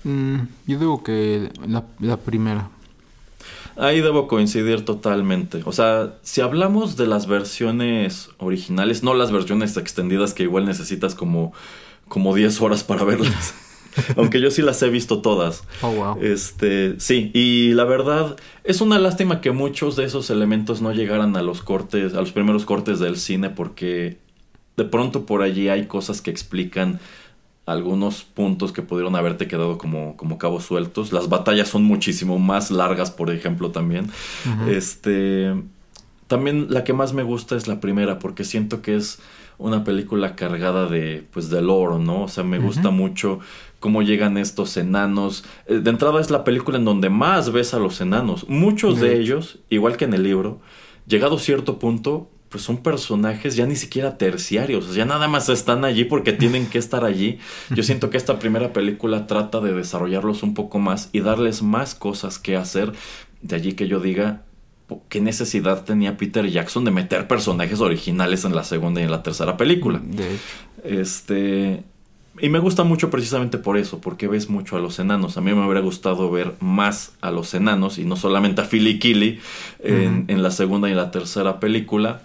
Mm, 0.04 0.40
yo 0.66 0.78
digo 0.78 1.02
que 1.02 1.50
la, 1.66 1.84
la 1.98 2.16
primera. 2.16 2.70
Ahí 3.76 4.00
debo 4.00 4.26
coincidir 4.26 4.84
totalmente. 4.84 5.62
O 5.64 5.72
sea, 5.72 6.14
si 6.22 6.40
hablamos 6.40 6.96
de 6.96 7.06
las 7.06 7.26
versiones 7.26 8.30
originales, 8.38 9.02
no 9.02 9.14
las 9.14 9.32
versiones 9.32 9.76
extendidas 9.76 10.34
que 10.34 10.42
igual 10.42 10.66
necesitas 10.66 11.14
como, 11.14 11.52
como 12.08 12.34
10 12.34 12.60
horas 12.60 12.84
para 12.84 13.04
verlas. 13.04 13.54
Aunque 14.16 14.40
yo 14.40 14.50
sí 14.50 14.62
las 14.62 14.82
he 14.82 14.90
visto 14.90 15.20
todas. 15.20 15.64
Oh, 15.82 15.90
wow. 15.92 16.18
Este, 16.22 16.98
sí, 16.98 17.30
y 17.34 17.72
la 17.74 17.84
verdad 17.84 18.36
es 18.64 18.80
una 18.80 18.98
lástima 18.98 19.40
que 19.40 19.50
muchos 19.50 19.96
de 19.96 20.04
esos 20.04 20.30
elementos 20.30 20.82
no 20.82 20.92
llegaran 20.92 21.36
a 21.36 21.42
los 21.42 21.62
cortes, 21.62 22.14
a 22.14 22.20
los 22.20 22.32
primeros 22.32 22.64
cortes 22.64 22.98
del 22.98 23.16
cine 23.16 23.50
porque 23.50 24.18
de 24.76 24.84
pronto 24.84 25.26
por 25.26 25.42
allí 25.42 25.68
hay 25.68 25.86
cosas 25.86 26.22
que 26.22 26.30
explican 26.30 27.00
algunos 27.66 28.24
puntos 28.24 28.72
que 28.72 28.82
pudieron 28.82 29.14
haberte 29.14 29.46
quedado 29.46 29.78
como, 29.78 30.16
como 30.16 30.38
cabos 30.38 30.64
sueltos. 30.64 31.12
Las 31.12 31.28
batallas 31.28 31.68
son 31.68 31.84
muchísimo 31.84 32.38
más 32.38 32.70
largas, 32.70 33.10
por 33.10 33.30
ejemplo, 33.30 33.70
también. 33.70 34.06
Uh 34.44 34.48
-huh. 34.48 34.68
Este. 34.70 35.54
También 36.26 36.66
la 36.70 36.84
que 36.84 36.92
más 36.92 37.12
me 37.12 37.22
gusta 37.22 37.56
es 37.56 37.66
la 37.68 37.80
primera, 37.80 38.18
porque 38.18 38.44
siento 38.44 38.82
que 38.82 38.96
es 38.96 39.18
una 39.58 39.84
película 39.84 40.36
cargada 40.36 40.86
de, 40.88 41.24
pues, 41.32 41.50
de 41.50 41.60
lore, 41.60 42.02
¿no? 42.02 42.24
O 42.24 42.28
sea, 42.28 42.44
me 42.44 42.58
uh 42.58 42.62
-huh. 42.62 42.66
gusta 42.66 42.90
mucho 42.90 43.40
cómo 43.80 44.02
llegan 44.02 44.36
estos 44.36 44.76
enanos. 44.76 45.44
Eh, 45.66 45.80
De 45.80 45.90
entrada 45.90 46.20
es 46.20 46.30
la 46.30 46.44
película 46.44 46.78
en 46.78 46.84
donde 46.84 47.10
más 47.10 47.50
ves 47.50 47.74
a 47.74 47.78
los 47.78 48.00
enanos. 48.00 48.48
Muchos 48.48 49.00
de 49.00 49.18
ellos, 49.18 49.58
igual 49.68 49.96
que 49.96 50.04
en 50.04 50.14
el 50.14 50.22
libro, 50.22 50.60
llegado 51.06 51.36
a 51.36 51.40
cierto 51.40 51.78
punto, 51.78 52.30
pues 52.50 52.64
son 52.64 52.78
personajes 52.78 53.54
ya 53.54 53.64
ni 53.64 53.76
siquiera 53.76 54.18
terciarios, 54.18 54.94
ya 54.94 55.04
nada 55.04 55.28
más 55.28 55.48
están 55.48 55.84
allí 55.84 56.04
porque 56.04 56.32
tienen 56.32 56.66
que 56.66 56.78
estar 56.78 57.04
allí. 57.04 57.38
Yo 57.70 57.82
siento 57.84 58.10
que 58.10 58.16
esta 58.16 58.38
primera 58.38 58.72
película 58.72 59.26
trata 59.28 59.60
de 59.60 59.72
desarrollarlos 59.72 60.42
un 60.42 60.54
poco 60.54 60.78
más 60.78 61.10
y 61.12 61.20
darles 61.20 61.62
más 61.62 61.94
cosas 61.94 62.38
que 62.38 62.56
hacer. 62.56 62.92
De 63.40 63.54
allí 63.54 63.72
que 63.74 63.86
yo 63.86 64.00
diga, 64.00 64.42
¿qué 65.08 65.20
necesidad 65.20 65.84
tenía 65.84 66.16
Peter 66.16 66.44
Jackson 66.44 66.84
de 66.84 66.90
meter 66.90 67.28
personajes 67.28 67.80
originales 67.80 68.44
en 68.44 68.54
la 68.54 68.64
segunda 68.64 69.00
y 69.00 69.04
en 69.04 69.12
la 69.12 69.22
tercera 69.22 69.56
película? 69.56 70.00
De 70.02 70.34
hecho. 70.34 70.42
Este. 70.82 71.84
Y 72.38 72.48
me 72.48 72.58
gusta 72.58 72.84
mucho 72.84 73.10
precisamente 73.10 73.58
por 73.58 73.76
eso, 73.76 74.00
porque 74.00 74.28
ves 74.28 74.48
mucho 74.48 74.76
a 74.76 74.80
los 74.80 74.98
enanos. 74.98 75.36
A 75.36 75.40
mí 75.40 75.52
me 75.52 75.64
hubiera 75.64 75.80
gustado 75.80 76.30
ver 76.30 76.54
más 76.60 77.12
a 77.20 77.30
los 77.30 77.52
enanos 77.54 77.98
y 77.98 78.04
no 78.04 78.16
solamente 78.16 78.60
a 78.60 78.64
Philly 78.64 78.98
Killy 78.98 79.40
en, 79.80 80.24
en 80.28 80.42
la 80.42 80.50
segunda 80.50 80.88
y 80.88 80.94
la 80.94 81.10
tercera 81.10 81.60
película. 81.60 82.22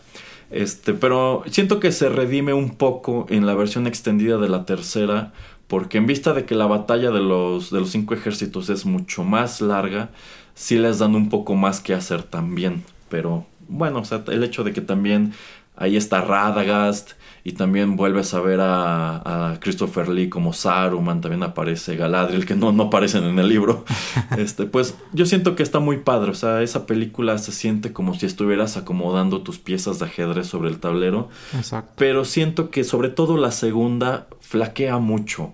Este, 0.51 0.93
pero 0.93 1.43
siento 1.49 1.80
que 1.80 1.91
se 1.91 2.10
redime 2.10 2.53
un 2.53 2.76
poco 2.76 3.26
en 3.30 3.45
la 3.45 3.56
versión 3.56 3.88
extendida 3.88 4.38
de 4.38 4.47
la 4.47 4.66
tercera, 4.66 5.34
porque 5.68 5.97
en 5.97 6.06
vista 6.06 6.34
de 6.34 6.45
que 6.45 6.56
la 6.56 6.68
batalla 6.68 7.10
de 7.12 7.22
los, 7.22 7.72
de 7.72 7.80
los 7.80 7.89
cinco 7.89 8.14
ejércitos 8.14 8.70
es 8.70 8.86
mucho 8.86 9.24
más 9.24 9.60
larga, 9.60 10.12
sí 10.53 10.78
les 10.78 10.99
dan 10.99 11.16
un 11.16 11.30
poco 11.30 11.56
más 11.56 11.82
que 11.82 11.93
hacer 11.93 12.24
también. 12.24 12.84
Pero 13.10 13.45
bueno, 13.68 13.99
o 13.99 14.06
sea, 14.06 14.24
el 14.28 14.43
hecho 14.43 14.64
de 14.64 14.72
que 14.72 14.82
también 14.82 15.34
ahí 15.76 15.97
está 15.97 16.22
Radagast 16.22 17.14
y 17.48 17.52
también 17.52 17.96
vuelves 17.96 18.34
a 18.34 18.41
ver 18.41 18.60
a, 18.60 19.60
Christopher 19.62 20.10
Lee 20.10 20.30
como 20.30 20.52
Saruman, 20.52 21.22
también 21.22 21.43
aparece 21.43 21.96
Galadriel, 21.96 22.43
que 22.43 22.56
no, 22.56 22.72
no 22.72 22.84
aparecen 22.86 23.24
en 23.24 23.38
el 23.38 23.48
libro. 23.48 23.86
este, 24.38 24.66
pues 24.66 24.96
yo 25.14 25.28
siento 25.28 25.56
que 25.56 25.62
está 25.62 25.78
muy 25.78 25.98
padre, 25.98 26.32
o 26.32 26.34
sea, 26.34 26.64
esa 26.64 26.88
película 26.88 27.38
se 27.38 27.52
siente 27.52 27.93
como 27.93 28.16
si 28.16 28.26
estuvieras 28.26 28.78
acomodando 28.78 29.43
tus 29.43 29.60
piezas 29.60 30.00
de 30.00 30.06
ajedrez 30.06 30.48
sobre 30.48 30.70
el 30.70 30.80
tablero. 30.80 31.30
Exacto. 31.56 31.93
Pero 31.98 32.26
siento 32.26 32.72
que 32.72 32.84
sobre 32.84 33.10
todo 33.10 33.38
la 33.38 33.52
segunda 33.52 34.26
flaquea 34.39 34.98
mucho. 34.98 35.54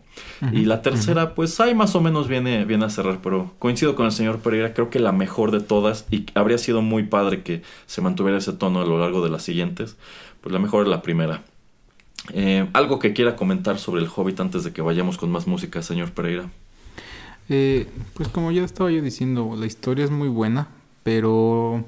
y 0.53 0.63
la 0.65 0.81
tercera, 0.81 1.35
pues 1.35 1.59
ahí 1.59 1.75
más 1.75 1.93
o 1.95 2.01
menos 2.01 2.29
viene, 2.29 2.63
viene 2.63 2.85
a 2.85 2.89
cerrar, 2.89 3.19
pero 3.21 3.51
coincido 3.59 3.95
con 3.95 4.05
el 4.05 4.11
señor 4.13 4.39
Pereira, 4.39 4.73
creo 4.73 4.89
que 4.89 4.99
la 4.99 5.11
mejor 5.11 5.51
de 5.51 5.59
todas, 5.59 6.05
y 6.09 6.25
habría 6.35 6.57
sido 6.57 6.81
muy 6.81 7.03
padre 7.03 7.43
que 7.43 7.63
se 7.85 8.01
mantuviera 8.01 8.37
ese 8.37 8.53
tono 8.53 8.81
a 8.81 8.85
lo 8.85 8.97
largo 8.97 9.21
de 9.21 9.29
las 9.29 9.43
siguientes, 9.43 9.97
pues 10.39 10.53
la 10.53 10.59
mejor 10.59 10.83
es 10.83 10.89
la 10.89 11.01
primera. 11.01 11.43
Eh, 12.33 12.67
¿Algo 12.73 12.99
que 12.99 13.13
quiera 13.13 13.35
comentar 13.35 13.79
sobre 13.79 14.01
el 14.01 14.09
Hobbit 14.13 14.39
antes 14.39 14.63
de 14.63 14.71
que 14.71 14.81
vayamos 14.81 15.17
con 15.17 15.31
más 15.31 15.47
música, 15.47 15.81
señor 15.81 16.11
Pereira? 16.11 16.49
Eh, 17.49 17.87
pues 18.13 18.29
como 18.29 18.51
ya 18.51 18.63
estaba 18.63 18.91
yo 18.91 19.01
diciendo, 19.01 19.55
la 19.57 19.65
historia 19.65 20.05
es 20.05 20.11
muy 20.11 20.29
buena, 20.29 20.69
pero 21.03 21.83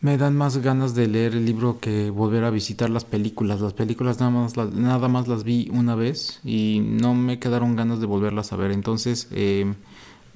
me 0.00 0.18
dan 0.18 0.36
más 0.36 0.58
ganas 0.58 0.94
de 0.94 1.08
leer 1.08 1.34
el 1.34 1.46
libro 1.46 1.78
que 1.80 2.10
volver 2.10 2.44
a 2.44 2.50
visitar 2.50 2.90
las 2.90 3.04
películas. 3.04 3.60
Las 3.60 3.72
películas 3.72 4.20
nada 4.20 4.30
más, 4.30 4.56
nada 4.56 5.08
más 5.08 5.28
las 5.28 5.44
vi 5.44 5.68
una 5.72 5.94
vez 5.94 6.40
y 6.44 6.80
no 6.84 7.14
me 7.14 7.38
quedaron 7.38 7.76
ganas 7.76 8.00
de 8.00 8.06
volverlas 8.06 8.52
a 8.52 8.56
ver. 8.56 8.72
Entonces, 8.72 9.28
eh, 9.30 9.74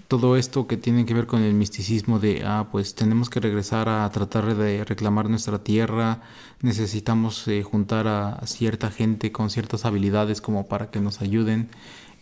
todo 0.08 0.36
esto 0.36 0.66
que 0.66 0.76
tiene 0.76 1.04
que 1.04 1.14
ver 1.14 1.26
con 1.26 1.42
el 1.42 1.54
misticismo 1.54 2.18
de, 2.18 2.42
ah, 2.44 2.68
pues 2.70 2.94
tenemos 2.94 3.28
que 3.28 3.40
regresar 3.40 3.88
a 3.88 4.08
tratar 4.10 4.54
de 4.54 4.84
reclamar 4.84 5.28
nuestra 5.28 5.58
tierra, 5.58 6.22
necesitamos 6.62 7.46
eh, 7.48 7.62
juntar 7.62 8.06
a, 8.06 8.46
cierta 8.46 8.90
gente 8.90 9.32
con 9.32 9.50
ciertas 9.50 9.84
habilidades 9.84 10.40
como 10.40 10.66
para 10.68 10.90
que 10.90 11.00
nos 11.00 11.20
ayuden 11.20 11.68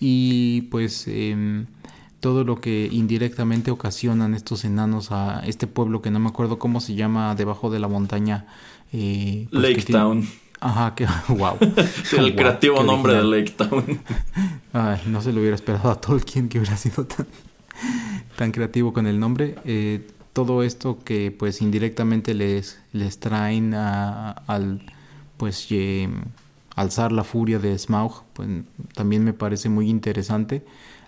y 0.01 0.63
pues 0.63 1.07
em, 1.09 1.67
todo 2.21 2.45
lo 2.45 2.61
que 2.61 2.89
indirectamente 2.91 3.71
ocasionan 3.71 4.35
estos 4.35 4.65
enanos 4.65 5.13
a 5.13 5.43
este 5.47 5.67
pueblo 5.67 6.01
que 6.01 6.11
no 6.11 6.21
me 6.21 6.29
acuerdo 6.29 6.59
cómo 6.59 6.81
se 6.81 6.95
llama 6.95 7.35
debajo 7.35 7.71
de 7.71 7.79
la 7.81 7.89
montaña. 7.89 8.47
Eh, 8.93 9.47
pues 9.51 9.63
Lake 9.63 9.93
Town. 9.93 10.27
Ajá, 10.61 10.95
que 10.95 11.07
wow. 11.29 11.59
el 12.17 12.35
creativo 12.35 12.83
nombre 12.83 13.15
de 13.15 13.25
Lake 13.25 13.53
Town. 13.53 14.01
Ay, 14.73 15.03
no 15.07 15.21
se 15.21 15.33
lo 15.33 15.41
hubiera 15.41 15.55
esperado 15.55 15.91
a 15.91 16.01
Tolkien 16.01 16.49
que 16.49 16.59
hubiera 16.59 16.79
sido 16.79 17.05
tan 17.05 17.27
tan 18.37 18.53
creativo 18.53 18.93
con 18.93 19.07
el 19.07 19.19
nombre. 19.19 19.57
Eh, 19.65 20.07
todo 20.33 20.63
esto 20.63 20.99
que 21.05 21.31
pues 21.31 21.63
indirectamente 21.63 22.35
les, 22.35 22.81
les 22.93 23.19
traen 23.19 23.75
a, 23.75 24.31
al 24.31 24.83
pues 25.37 25.69
alzar 26.75 27.13
la 27.13 27.25
furia 27.25 27.59
de 27.59 27.79
Smaug, 27.79 28.25
pues 28.33 28.49
también 28.95 29.25
me 29.25 29.33
parece 29.33 29.69
muy 29.69 29.89
interesante. 29.89 30.65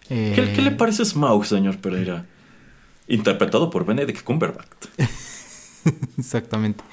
¿Qué, 0.08 0.60
le 0.62 0.68
eh, 0.68 0.70
parece 0.72 1.04
Smaug, 1.04 1.44
señor 1.44 1.78
Pereira? 1.78 2.26
Interpretado 3.08 3.70
por 3.70 3.84
Benedict 3.84 4.22
Cumberbatch. 4.22 4.68
Exactamente. 6.18 6.84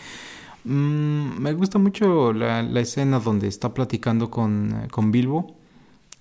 Mm, 0.63 1.39
me 1.39 1.53
gusta 1.53 1.77
mucho 1.77 2.34
la, 2.34 2.61
escena 2.79 3.19
donde 3.19 3.47
está 3.47 3.73
platicando 3.73 4.31
con, 4.31 4.88
con 4.89 5.11
Bilbo. 5.11 5.55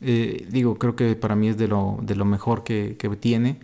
Eh, 0.00 0.46
digo, 0.50 0.76
creo 0.76 0.96
que 0.96 1.14
para 1.14 1.36
mí 1.36 1.48
es 1.48 1.56
de 1.56 1.68
lo, 1.68 1.98
de 2.02 2.14
lo 2.16 2.24
mejor 2.24 2.64
que, 2.64 2.96
que 2.98 3.08
tiene. 3.10 3.58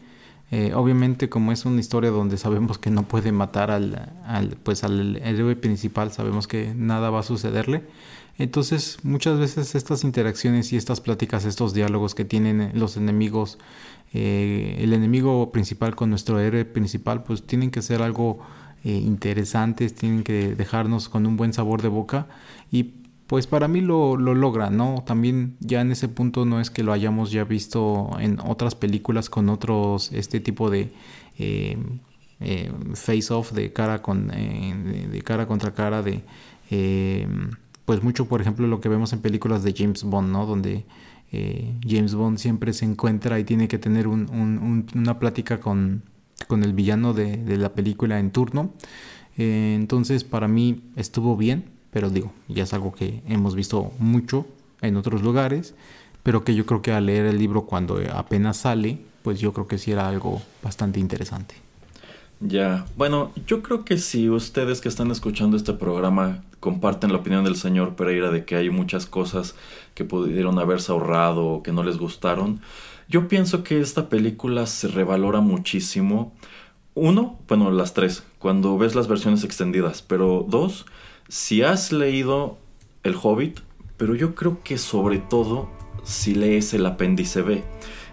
Eh, 0.51 0.73
obviamente 0.75 1.29
como 1.29 1.53
es 1.53 1.67
una 1.67 1.81
historia 1.81 2.11
donde 2.11 2.39
sabemos 2.39 2.79
que 2.79 2.91
no 2.91 3.03
puede 3.03 3.33
matar 3.33 3.71
al, 3.71 4.57
pues 4.63 4.83
al 4.83 5.17
héroe 5.17 5.57
principal, 5.57 6.11
sabemos 6.11 6.49
que 6.49 6.75
nada 6.75 7.11
va 7.11 7.21
a 7.21 7.23
sucederle. 7.23 7.85
Entonces 8.39 8.99
muchas 9.03 9.39
veces 9.39 9.75
estas 9.75 10.05
interacciones 10.05 10.73
y 10.73 10.77
estas 10.77 11.01
pláticas, 11.01 11.45
estos 11.45 11.75
diálogos 11.75 12.15
que 12.15 12.25
tienen 12.25 12.71
los 12.75 12.97
enemigos, 12.97 13.59
eh, 14.15 14.77
el 14.79 14.95
enemigo 14.95 15.53
principal 15.53 15.95
con 15.97 16.09
nuestro 16.09 16.41
héroe 16.41 16.65
principal, 16.65 17.25
pues 17.25 17.43
tienen 17.43 17.71
que 17.71 17.83
ser 17.83 18.01
algo 18.01 18.39
eh, 18.85 18.93
interesantes, 18.93 19.95
tienen 19.95 20.23
que 20.23 20.55
dejarnos 20.55 21.09
con 21.09 21.27
un 21.27 21.37
buen 21.37 21.53
sabor 21.53 21.83
de 21.83 21.89
boca 21.89 22.27
y 22.71 22.95
pues 23.29 23.47
para 23.47 23.69
mí 23.69 23.83
lo, 23.83 24.17
lo, 24.17 24.35
logra, 24.35 24.71
¿no? 24.71 25.05
También 25.07 25.59
ya 25.61 25.83
en 25.83 25.93
ese 25.93 26.09
punto 26.09 26.47
no 26.47 26.61
es 26.61 26.71
que 26.71 26.83
lo 26.83 26.95
hayamos 26.95 27.31
ya 27.31 27.45
visto 27.45 28.11
en 28.19 28.41
otras 28.41 28.75
películas 28.75 29.29
con 29.29 29.51
otros, 29.51 30.11
este 30.13 30.41
tipo 30.41 30.71
de 30.71 30.93
eh, 31.39 31.77
eh, 32.41 32.73
face-off 32.95 33.53
de 33.53 33.71
cara 33.75 34.01
con, 34.01 34.31
eh, 34.33 35.07
de, 35.13 35.21
cara 35.21 35.47
contra 35.47 35.75
cara, 35.75 36.03
de, 36.03 36.23
pues 37.85 38.03
mucho, 38.03 38.27
por 38.27 38.41
ejemplo, 38.41 38.67
lo 38.67 38.81
que 38.81 38.89
vemos 38.89 39.13
en 39.13 39.21
películas 39.21 39.63
de 39.63 39.75
James 39.77 40.05
Bond, 40.05 40.33
¿no? 40.33 40.47
Donde 40.47 40.87
James 41.87 42.15
Bond 42.15 42.39
siempre 42.39 42.73
se 42.73 42.87
encuentra 42.87 43.39
y 43.39 43.45
tiene 43.45 43.69
que 43.69 43.77
tener 43.77 44.09
un, 44.09 44.87
una 44.95 45.19
plática 45.19 45.61
con, 45.61 46.03
con 46.47 46.65
el 46.65 46.73
villano 46.73 47.13
de, 47.13 47.37
de 47.37 47.59
la 47.59 47.75
película 47.75 48.19
en 48.21 48.31
turno. 48.31 48.73
entonces, 49.37 50.25
para 50.25 50.49
mí 50.49 50.85
estuvo 50.97 51.37
bien 51.37 51.78
pero 51.99 52.11
digo, 52.11 52.31
ya 52.47 52.63
es 52.63 52.73
algo 52.75 52.95
que 52.95 53.25
hemos 53.27 53.57
visto 53.57 53.91
mucho 53.99 54.47
en 54.83 54.97
otros 54.97 55.21
lugares, 55.21 55.75
pero 56.23 56.45
que 56.45 56.55
yo 56.55 56.65
creo 56.65 56.81
que 56.81 56.93
al 56.93 57.07
leer 57.07 57.27
el 57.27 57.39
libro 57.39 57.63
cuando 57.63 57.99
apenas 58.15 58.59
sale, 58.59 59.01
pues 59.25 59.41
yo 59.41 59.53
creo 59.53 59.67
que 59.67 59.79
sí 59.79 59.91
era 59.91 60.09
algo 60.09 60.41
bastante 60.63 61.01
interesante. 61.01 61.57
Ya, 62.39 62.87
bueno, 62.97 63.33
yo 63.49 63.65
creo 63.65 63.85
que 63.85 63.99
si 63.99 64.31
ustedes 64.31 64.81
que 64.81 64.89
están 64.89 65.11
escuchando 65.11 65.57
este 65.57 65.73
programa 65.73 66.45
comparten 66.61 67.11
la 67.11 67.19
opinión 67.19 67.43
del 67.43 67.57
señor 67.57 67.97
Pereira 67.97 68.31
de 68.31 68.45
que 68.45 68.55
hay 68.55 68.71
muchas 68.71 69.07
cosas 69.07 69.57
que 69.97 70.05
pudieron 70.05 70.61
haberse 70.61 70.93
ahorrado 70.93 71.47
o 71.47 71.63
que 71.65 71.73
no 71.73 71.83
les 71.83 71.99
gustaron, 71.99 72.61
yo 73.09 73.27
pienso 73.27 73.65
que 73.65 73.81
esta 73.81 74.09
película 74.09 74.67
se 74.67 74.87
revalora 74.87 75.41
muchísimo. 75.41 76.33
Uno, 76.95 77.41
bueno, 77.49 77.73
las 77.73 77.93
tres, 77.93 78.23
cuando 78.39 78.79
ves 78.79 78.95
las 78.95 79.09
versiones 79.09 79.43
extendidas, 79.43 80.01
pero 80.01 80.47
dos, 80.49 80.87
si 81.29 81.63
has 81.63 81.93
leído 81.93 82.59
El 83.03 83.17
Hobbit, 83.21 83.61
pero 83.97 84.15
yo 84.15 84.35
creo 84.35 84.63
que 84.63 84.79
sobre 84.79 85.19
todo 85.19 85.69
si 86.05 86.35
lees 86.35 86.73
el 86.75 86.87
apéndice 86.87 87.43
B. 87.43 87.65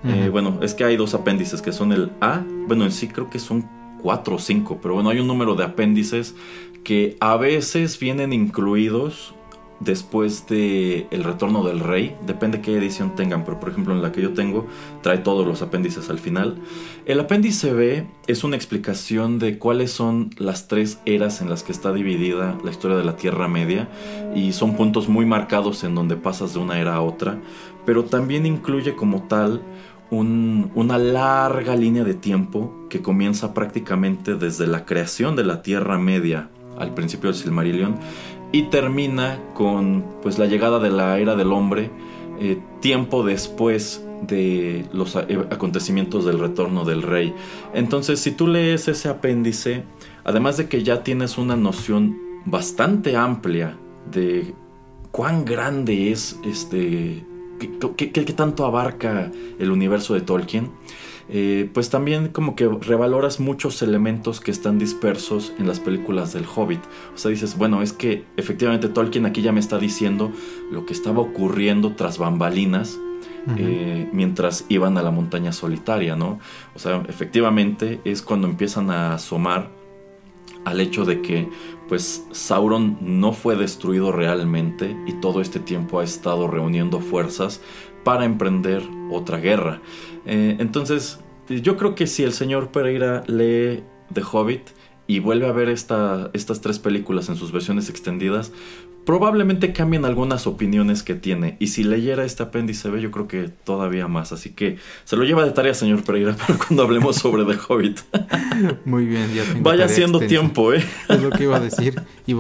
Eh, 0.03 0.29
bueno, 0.29 0.59
es 0.61 0.75
que 0.75 0.83
hay 0.83 0.97
dos 0.97 1.15
apéndices 1.15 1.63
que 1.63 1.71
son 1.71 1.91
el 1.91 2.11
A, 2.21 2.43
bueno, 2.67 2.83
en 2.85 2.91
sí 2.91 3.07
creo 3.07 3.31
que 3.31 3.39
son 3.39 3.67
cuatro 4.03 4.35
o 4.35 4.39
cinco, 4.39 4.77
pero 4.79 4.93
bueno, 4.93 5.09
hay 5.09 5.19
un 5.19 5.25
número 5.25 5.55
de 5.55 5.63
apéndices 5.63 6.35
que 6.83 7.17
a 7.19 7.37
veces 7.37 7.97
vienen 7.97 8.31
incluidos 8.31 9.33
después 9.79 10.47
de 10.47 11.07
El 11.11 11.23
Retorno 11.23 11.63
del 11.63 11.79
Rey, 11.79 12.15
depende 12.25 12.61
qué 12.61 12.77
edición 12.77 13.15
tengan, 13.15 13.43
pero 13.43 13.59
por 13.59 13.69
ejemplo 13.69 13.93
en 13.93 14.01
la 14.01 14.11
que 14.11 14.21
yo 14.21 14.33
tengo 14.33 14.67
trae 15.01 15.17
todos 15.17 15.45
los 15.45 15.61
apéndices 15.61 16.09
al 16.09 16.19
final. 16.19 16.57
El 17.05 17.19
apéndice 17.19 17.73
B 17.73 18.07
es 18.27 18.43
una 18.43 18.55
explicación 18.55 19.39
de 19.39 19.57
cuáles 19.57 19.91
son 19.91 20.29
las 20.37 20.67
tres 20.67 20.99
eras 21.05 21.41
en 21.41 21.49
las 21.49 21.63
que 21.63 21.71
está 21.71 21.93
dividida 21.93 22.57
la 22.63 22.71
historia 22.71 22.97
de 22.97 23.03
la 23.03 23.17
Tierra 23.17 23.47
Media 23.47 23.89
y 24.33 24.53
son 24.53 24.75
puntos 24.75 25.09
muy 25.09 25.25
marcados 25.25 25.83
en 25.83 25.95
donde 25.95 26.15
pasas 26.15 26.53
de 26.53 26.59
una 26.59 26.79
era 26.79 26.95
a 26.95 27.01
otra, 27.01 27.39
pero 27.85 28.05
también 28.05 28.45
incluye 28.45 28.95
como 28.95 29.23
tal 29.23 29.61
una 30.11 30.97
larga 30.97 31.75
línea 31.75 32.03
de 32.03 32.13
tiempo 32.13 32.73
que 32.89 33.01
comienza 33.01 33.53
prácticamente 33.53 34.35
desde 34.35 34.67
la 34.67 34.85
creación 34.85 35.35
de 35.35 35.43
la 35.43 35.61
Tierra 35.61 35.97
Media 35.97 36.49
al 36.77 36.93
principio 36.93 37.31
del 37.31 37.39
Silmarillion 37.39 37.95
y 38.51 38.63
termina 38.63 39.39
con 39.53 40.05
pues 40.21 40.37
la 40.37 40.45
llegada 40.45 40.79
de 40.79 40.89
la 40.89 41.19
era 41.19 41.35
del 41.35 41.51
hombre 41.51 41.91
eh, 42.39 42.59
tiempo 42.81 43.23
después 43.23 44.05
de 44.21 44.85
los 44.93 45.15
acontecimientos 45.15 46.25
del 46.25 46.39
retorno 46.39 46.85
del 46.85 47.01
rey. 47.01 47.33
Entonces, 47.73 48.19
si 48.19 48.31
tú 48.31 48.47
lees 48.47 48.87
ese 48.87 49.09
apéndice, 49.09 49.83
además 50.23 50.57
de 50.57 50.67
que 50.67 50.83
ya 50.83 51.03
tienes 51.03 51.37
una 51.37 51.55
noción 51.55 52.17
bastante 52.45 53.15
amplia 53.15 53.77
de 54.11 54.53
cuán 55.11 55.45
grande 55.45 56.11
es 56.11 56.39
este 56.45 57.25
qué, 57.59 58.11
qué, 58.11 58.23
tanto 58.33 58.65
abarca 58.65 59.31
el 59.59 59.71
universo 59.71 60.13
de 60.13 60.21
Tolkien. 60.21 60.71
Eh, 61.27 61.67
pues 61.73 61.89
también 61.89 62.27
como 62.27 62.55
que 62.55 62.67
revaloras 62.67 63.39
muchos 63.39 63.81
elementos 63.81 64.39
que 64.39 64.51
están 64.51 64.77
dispersos 64.77 65.53
en 65.57 65.67
las 65.67 65.79
películas 65.79 66.33
del 66.33 66.45
Hobbit. 66.45 66.81
O 67.15 67.17
sea, 67.17 67.31
dices, 67.31 67.57
bueno, 67.57 67.81
es 67.81 67.93
que 67.93 68.25
efectivamente 68.37 68.89
Tolkien 68.89 69.25
aquí 69.25 69.41
ya 69.41 69.51
me 69.51 69.59
está 69.59 69.79
diciendo 69.79 70.31
lo 70.71 70.85
que 70.85 70.93
estaba 70.93 71.21
ocurriendo 71.21 71.95
tras 71.95 72.19
bambalinas 72.19 72.99
eh, 73.57 74.09
mientras 74.11 74.65
iban 74.69 74.97
a 74.97 75.03
la 75.03 75.11
montaña 75.11 75.51
solitaria, 75.51 76.15
¿no? 76.15 76.39
O 76.75 76.79
sea, 76.79 77.03
efectivamente 77.07 78.01
es 78.03 78.23
cuando 78.23 78.47
empiezan 78.47 78.89
a 78.89 79.13
asomar 79.13 79.69
al 80.63 80.81
hecho 80.81 81.05
de 81.05 81.21
que 81.21 81.47
pues 81.87 82.25
Sauron 82.31 82.97
no 83.01 83.33
fue 83.33 83.55
destruido 83.55 84.11
realmente 84.11 84.95
y 85.07 85.13
todo 85.13 85.41
este 85.41 85.59
tiempo 85.59 85.99
ha 85.99 86.03
estado 86.03 86.47
reuniendo 86.47 86.99
fuerzas 86.99 87.61
para 88.03 88.25
emprender 88.25 88.83
otra 89.11 89.37
guerra. 89.37 89.81
Eh, 90.25 90.55
entonces, 90.59 91.19
yo 91.49 91.77
creo 91.77 91.95
que 91.95 92.07
si 92.07 92.23
el 92.23 92.33
señor 92.33 92.69
Pereira 92.69 93.23
lee 93.27 93.83
The 94.13 94.21
Hobbit 94.21 94.69
y 95.07 95.19
vuelve 95.19 95.47
a 95.47 95.51
ver 95.51 95.69
esta, 95.69 96.31
estas 96.33 96.61
tres 96.61 96.79
películas 96.79 97.29
en 97.29 97.35
sus 97.35 97.51
versiones 97.51 97.89
extendidas, 97.89 98.51
probablemente 99.05 99.71
cambien 99.71 100.05
algunas 100.05 100.47
opiniones 100.47 101.03
que 101.03 101.15
tiene. 101.15 101.57
Y 101.59 101.67
si 101.67 101.83
leyera 101.83 102.25
este 102.25 102.43
apéndice 102.43 102.89
B, 102.89 103.01
yo 103.01 103.11
creo 103.11 103.27
que 103.27 103.49
todavía 103.49 104.07
más. 104.07 104.31
Así 104.31 104.49
que 104.51 104.77
se 105.03 105.15
lo 105.15 105.23
lleva 105.23 105.45
de 105.45 105.51
tarea, 105.51 105.73
señor 105.73 106.03
Pereira, 106.03 106.35
para 106.47 106.57
cuando 106.57 106.83
hablemos 106.83 107.15
sobre 107.15 107.45
The 107.45 107.59
Hobbit. 107.67 107.99
Muy 108.85 109.05
bien, 109.05 109.33
ya 109.33 109.43
tengo 109.43 109.61
Vaya 109.61 109.85
haciendo 109.85 110.19
tiempo, 110.19 110.73
¿eh? 110.73 110.83
Es 111.09 111.21
lo 111.21 111.29
que 111.29 111.43
iba 111.43 111.57
a 111.57 111.59
decir. 111.59 112.01
Y 112.27 112.35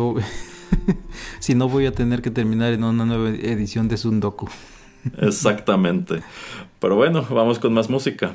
si 1.39 1.55
no, 1.55 1.69
voy 1.69 1.85
a 1.85 1.91
tener 1.91 2.21
que 2.21 2.31
terminar 2.31 2.73
en 2.73 2.83
una 2.83 3.05
nueva 3.05 3.29
edición 3.29 3.87
de 3.87 3.97
Sundoku. 3.97 4.49
Exactamente. 5.19 6.23
Pero 6.79 6.95
bueno, 6.95 7.25
vamos 7.29 7.59
con 7.59 7.73
más 7.73 7.89
música. 7.89 8.33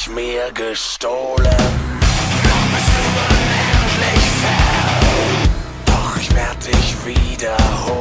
ich 0.00 0.08
mir 0.08 0.50
gestohlen. 0.52 1.36
Noch 1.36 2.66
bist 2.72 2.90
du 2.96 3.04
unendlich 3.34 4.26
fair, 4.40 5.44
doch 5.84 6.16
ich 6.16 6.34
werd 6.34 6.66
dich 6.66 6.96
wiederholen. 7.04 7.99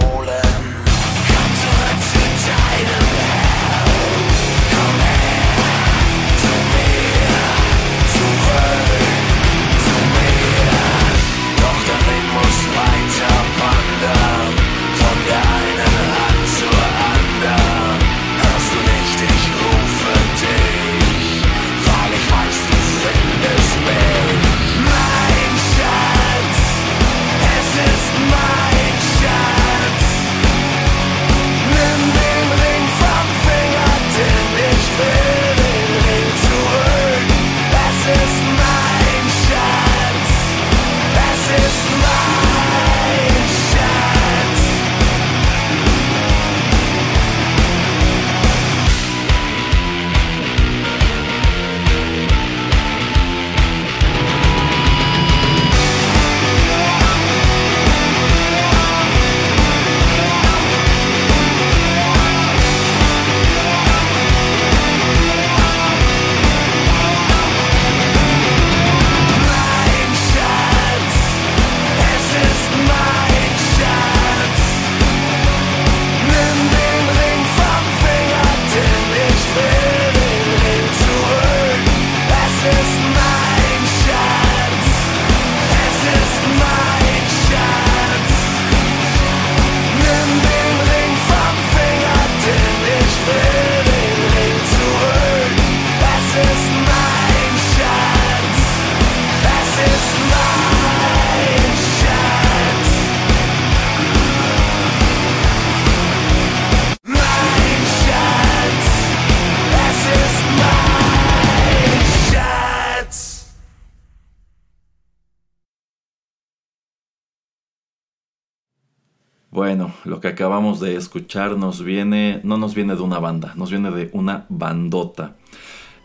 Escuchar 121.00 121.58
nos 121.58 121.84
viene, 121.84 122.42
no 122.44 122.58
nos 122.58 122.76
viene 122.76 122.96
de 122.96 123.02
una 123.02 123.20
banda, 123.20 123.54
nos 123.56 123.72
viene 123.72 123.92
de 123.92 124.10
una 124.14 124.46
bandota. 124.50 125.36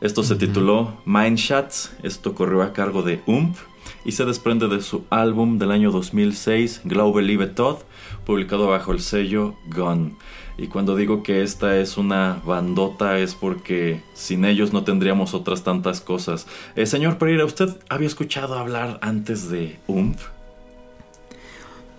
Esto 0.01 0.23
se 0.23 0.37
tituló 0.37 0.97
Mind 1.05 1.39
Shots, 1.39 1.97
esto 2.03 2.35
corrió 2.35 2.63
a 2.63 2.73
cargo 2.73 3.03
de 3.03 3.23
UMP 3.27 3.57
y 4.05 4.13
se 4.13 4.25
desprende 4.25 4.69
de 4.69 4.83
su 4.83 5.05
álbum 5.11 5.59
del 5.59 5.71
año 5.71 5.91
2006, 5.91 6.83
Glaube 6.85 7.23
Liebe 7.23 7.47
Todd, 7.47 7.79
publicado 8.27 8.69
bajo 8.69 8.93
el 8.93 9.01
sello 9.01 9.55
Gun. 9.75 10.17
Y 10.57 10.69
cuando 10.69 10.95
digo 10.95 11.23
que 11.23 11.43
esta 11.43 11.77
es 11.79 11.97
una 11.97 12.41
bandota 12.45 13.19
es 13.19 13.35
porque 13.35 14.03
sin 14.15 14.45
ellos 14.45 14.73
no 14.73 14.85
tendríamos 14.85 15.35
otras 15.35 15.65
tantas 15.65 16.01
cosas. 16.01 16.47
Eh, 16.77 16.87
señor 16.87 17.19
Pereira, 17.19 17.45
¿usted 17.45 17.71
había 17.89 18.07
escuchado 18.07 18.59
hablar 18.59 18.99
antes 19.03 19.51
de 19.51 19.79
UMP? 19.89 20.19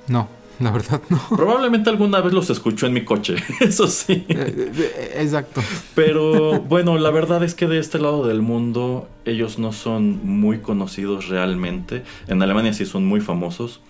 No, 0.08 0.30
la 0.60 0.72
verdad 0.72 1.02
no. 1.10 1.22
Probablemente 1.36 1.90
alguna 1.90 2.22
vez 2.22 2.34
los 2.34 2.50
escuchó 2.50 2.88
en 2.88 2.94
mi 2.94 3.04
coche, 3.04 3.36
eso 3.62 3.88
sí. 3.88 4.26
Eh, 4.30 4.72
eh, 4.78 5.18
Exacto. 5.20 5.62
Pero 5.94 6.60
bueno, 6.62 6.98
la 6.98 7.12
verdad 7.12 7.44
es 7.44 7.56
que 7.56 7.68
de 7.68 7.80
este 7.80 8.00
lado 8.00 8.28
del 8.28 8.42
mundo 8.42 9.08
ellos 9.26 9.60
no 9.60 9.74
son 9.74 10.26
muy 10.26 10.60
conocidos 10.60 11.28
realmente. 11.28 12.04
En 12.28 12.42
Alemania 12.42 12.74
sí 12.74 12.86
son 12.86 13.06
muy 13.06 13.22
famosos. 13.22 13.82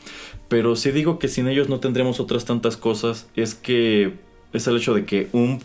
Pero 0.48 0.76
si 0.76 0.92
digo 0.92 1.18
que 1.20 1.28
sin 1.28 1.48
ellos 1.48 1.70
no 1.70 1.80
tendríamos 1.80 2.20
otras 2.20 2.46
tantas 2.46 2.78
cosas, 2.78 3.28
es 3.36 3.56
que 3.56 4.14
es 4.54 4.68
el 4.68 4.78
hecho 4.78 4.94
de 4.94 5.06
que 5.06 5.30
UMP 5.32 5.64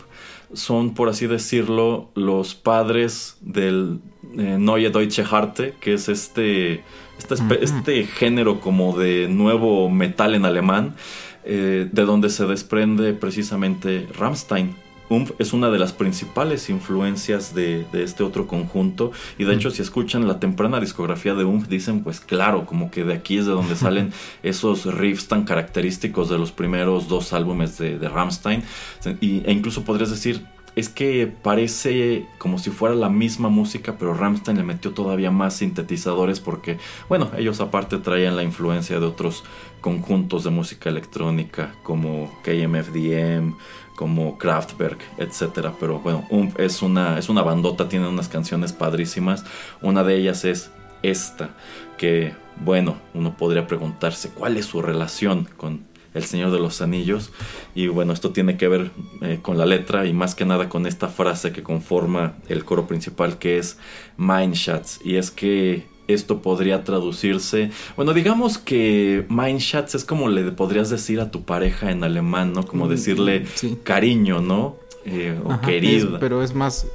son, 0.53 0.93
por 0.93 1.09
así 1.09 1.27
decirlo, 1.27 2.09
los 2.15 2.55
padres 2.55 3.37
del 3.41 3.99
eh, 4.37 4.57
Neue 4.59 4.89
Deutsche 4.89 5.23
Harte, 5.29 5.75
que 5.79 5.93
es 5.93 6.09
este, 6.09 6.83
este, 7.29 7.63
este, 7.63 8.03
género 8.05 8.59
como 8.59 8.97
de 8.97 9.27
nuevo 9.29 9.89
metal 9.89 10.35
en 10.35 10.45
alemán, 10.45 10.95
eh, 11.43 11.87
de 11.91 12.05
donde 12.05 12.29
se 12.29 12.45
desprende 12.45 13.13
precisamente 13.13 14.07
Rammstein. 14.17 14.75
Umf 15.11 15.31
es 15.39 15.51
una 15.51 15.69
de 15.69 15.77
las 15.77 15.91
principales 15.91 16.69
influencias 16.69 17.53
de, 17.53 17.85
este 17.93 18.23
otro 18.23 18.47
conjunto. 18.47 19.11
Y 19.37 19.43
de 19.43 19.53
hecho, 19.53 19.69
si 19.69 19.81
escuchan 19.81 20.25
la 20.25 20.39
temprana 20.39 20.79
discografía 20.79 21.35
de 21.35 21.43
Umf, 21.43 21.67
dicen, 21.67 22.01
pues 22.01 22.21
claro, 22.21 22.65
como 22.65 22.89
que 22.89 23.03
de 23.03 23.13
aquí 23.13 23.37
es 23.37 23.45
de 23.45 23.51
donde 23.51 23.75
salen 23.75 24.13
esos 24.41 24.85
riffs 24.85 25.27
tan 25.27 25.43
característicos 25.43 26.29
de 26.29 26.37
los 26.37 26.53
primeros 26.53 27.09
dos 27.09 27.33
álbumes 27.33 27.77
de, 27.77 27.99
de 27.99 28.07
Rammstein. 28.07 28.63
e 29.05 29.51
incluso 29.51 29.83
podrías 29.83 30.09
decir, 30.09 30.45
es 30.75 30.89
que 30.89 31.27
parece 31.27 32.25
como 32.37 32.57
si 32.57 32.69
fuera 32.69 32.95
la 32.95 33.09
misma 33.09 33.49
música, 33.49 33.95
pero 33.97 34.13
Rammstein 34.13 34.57
le 34.57 34.63
metió 34.63 34.91
todavía 34.91 35.31
más 35.31 35.55
sintetizadores 35.55 36.39
porque, 36.39 36.77
bueno, 37.09 37.29
ellos 37.37 37.59
aparte 37.59 37.97
traían 37.97 38.35
la 38.35 38.43
influencia 38.43 38.99
de 38.99 39.05
otros 39.05 39.43
conjuntos 39.81 40.43
de 40.43 40.51
música 40.51 40.89
electrónica 40.89 41.75
como 41.83 42.31
KMFDM, 42.43 43.55
como 43.95 44.37
Kraftwerk, 44.37 44.99
etcétera. 45.17 45.73
Pero 45.79 45.99
bueno, 45.99 46.25
es, 46.57 46.81
una, 46.81 47.17
es 47.17 47.29
una 47.29 47.41
bandota, 47.41 47.89
tiene 47.89 48.07
unas 48.07 48.29
canciones 48.29 48.71
padrísimas. 48.71 49.43
Una 49.81 50.03
de 50.03 50.15
ellas 50.15 50.45
es 50.45 50.71
esta, 51.03 51.49
que 51.97 52.33
bueno, 52.63 52.97
uno 53.13 53.35
podría 53.35 53.67
preguntarse 53.67 54.29
cuál 54.29 54.57
es 54.57 54.65
su 54.67 54.81
relación 54.81 55.49
con 55.57 55.90
el 56.13 56.23
Señor 56.23 56.51
de 56.51 56.59
los 56.59 56.81
Anillos. 56.81 57.31
Y 57.75 57.87
bueno, 57.87 58.13
esto 58.13 58.31
tiene 58.31 58.57
que 58.57 58.67
ver 58.67 58.91
eh, 59.21 59.39
con 59.41 59.57
la 59.57 59.65
letra 59.65 60.05
y 60.05 60.13
más 60.13 60.35
que 60.35 60.45
nada 60.45 60.69
con 60.69 60.85
esta 60.85 61.07
frase 61.07 61.51
que 61.51 61.63
conforma 61.63 62.35
el 62.49 62.65
coro 62.65 62.87
principal 62.87 63.37
que 63.37 63.57
es 63.57 63.77
Mindshots. 64.17 64.99
Y 65.03 65.15
es 65.15 65.31
que 65.31 65.85
esto 66.07 66.41
podría 66.41 66.83
traducirse. 66.83 67.71
Bueno, 67.95 68.13
digamos 68.13 68.57
que 68.57 69.25
Schatz 69.59 69.95
es 69.95 70.05
como 70.05 70.29
le 70.29 70.51
podrías 70.51 70.89
decir 70.89 71.19
a 71.19 71.31
tu 71.31 71.43
pareja 71.43 71.91
en 71.91 72.03
alemán, 72.03 72.53
¿no? 72.53 72.65
Como 72.65 72.85
mm, 72.85 72.89
decirle 72.89 73.45
cariño, 73.83 74.41
¿no? 74.41 74.77
Eh, 75.05 75.39
o 75.43 75.59
querido. 75.61 76.19
pero 76.19 76.43
es 76.43 76.53
más. 76.53 76.87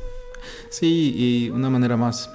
Sí, 0.69 1.15
y 1.17 1.51
una 1.51 1.71
manera 1.71 1.97
más 1.97 2.31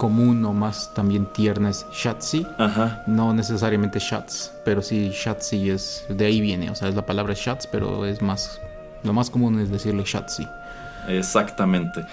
común 0.00 0.42
o 0.46 0.54
más 0.54 0.94
también 0.94 1.26
tierna 1.26 1.68
es 1.68 1.86
Schatzi. 1.92 2.46
Ajá. 2.56 3.04
No 3.06 3.34
necesariamente 3.34 4.00
Schatz, 4.00 4.50
pero 4.64 4.80
sí 4.80 5.10
Schatzi 5.12 5.68
es. 5.68 6.06
De 6.08 6.24
ahí 6.24 6.40
viene, 6.40 6.70
o 6.70 6.74
sea, 6.74 6.88
es 6.88 6.94
la 6.94 7.04
palabra 7.04 7.34
Schatz, 7.34 7.66
pero 7.66 8.06
es 8.06 8.22
más. 8.22 8.58
Lo 9.04 9.12
más 9.12 9.28
común 9.28 9.60
es 9.60 9.70
decirle 9.70 10.06
Schatzi. 10.06 10.46
Exactamente. 11.06 12.06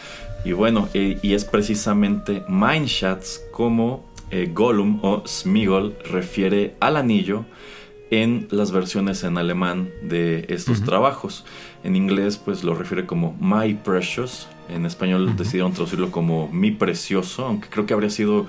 Y 0.43 0.51
bueno, 0.51 0.89
eh, 0.93 1.17
y 1.21 1.33
es 1.33 1.45
precisamente 1.45 2.43
Mindshats 2.49 3.41
como 3.53 4.05
eh, 4.31 4.51
Gollum 4.53 4.99
o 5.01 5.23
Smigol 5.25 5.95
refiere 6.11 6.75
al 6.81 6.97
anillo 6.97 7.45
en 8.11 8.49
las 8.51 8.71
versiones 8.71 9.23
en 9.23 9.38
alemán 9.38 9.89
de 10.01 10.45
estos 10.49 10.83
trabajos. 10.83 11.45
En 11.85 11.95
inglés 11.95 12.35
pues 12.38 12.65
lo 12.65 12.75
refiere 12.75 13.05
como 13.05 13.38
My 13.39 13.75
Precious, 13.75 14.47
en 14.70 14.86
español 14.86 15.36
decidieron 15.36 15.74
traducirlo 15.74 16.11
como 16.11 16.47
Mi 16.49 16.72
Precioso, 16.72 17.45
aunque 17.45 17.70
creo 17.70 17.86
que 17.86 17.93
habría 17.93 18.09
sido 18.09 18.47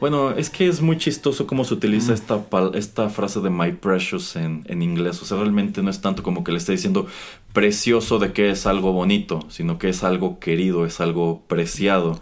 bueno, 0.00 0.30
es 0.30 0.48
que 0.48 0.66
es 0.66 0.80
muy 0.80 0.96
chistoso 0.96 1.46
cómo 1.46 1.62
se 1.62 1.74
utiliza 1.74 2.14
esta, 2.14 2.42
esta 2.72 3.10
frase 3.10 3.40
de 3.40 3.50
my 3.50 3.72
precious 3.72 4.34
en, 4.34 4.64
en, 4.66 4.80
inglés. 4.80 5.20
O 5.20 5.26
sea, 5.26 5.36
realmente 5.36 5.82
no 5.82 5.90
es 5.90 6.00
tanto 6.00 6.22
como 6.22 6.42
que 6.42 6.52
le 6.52 6.58
esté 6.58 6.72
diciendo 6.72 7.06
precioso 7.52 8.18
de 8.18 8.32
que 8.32 8.48
es 8.48 8.64
algo 8.64 8.92
bonito, 8.92 9.44
sino 9.50 9.78
que 9.78 9.90
es 9.90 10.02
algo 10.02 10.38
querido, 10.40 10.86
es 10.86 11.02
algo 11.02 11.42
preciado. 11.46 12.18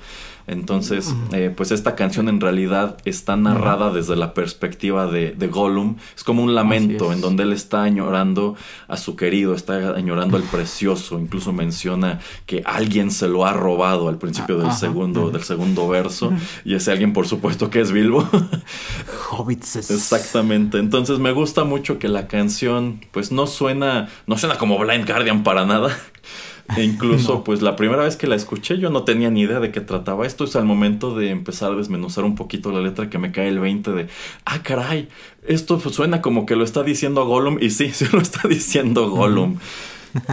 Entonces, 0.49 1.15
eh, 1.33 1.53
pues 1.55 1.71
esta 1.71 1.95
canción 1.95 2.29
en 2.29 2.41
realidad 2.41 2.97
está 3.05 3.37
narrada 3.37 3.93
desde 3.93 4.17
la 4.17 4.33
perspectiva 4.35 5.07
de, 5.07 5.33
de 5.33 5.47
Gollum. 5.47 5.97
Es 6.17 6.25
como 6.25 6.43
un 6.43 6.55
lamento 6.55 7.13
en 7.13 7.21
donde 7.21 7.43
él 7.43 7.53
está 7.53 7.83
añorando 7.83 8.57
a 8.89 8.97
su 8.97 9.15
querido, 9.15 9.55
está 9.55 9.95
añorando 9.95 10.37
al 10.39 10.43
precioso. 10.45 11.19
Incluso 11.19 11.53
menciona 11.53 12.21
que 12.47 12.63
alguien 12.65 13.11
se 13.11 13.29
lo 13.29 13.45
ha 13.45 13.53
robado 13.53 14.09
al 14.09 14.17
principio 14.17 14.59
del 14.59 14.73
segundo, 14.73 15.31
del 15.31 15.43
segundo 15.43 15.87
verso. 15.87 16.33
Y 16.65 16.75
ese 16.75 16.93
alguien, 16.93 17.13
por 17.13 17.27
supuesto, 17.27 17.69
que 17.69 17.81
es 17.81 17.93
Bilbo. 17.93 18.29
Hobbits. 19.31 19.77
Exactamente. 19.91 20.79
Entonces 20.79 21.19
me 21.19 21.33
gusta 21.33 21.65
mucho 21.65 21.99
que 21.99 22.09
la 22.09 22.27
canción, 22.27 23.01
pues 23.13 23.33
no 23.33 23.47
suena, 23.47 24.09
no 24.27 24.39
suena 24.39 24.57
como 24.57 24.79
Blind 24.79 25.07
Guardian 25.07 25.43
para 25.43 25.67
nada. 25.67 25.97
E 26.77 26.85
incluso, 26.85 27.45
pues 27.45 27.63
la 27.63 27.77
primera 27.77 28.03
vez 28.03 28.17
que 28.17 28.27
la 28.27 28.37
escuché 28.37 28.79
yo 28.79 28.91
no 28.91 29.05
tenía 29.05 29.31
ni 29.31 29.43
idea 29.43 29.59
de 29.59 29.73
qué 29.73 29.81
trataba. 29.81 30.27
Esto 30.27 30.45
es 30.45 30.55
al 30.55 30.65
momento 30.65 31.15
de 31.15 31.31
empezar 31.31 31.73
a 31.73 31.77
desmenuzar 31.77 32.25
un 32.25 32.35
poquito 32.35 32.71
la 32.71 32.81
letra 32.81 33.09
que 33.09 33.19
me 33.19 33.33
cae 33.33 33.49
el 33.49 33.59
20 33.59 33.93
de, 33.93 34.09
ah, 34.45 34.63
caray, 34.63 35.09
esto 35.47 35.81
suena 35.81 36.21
como 36.21 36.45
que 36.45 36.57
lo 36.57 36.65
está 36.65 36.83
diciendo 36.83 37.25
Gollum. 37.25 37.59
Y 37.61 37.71
sí, 37.71 37.91
sí 37.93 38.07
lo 38.13 38.21
está 38.21 38.47
diciendo 38.49 39.09
Gollum. 39.09 39.59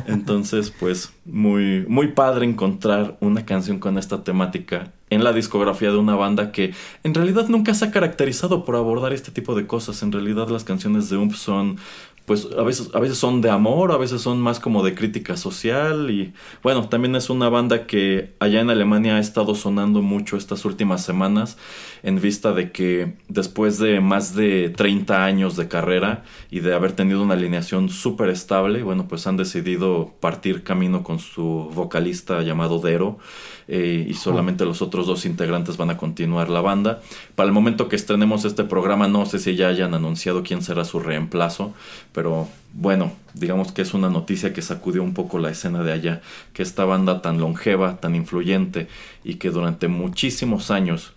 Entonces, 0.08 0.72
pues 0.72 1.14
muy, 1.26 1.86
muy 1.88 2.10
padre 2.10 2.46
encontrar 2.46 3.18
una 3.20 3.46
canción 3.46 3.80
con 3.80 3.98
esta 3.98 4.24
temática 4.24 4.92
en 5.10 5.24
la 5.24 5.34
discografía 5.34 5.92
de 5.92 5.98
una 5.98 6.16
banda 6.16 6.52
que 6.52 6.74
en 7.04 7.14
realidad 7.14 7.48
nunca 7.48 7.74
se 7.74 7.86
ha 7.86 7.92
caracterizado 7.92 8.66
por 8.66 8.76
abordar 8.76 9.14
este 9.14 9.32
tipo 9.32 9.56
de 9.56 9.68
cosas. 9.68 10.02
En 10.02 10.12
realidad 10.12 10.50
las 10.50 10.64
canciones 10.64 11.10
de 11.10 11.18
Ump 11.18 11.34
son 11.34 11.78
pues 12.26 12.48
a 12.58 12.64
veces, 12.64 12.90
a 12.94 13.00
veces 13.00 13.18
son 13.18 13.42
de 13.42 13.50
amor, 13.50 13.92
a 13.92 13.98
veces 13.98 14.22
son 14.22 14.42
más 14.42 14.60
como 14.60 14.84
de 14.84 14.96
crítica 14.96 15.38
social 15.38 16.10
y 16.10 16.34
bueno, 16.64 16.90
también 16.90 17.16
es 17.16 17.30
una 17.30 17.50
banda 17.50 17.86
que 17.86 18.34
allá 18.40 18.62
en 18.62 18.70
Alemania 18.70 19.16
ha 19.16 19.20
estado 19.20 19.54
sonando 19.54 20.02
mucho 20.02 20.36
estas 20.36 20.66
últimas 20.66 21.04
semanas 21.04 21.58
en 22.02 22.20
vista 22.20 22.54
de 22.54 22.72
que 22.72 23.14
después 23.28 23.78
de 23.78 24.00
más 24.00 24.36
de 24.36 24.70
30 24.70 25.24
años 25.24 25.56
de 25.56 25.68
carrera 25.68 26.24
y 26.50 26.62
de 26.62 26.74
haber 26.74 26.94
tenido 26.94 27.22
una 27.22 27.36
alineación 27.36 27.90
súper 27.90 28.30
estable, 28.30 28.84
bueno, 28.84 29.08
pues 29.08 29.28
han 29.28 29.38
decidido 29.38 30.14
partir 30.20 30.64
camino 30.64 31.04
con 31.04 31.20
su 31.20 31.70
vocalista 31.74 32.42
llamado 32.42 32.80
Dero 32.80 33.18
eh, 33.68 34.06
y 34.08 34.14
solamente 34.14 34.66
los 34.66 34.82
otros 34.82 35.08
dos 35.08 35.26
integrantes 35.26 35.78
van 35.78 35.90
a 35.90 35.98
continuar 35.98 36.50
la 36.50 36.62
banda. 36.62 37.02
Para 37.34 37.48
el 37.48 37.54
momento 37.54 37.90
que 37.90 37.96
estrenemos 37.96 38.46
este 38.46 38.64
programa 38.64 39.08
no 39.08 39.26
sé 39.26 39.40
si 39.40 39.56
ya 39.56 39.70
hayan 39.70 39.94
anunciado 39.94 40.44
quién 40.44 40.62
será 40.62 40.86
su 40.86 41.00
reemplazo, 41.00 41.74
pero 42.16 42.48
bueno, 42.72 43.12
digamos 43.34 43.74
que 43.74 43.82
es 43.82 43.94
una 43.94 44.10
noticia 44.10 44.54
que 44.54 44.62
sacudió 44.62 45.04
un 45.04 45.14
poco 45.14 45.38
la 45.38 45.50
escena 45.50 45.84
de 45.84 45.92
allá, 45.92 46.22
que 46.54 46.64
esta 46.64 46.86
banda 46.86 47.22
tan 47.22 47.40
longeva, 47.40 47.98
tan 47.98 48.16
influyente 48.16 48.88
y 49.26 49.36
que 49.36 49.50
durante 49.50 49.90
muchísimos 49.90 50.72
años 50.72 51.12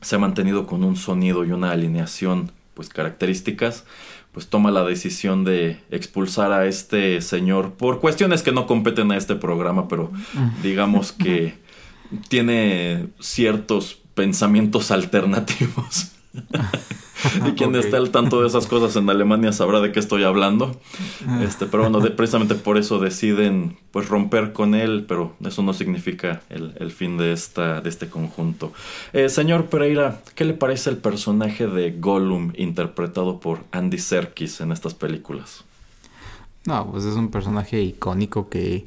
se 0.00 0.14
ha 0.14 0.20
mantenido 0.20 0.64
con 0.68 0.84
un 0.84 0.94
sonido 0.94 1.44
y 1.44 1.50
una 1.50 1.72
alineación 1.72 2.52
pues 2.74 2.88
características, 2.88 3.84
pues 4.30 4.46
toma 4.46 4.70
la 4.70 4.84
decisión 4.84 5.42
de 5.42 5.80
expulsar 5.90 6.52
a 6.52 6.66
este 6.66 7.20
señor 7.20 7.72
por 7.72 7.98
cuestiones 7.98 8.44
que 8.44 8.52
no 8.52 8.68
competen 8.68 9.10
a 9.10 9.16
este 9.16 9.34
programa, 9.34 9.88
pero 9.88 10.12
digamos 10.62 11.10
que 11.10 11.58
tiene 12.28 13.08
ciertos 13.18 13.98
pensamientos 14.14 14.92
alternativos. 14.92 16.12
y 17.46 17.52
quien 17.52 17.74
esté 17.74 17.96
al 17.96 18.10
tanto 18.10 18.40
de 18.40 18.48
esas 18.48 18.66
cosas 18.66 18.94
en 18.96 19.08
Alemania 19.10 19.52
sabrá 19.52 19.80
de 19.80 19.92
qué 19.92 20.00
estoy 20.00 20.24
hablando. 20.24 20.78
Ah. 21.26 21.42
Este, 21.42 21.66
pero 21.66 21.88
bueno, 21.88 22.00
precisamente 22.16 22.54
por 22.54 22.78
eso 22.78 22.98
deciden 22.98 23.76
pues 23.90 24.08
romper 24.08 24.52
con 24.52 24.74
él, 24.74 25.04
pero 25.08 25.34
eso 25.44 25.62
no 25.62 25.72
significa 25.72 26.42
el, 26.50 26.90
fin 26.90 27.18
de, 27.18 27.32
esta, 27.32 27.80
de 27.80 27.88
este 27.88 28.08
conjunto. 28.08 28.72
Eh, 29.12 29.28
señor 29.28 29.66
Pereira, 29.66 30.20
¿qué 30.34 30.44
le 30.44 30.54
parece 30.54 30.90
el 30.90 30.98
personaje 30.98 31.66
de 31.66 31.92
Gollum 31.92 32.52
interpretado 32.56 33.40
por 33.40 33.60
Andy 33.72 33.98
Serkis 33.98 34.60
en 34.60 34.72
estas 34.72 34.94
películas? 34.94 35.64
No, 36.66 36.90
pues 36.90 37.04
es 37.04 37.14
un 37.14 37.30
personaje 37.30 37.80
icónico 37.80 38.48
que 38.48 38.84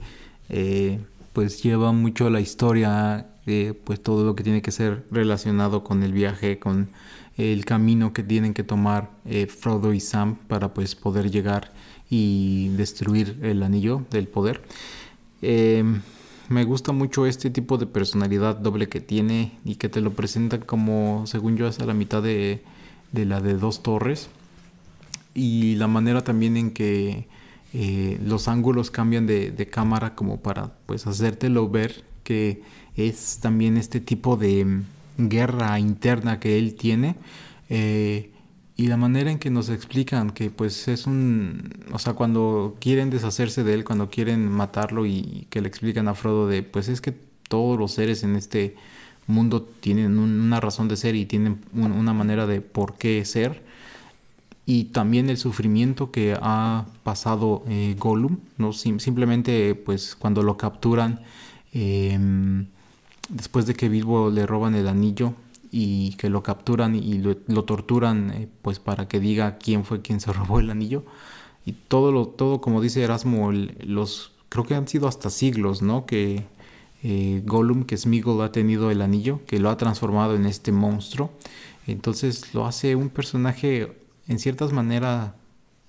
eh, 0.49 0.99
pues 1.34 1.63
lleva 1.63 1.91
mucho 1.91 2.29
la 2.29 2.39
historia, 2.39 3.27
eh, 3.47 3.73
pues 3.84 4.01
todo 4.01 4.25
lo 4.25 4.36
que 4.36 4.43
tiene 4.43 4.61
que 4.61 4.71
ser 4.71 5.03
relacionado 5.09 5.84
con 5.84 6.03
el 6.03 6.13
viaje, 6.13 6.59
con 6.59 6.89
el 7.41 7.65
camino 7.65 8.13
que 8.13 8.23
tienen 8.23 8.53
que 8.53 8.63
tomar 8.63 9.09
eh, 9.25 9.47
Frodo 9.47 9.93
y 9.93 9.99
Sam 9.99 10.35
para 10.47 10.73
pues 10.73 10.95
poder 10.95 11.31
llegar 11.31 11.73
y 12.09 12.69
destruir 12.69 13.39
el 13.41 13.63
anillo 13.63 14.05
del 14.11 14.27
poder. 14.27 14.61
Em, 15.41 16.01
me 16.49 16.65
gusta 16.65 16.91
mucho 16.91 17.25
este 17.25 17.49
tipo 17.49 17.77
de 17.77 17.87
personalidad 17.87 18.57
doble 18.57 18.89
que 18.89 18.99
tiene 18.99 19.57
y 19.63 19.75
que 19.75 19.89
te 19.89 20.01
lo 20.01 20.11
presenta 20.13 20.59
como, 20.59 21.23
según 21.25 21.55
yo, 21.57 21.67
hasta 21.67 21.85
la 21.85 21.93
mitad 21.93 22.21
de, 22.21 22.63
la 23.13 23.39
de 23.39 23.53
dos 23.53 23.81
torres. 23.81 24.29
Y 25.33 25.75
la 25.75 25.87
manera 25.87 26.23
también 26.23 26.57
en 26.57 26.71
que 26.71 27.27
eh, 27.73 28.19
los 28.23 28.49
ángulos 28.49 28.91
cambian 28.91 29.25
de, 29.25 29.51
de, 29.51 29.67
cámara 29.67 30.13
como 30.13 30.41
para 30.41 30.73
pues 30.85 31.07
hacértelo 31.07 31.69
ver 31.69 32.03
que 32.25 32.61
es 32.97 33.39
también 33.41 33.77
este 33.77 34.01
tipo 34.01 34.35
de 34.35 34.81
guerra 35.30 35.80
interna 35.80 36.39
que 36.39 36.57
él 36.57 36.76
tiene. 36.76 37.15
Eh, 37.69 38.32
y 38.76 38.88
la 38.88 38.97
manera 38.97 39.32
en 39.32 39.38
que 39.38 39.49
nos 39.49 39.69
explican 39.69 40.32
que 40.32 40.49
pues 40.49 40.88
es 40.88 41.05
un, 41.05 41.72
o 41.91 41.99
sea, 41.99 42.13
cuando 42.13 42.78
quieren 42.80 43.09
deshacerse 43.09 43.63
de 43.63 43.74
él, 43.76 43.84
cuando 43.84 44.09
quieren 44.09 44.49
matarlo 44.49 45.05
y 45.05 45.45
que 45.49 45.61
le 45.61 45.67
explican 45.67 46.07
a 46.07 46.15
Frodo 46.15 46.47
de 46.47 46.63
pues 46.63 46.88
es 46.88 47.01
que 47.01 47.13
todos 47.47 47.78
los 47.78 47.91
seres 47.91 48.24
en 48.24 48.36
este 48.36 48.76
mundo 49.28 49.61
tienen 49.61 50.17
una 50.17 50.59
razón 50.59 50.88
de 50.88 50.97
ser 50.97 51.15
y 51.15 51.26
tienen 51.26 51.61
una 51.74 52.13
manera 52.13 52.47
de 52.47 52.61
por 52.61 52.97
qué 52.97 53.24
ser 53.26 53.61
y 54.65 54.86
también 54.86 55.30
el 55.30 55.38
sufrimiento 55.38 56.11
que 56.11 56.38
ha 56.39 56.86
pasado 57.03 57.63
eh, 57.67 57.95
Gollum, 57.97 58.38
no 58.57 58.74
simplemente 58.74 59.76
pues 59.76 60.15
cuando 60.15 60.43
lo 60.43 60.57
capturan 60.57 61.22
em, 61.74 62.67
después 63.32 63.65
de 63.65 63.73
que 63.73 63.89
Bilbo 63.89 64.29
le 64.29 64.45
roban 64.45 64.75
el 64.75 64.88
anillo 64.88 65.34
y 65.71 66.15
que 66.15 66.29
lo 66.29 66.43
capturan 66.43 66.95
y 66.95 67.17
lo, 67.19 67.63
torturan 67.63 68.32
eh, 68.32 68.47
pues 68.61 68.79
para 68.79 69.07
que 69.07 69.19
diga 69.19 69.57
quién 69.57 69.86
fue 69.86 70.01
quien 70.01 70.19
se 70.19 70.34
robó 70.34 70.59
el 70.59 70.69
anillo. 70.69 71.03
Y 71.65 71.73
todo 71.73 72.11
lo 72.11 72.27
todo 72.27 72.59
como 72.59 72.82
dice 72.82 73.03
Erasmo 73.03 73.51
los 73.51 74.32
creo 74.49 74.65
que 74.65 74.75
han 74.75 74.88
sido 74.88 75.07
hasta 75.07 75.29
siglos 75.29 75.82
no 75.82 76.05
que 76.05 76.45
eh, 77.03 77.41
Gollum 77.45 77.86
que 77.86 77.97
Smeagol 77.97 78.41
ha 78.41 78.51
tenido 78.51 78.91
el 78.91 79.01
anillo 79.01 79.41
que 79.45 79.59
lo 79.59 79.69
ha 79.69 79.77
transformado 79.77 80.36
en 80.36 80.45
este 80.45 80.71
monstruo. 80.71 81.32
Entonces 81.88 82.53
lo 82.53 82.65
hace 82.67 82.95
un 82.95 83.09
personaje 83.09 83.95
en 84.27 84.39
ciertas 84.39 84.73
maneras 84.73 85.32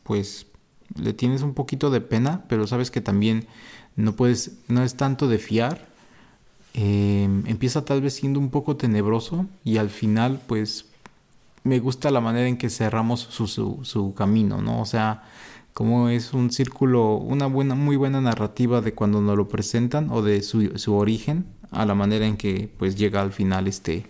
pues 0.05 0.47
le 0.97 1.13
tienes 1.13 1.43
un 1.43 1.55
poquito 1.55 1.91
de 1.91 2.01
pena 2.01 2.45
pero 2.49 2.67
sabes 2.67 2.91
que 2.91 3.01
también 3.01 3.47
no 3.97 4.15
puedes 4.15 4.59
no 4.69 4.83
es 4.85 4.95
tanto 4.95 5.27
de 5.27 5.39
fiar 5.39 5.92
Em, 6.75 7.45
empieza 7.47 7.85
tal 7.85 8.01
vez 8.01 8.15
siendo 8.15 8.41
un 8.41 8.49
poco 8.51 8.77
tenebroso 8.77 9.47
y 9.63 9.77
al 9.77 9.91
final 9.91 10.41
pues 10.47 10.87
me 11.65 11.81
gusta 11.81 12.11
la 12.11 12.21
manera 12.21 12.49
en 12.49 12.57
que 12.57 12.71
cerramos 12.71 13.21
su, 13.21 13.47
su, 13.47 14.15
camino, 14.15 14.63
¿no? 14.63 14.81
O 14.81 14.87
sea, 14.87 15.23
como 15.75 16.09
es 16.09 16.33
un 16.33 16.51
círculo, 16.51 17.17
una 17.17 17.47
buena, 17.47 17.75
muy 17.75 17.97
buena 17.97 18.21
narrativa 18.21 18.81
de 18.81 18.95
cuando 18.95 19.21
nos 19.21 19.37
lo 19.37 19.49
presentan 19.49 20.11
o 20.11 20.23
de 20.23 20.43
su, 20.43 20.79
su 20.79 20.95
origen 20.95 21.47
a 21.71 21.87
la 21.87 21.95
manera 21.95 22.27
en 22.27 22.37
que 22.37 22.71
pues 22.79 22.97
llega 22.97 23.21
al 23.21 23.33
final 23.33 23.69
este 23.69 24.07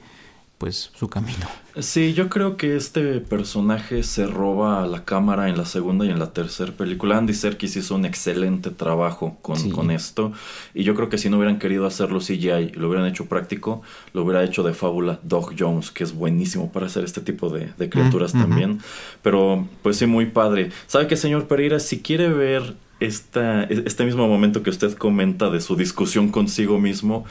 pues 0.63 0.93
su 0.95 1.09
camino. 1.09 1.49
Sí, 1.81 2.15
yo 2.15 2.29
creo 2.29 2.57
que 2.57 2.77
este 2.77 3.19
personaje 3.19 4.05
se 4.05 4.29
roba 4.29 4.87
la 4.87 5.05
cámara 5.05 5.49
en 5.49 5.59
la 5.59 5.65
segunda 5.65 6.07
y 6.07 6.11
en 6.11 6.21
la 6.21 6.33
tercera 6.33 6.71
película. 6.71 7.19
Andy 7.19 7.35
Serkis 7.35 7.75
hizo 7.75 7.97
un 7.97 8.05
excelente 8.05 8.71
trabajo 8.71 9.39
con, 9.43 9.71
con 9.71 9.91
esto. 9.91 10.31
Y 10.73 10.85
yo 10.85 10.95
creo 10.95 11.09
que 11.09 11.19
si 11.19 11.29
no 11.29 11.39
hubieran 11.39 11.59
querido 11.59 11.85
hacerlo 11.85 12.21
CGI 12.21 12.51
y 12.51 12.73
lo 12.75 12.87
hubieran 12.87 13.09
hecho 13.09 13.27
práctico, 13.27 13.83
lo 14.13 14.23
hubiera 14.23 14.45
hecho 14.45 14.63
de 14.63 14.73
fábula 14.73 15.19
Doug 15.25 15.55
Jones, 15.59 15.91
que 15.91 16.05
es 16.05 16.15
buenísimo 16.15 16.71
para 16.71 16.87
hacer 16.87 17.03
este 17.03 17.23
tipo 17.23 17.49
de, 17.49 17.73
criaturas 17.89 18.31
también. 18.31 18.79
Pero 19.21 19.67
pues 19.83 19.97
sí, 19.97 20.07
muy 20.07 20.27
padre. 20.27 20.71
¿Sabe 20.87 21.09
qué, 21.09 21.17
señor 21.17 21.49
Pereira? 21.49 21.81
Si 21.81 22.03
quiere 22.03 22.29
ver 22.29 22.77
esta, 23.01 23.65
este 23.65 24.05
mismo 24.05 24.29
momento 24.29 24.63
que 24.63 24.71
usted 24.71 24.93
comenta 24.93 25.51
de 25.51 25.61
su 25.61 25.75
discusión 25.75 26.29
consigo 26.29 26.79
mismo, 26.79 27.25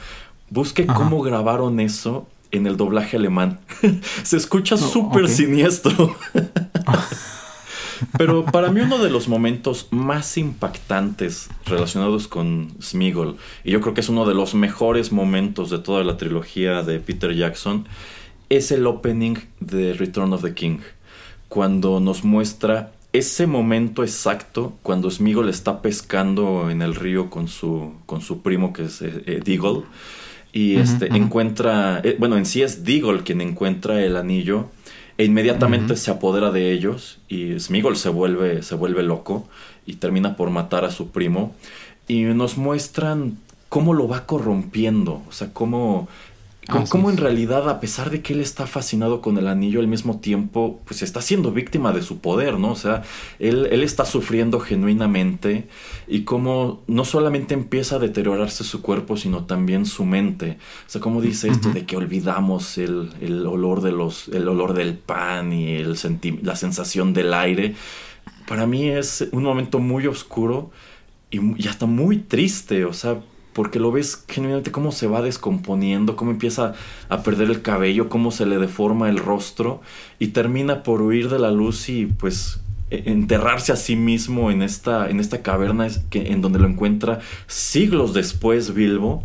busque 0.50 0.84
cómo 0.84 1.22
grabaron 1.22 1.80
eso 1.80 2.28
en 2.52 2.66
el 2.66 2.76
doblaje 2.76 3.16
alemán. 3.16 3.58
Se 4.22 4.36
escucha 4.36 4.76
súper 4.76 5.28
siniestro. 5.28 6.16
Pero 8.18 8.44
para 8.44 8.70
mí 8.70 8.80
uno 8.80 8.98
de 8.98 9.10
los 9.10 9.28
momentos 9.28 9.88
más 9.90 10.36
impactantes 10.36 11.48
relacionados 11.66 12.28
con 12.28 12.72
Smigol, 12.80 13.36
y 13.64 13.70
yo 13.72 13.80
creo 13.80 13.94
que 13.94 14.00
es 14.00 14.08
uno 14.08 14.26
de 14.26 14.34
los 14.34 14.54
mejores 14.54 15.12
momentos 15.12 15.70
de 15.70 15.78
toda 15.78 16.02
la 16.04 16.16
trilogía 16.16 16.82
de 16.82 16.98
Peter 16.98 17.34
Jackson, 17.34 17.86
es 18.48 18.72
el 18.72 18.86
opening 18.86 19.36
de 19.60 19.94
Return 19.94 20.32
of 20.32 20.42
the 20.42 20.52
King, 20.52 20.78
cuando 21.48 22.00
nos 22.00 22.24
muestra 22.24 22.92
ese 23.12 23.46
momento 23.46 24.02
exacto 24.02 24.78
cuando 24.82 25.10
Smigol 25.10 25.48
está 25.48 25.82
pescando 25.82 26.70
en 26.70 26.80
el 26.82 26.94
río 26.94 27.28
con 27.28 27.46
su, 27.46 27.92
con 28.06 28.22
su 28.22 28.40
primo 28.40 28.72
que 28.72 28.84
es 28.84 29.02
eh, 29.02 29.40
Deagle 29.44 29.82
y 30.52 30.76
este 30.76 31.06
encuentra, 31.16 32.00
eh, 32.04 32.16
bueno, 32.18 32.36
en 32.36 32.44
sí 32.44 32.62
es 32.62 32.84
Deagle 32.84 33.22
quien 33.22 33.40
encuentra 33.40 34.04
el 34.04 34.16
anillo 34.16 34.68
e 35.16 35.24
inmediatamente 35.24 35.96
se 35.96 36.10
apodera 36.10 36.50
de 36.50 36.72
ellos 36.72 37.20
y 37.28 37.58
Smigol 37.58 37.96
se 37.96 38.10
vuelve, 38.10 38.62
se 38.62 38.74
vuelve 38.74 39.02
loco 39.02 39.48
y 39.86 39.94
termina 39.94 40.36
por 40.36 40.50
matar 40.50 40.84
a 40.84 40.90
su 40.90 41.10
primo. 41.10 41.54
Y 42.08 42.22
nos 42.22 42.58
muestran 42.58 43.38
cómo 43.68 43.94
lo 43.94 44.08
va 44.08 44.26
corrompiendo, 44.26 45.22
o 45.28 45.32
sea, 45.32 45.52
cómo 45.52 46.08
como, 46.68 47.10
en 47.10 47.16
realidad, 47.16 47.68
a 47.68 47.80
pesar 47.80 48.10
de 48.10 48.22
que 48.22 48.34
él 48.34 48.40
está 48.40 48.66
fascinado 48.66 49.20
con 49.20 49.36
el 49.36 49.48
anillo, 49.48 49.80
al 49.80 49.88
mismo 49.88 50.20
tiempo, 50.20 50.80
pues 50.84 51.02
está 51.02 51.20
siendo 51.20 51.50
víctima 51.50 51.92
de 51.92 52.02
su 52.02 52.18
poder, 52.18 52.58
¿no? 52.58 52.70
O 52.70 52.76
sea, 52.76 53.02
él, 53.40 53.68
él 53.72 53.82
está 53.82 54.04
sufriendo 54.04 54.60
genuinamente 54.60 55.66
y 56.06 56.22
cómo 56.22 56.82
no 56.86 57.04
solamente 57.04 57.54
empieza 57.54 57.96
a 57.96 57.98
deteriorarse 57.98 58.62
su 58.62 58.80
cuerpo, 58.80 59.16
sino 59.16 59.44
también 59.44 59.86
su 59.86 60.04
mente. 60.04 60.58
O 60.86 60.90
sea, 60.90 61.00
como 61.00 61.20
dice 61.20 61.48
esto 61.48 61.70
de 61.70 61.84
que 61.84 61.96
olvidamos 61.96 62.78
el, 62.78 63.10
el, 63.20 63.44
olor 63.46 63.82
de 63.82 63.90
los, 63.90 64.28
el 64.28 64.46
olor 64.46 64.72
del 64.74 64.96
pan 64.96 65.52
y 65.52 65.76
el 65.76 65.96
la 66.42 66.54
sensación 66.54 67.12
del 67.12 67.34
aire. 67.34 67.74
Para 68.46 68.66
mí 68.66 68.88
es 68.88 69.28
un 69.32 69.42
momento 69.42 69.80
muy 69.80 70.06
oscuro 70.06 70.70
y, 71.30 71.40
y 71.60 71.66
hasta 71.66 71.86
muy 71.86 72.18
triste, 72.18 72.84
o 72.84 72.92
sea, 72.92 73.20
porque 73.52 73.78
lo 73.78 73.92
ves 73.92 74.24
genuinamente 74.28 74.72
cómo 74.72 74.92
se 74.92 75.06
va 75.06 75.22
descomponiendo, 75.22 76.16
cómo 76.16 76.30
empieza 76.30 76.74
a 77.08 77.22
perder 77.22 77.50
el 77.50 77.62
cabello, 77.62 78.08
cómo 78.08 78.30
se 78.30 78.46
le 78.46 78.58
deforma 78.58 79.08
el 79.08 79.18
rostro 79.18 79.82
y 80.18 80.28
termina 80.28 80.82
por 80.82 81.02
huir 81.02 81.28
de 81.28 81.38
la 81.38 81.50
luz 81.50 81.88
y 81.88 82.06
pues 82.06 82.60
e, 82.90 83.10
enterrarse 83.10 83.72
a 83.72 83.76
sí 83.76 83.96
mismo 83.96 84.50
en 84.50 84.62
esta, 84.62 85.10
en 85.10 85.20
esta 85.20 85.42
caverna 85.42 85.88
que, 86.10 86.32
en 86.32 86.40
donde 86.40 86.58
lo 86.58 86.68
encuentra 86.68 87.20
siglos 87.46 88.14
después 88.14 88.74
Bilbo, 88.74 89.22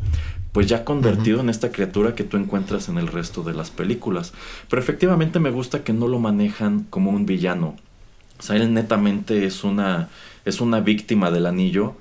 pues 0.52 0.68
ya 0.68 0.84
convertido 0.84 1.40
en 1.40 1.50
esta 1.50 1.72
criatura 1.72 2.16
que 2.16 2.24
tú 2.24 2.36
encuentras 2.36 2.90
en 2.90 2.98
el 2.98 3.08
resto 3.08 3.44
de 3.44 3.54
las 3.54 3.70
películas. 3.70 4.34
Pero 4.70 4.82
efectivamente 4.82 5.40
me 5.40 5.52
gusta 5.52 5.84
que 5.84 5.94
no 5.94 6.08
lo 6.08 6.20
manejan 6.20 6.86
como 6.90 7.12
un 7.12 7.26
villano. 7.26 7.76
O 8.40 8.42
sea, 8.42 8.56
él 8.56 8.74
netamente 8.74 9.46
es 9.46 9.64
una, 9.64 10.10
es 10.46 10.62
una 10.62 10.80
víctima 10.80 11.32
del 11.32 11.46
anillo 11.46 11.96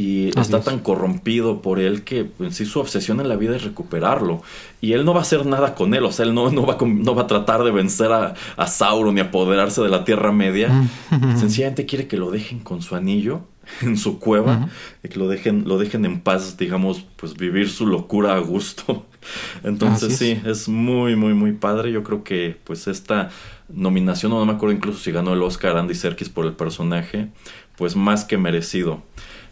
y 0.00 0.28
está 0.38 0.62
tan 0.62 0.78
corrompido 0.78 1.60
por 1.60 1.78
él 1.78 2.04
que 2.04 2.20
en 2.20 2.28
pues, 2.30 2.56
sí 2.56 2.64
su 2.64 2.80
obsesión 2.80 3.20
en 3.20 3.28
la 3.28 3.36
vida 3.36 3.54
es 3.54 3.64
recuperarlo. 3.64 4.42
Y 4.80 4.94
él 4.94 5.04
no 5.04 5.12
va 5.12 5.18
a 5.18 5.22
hacer 5.22 5.44
nada 5.44 5.74
con 5.74 5.92
él, 5.92 6.04
o 6.06 6.10
sea, 6.10 6.24
él 6.24 6.32
no, 6.32 6.50
no, 6.50 6.64
va, 6.64 6.78
no 6.80 7.14
va 7.14 7.22
a 7.22 7.26
tratar 7.26 7.64
de 7.64 7.70
vencer 7.70 8.10
a, 8.10 8.32
a, 8.56 8.66
Sauron 8.66 9.14
ni 9.14 9.20
apoderarse 9.20 9.82
de 9.82 9.90
la 9.90 10.04
Tierra 10.04 10.32
Media. 10.32 10.88
Sencillamente 11.36 11.84
quiere 11.84 12.06
que 12.06 12.16
lo 12.16 12.30
dejen 12.30 12.60
con 12.60 12.80
su 12.80 12.96
anillo 12.96 13.42
en 13.82 13.98
su 13.98 14.18
cueva, 14.18 14.70
y 15.02 15.08
que 15.08 15.18
lo 15.18 15.28
dejen, 15.28 15.64
lo 15.66 15.76
dejen 15.76 16.06
en 16.06 16.20
paz, 16.20 16.56
digamos, 16.56 17.04
pues 17.16 17.34
vivir 17.34 17.68
su 17.68 17.86
locura 17.86 18.34
a 18.36 18.38
gusto. 18.38 19.06
Entonces 19.64 20.16
sí, 20.16 20.40
es 20.46 20.66
muy, 20.66 21.14
muy, 21.14 21.34
muy 21.34 21.52
padre. 21.52 21.92
Yo 21.92 22.02
creo 22.02 22.24
que 22.24 22.56
pues 22.64 22.86
esta 22.86 23.28
nominación, 23.68 24.32
no 24.32 24.46
me 24.46 24.52
acuerdo 24.52 24.74
incluso 24.74 24.98
si 24.98 25.12
ganó 25.12 25.34
el 25.34 25.42
Oscar 25.42 25.76
Andy 25.76 25.94
Serkis 25.94 26.30
por 26.30 26.46
el 26.46 26.54
personaje, 26.54 27.28
pues 27.76 27.96
más 27.96 28.24
que 28.24 28.38
merecido. 28.38 29.02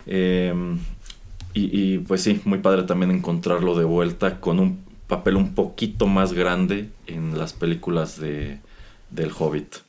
Em, 0.08 0.78
y, 1.54 1.98
pues 1.98 2.22
sí, 2.22 2.40
muy 2.44 2.58
padre 2.58 2.84
también 2.84 3.10
encontrarlo 3.10 3.76
de 3.76 3.84
vuelta 3.84 4.40
con 4.40 4.60
un 4.60 4.78
papel 5.08 5.34
un 5.36 5.54
poquito 5.54 6.06
más 6.06 6.32
grande 6.32 6.90
en 7.06 7.36
las 7.36 7.52
películas 7.52 8.20
de, 8.20 8.58
del 9.10 9.32
Hobbit. 9.36 9.87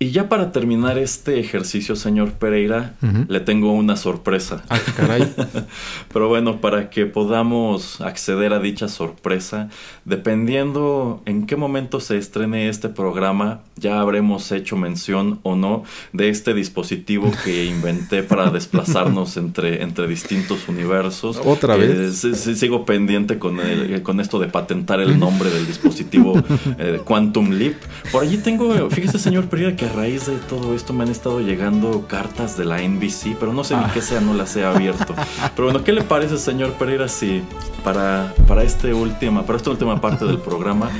Y 0.00 0.12
ya 0.12 0.28
para 0.28 0.52
terminar 0.52 0.96
este 0.96 1.40
ejercicio, 1.40 1.96
señor 1.96 2.30
Pereira, 2.34 2.94
le 3.26 3.40
tengo 3.40 3.72
una 3.72 3.96
sorpresa. 3.96 4.62
Ah, 4.68 4.78
caray. 4.96 5.26
Pero 6.12 6.28
bueno, 6.28 6.60
para 6.60 6.88
que 6.88 7.04
podamos 7.06 8.00
acceder 8.00 8.52
a 8.52 8.60
dicha 8.60 8.86
sorpresa, 8.86 9.70
dependiendo 10.04 11.20
en 11.26 11.46
qué 11.46 11.56
momento 11.56 11.98
se 11.98 12.16
estrene 12.16 12.68
este 12.68 12.88
programa, 12.88 13.62
ya 13.74 13.98
habremos 14.00 14.52
hecho 14.52 14.76
mención 14.76 15.40
o 15.42 15.56
no 15.56 15.82
de 16.12 16.28
este 16.28 16.54
dispositivo 16.54 17.32
que 17.44 17.64
inventé 17.64 18.22
para 18.22 18.50
desplazarnos 18.52 19.36
entre, 19.36 19.82
entre 19.82 20.06
distintos 20.06 20.68
universos. 20.68 21.40
¿Otra 21.44 21.74
vez? 21.76 22.18
sigo 22.20 22.84
pendiente 22.84 23.40
con, 23.40 23.58
el- 23.58 24.00
con 24.04 24.20
esto 24.20 24.38
de 24.38 24.46
patentar 24.46 25.00
el 25.00 25.18
nombre 25.18 25.50
del 25.50 25.66
dispositivo 25.66 26.34
eh, 26.78 27.00
Quantum 27.04 27.50
Leap. 27.50 27.74
Por 28.12 28.22
allí 28.22 28.36
tengo, 28.36 28.88
fíjese 28.90 29.18
señor 29.18 29.48
Pereira, 29.48 29.74
que 29.74 29.87
a 29.88 29.92
raíz 29.92 30.26
de 30.26 30.36
todo 30.36 30.74
esto 30.74 30.92
me 30.92 31.04
han 31.04 31.10
estado 31.10 31.40
llegando 31.40 32.06
cartas 32.06 32.56
de 32.56 32.64
la 32.64 32.82
NBC, 32.82 33.36
pero 33.38 33.52
no 33.52 33.64
sé 33.64 33.74
ni 33.76 33.82
Ah. 33.82 33.90
qué 33.92 34.02
sea, 34.02 34.20
no 34.20 34.34
las 34.34 34.54
he 34.56 34.64
abierto. 34.64 35.14
Pero 35.56 35.68
bueno, 35.68 35.84
¿qué 35.84 35.92
le 35.92 36.02
parece 36.02 36.36
señor 36.38 36.72
Pereira 36.72 37.08
si 37.08 37.42
para, 37.84 38.34
para, 38.46 38.62
este 38.62 38.92
última, 38.92 39.44
para 39.44 39.56
esta 39.56 39.70
última 39.70 40.00
parte 40.00 40.24
del 40.26 40.38
programa 40.38 40.90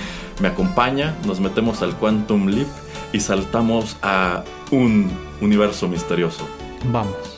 me 0.40 0.48
acompaña, 0.48 1.14
nos 1.26 1.40
metemos 1.40 1.82
al 1.82 1.96
Quantum 1.96 2.46
Leap 2.46 2.68
y 3.12 3.20
saltamos 3.20 3.96
a 4.02 4.44
un 4.70 5.10
universo 5.40 5.88
misterioso? 5.88 6.48
Vamos. 6.92 7.37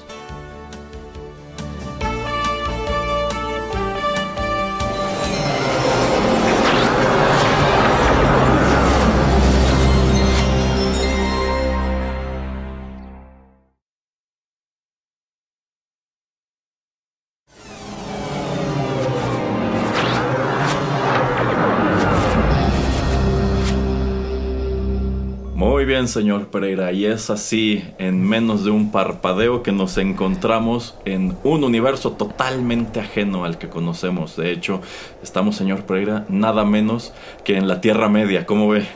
Bien, 26.01 26.09
señor 26.09 26.47
Pereira, 26.47 26.93
y 26.93 27.05
es 27.05 27.29
así, 27.29 27.85
en 27.99 28.27
menos 28.27 28.65
de 28.65 28.71
un 28.71 28.91
parpadeo, 28.91 29.63
que 29.63 29.71
nos 29.71 29.99
encontramos 29.99 30.97
en 31.05 31.37
un 31.45 31.63
universo 31.63 32.13
totalmente 32.13 33.01
ajeno 33.01 33.45
al 33.45 33.59
que 33.59 33.69
conocemos. 33.69 34.35
De 34.35 34.51
hecho, 34.51 34.81
estamos, 35.23 35.57
señor 35.57 35.85
Pereira, 35.85 36.25
nada 36.31 36.65
menos 36.65 37.13
que 37.45 37.59
en 37.59 37.69
la 37.69 37.83
Tierra 37.83 38.09
Media, 38.09 38.47
¿cómo 38.47 38.67
ve? 38.69 38.87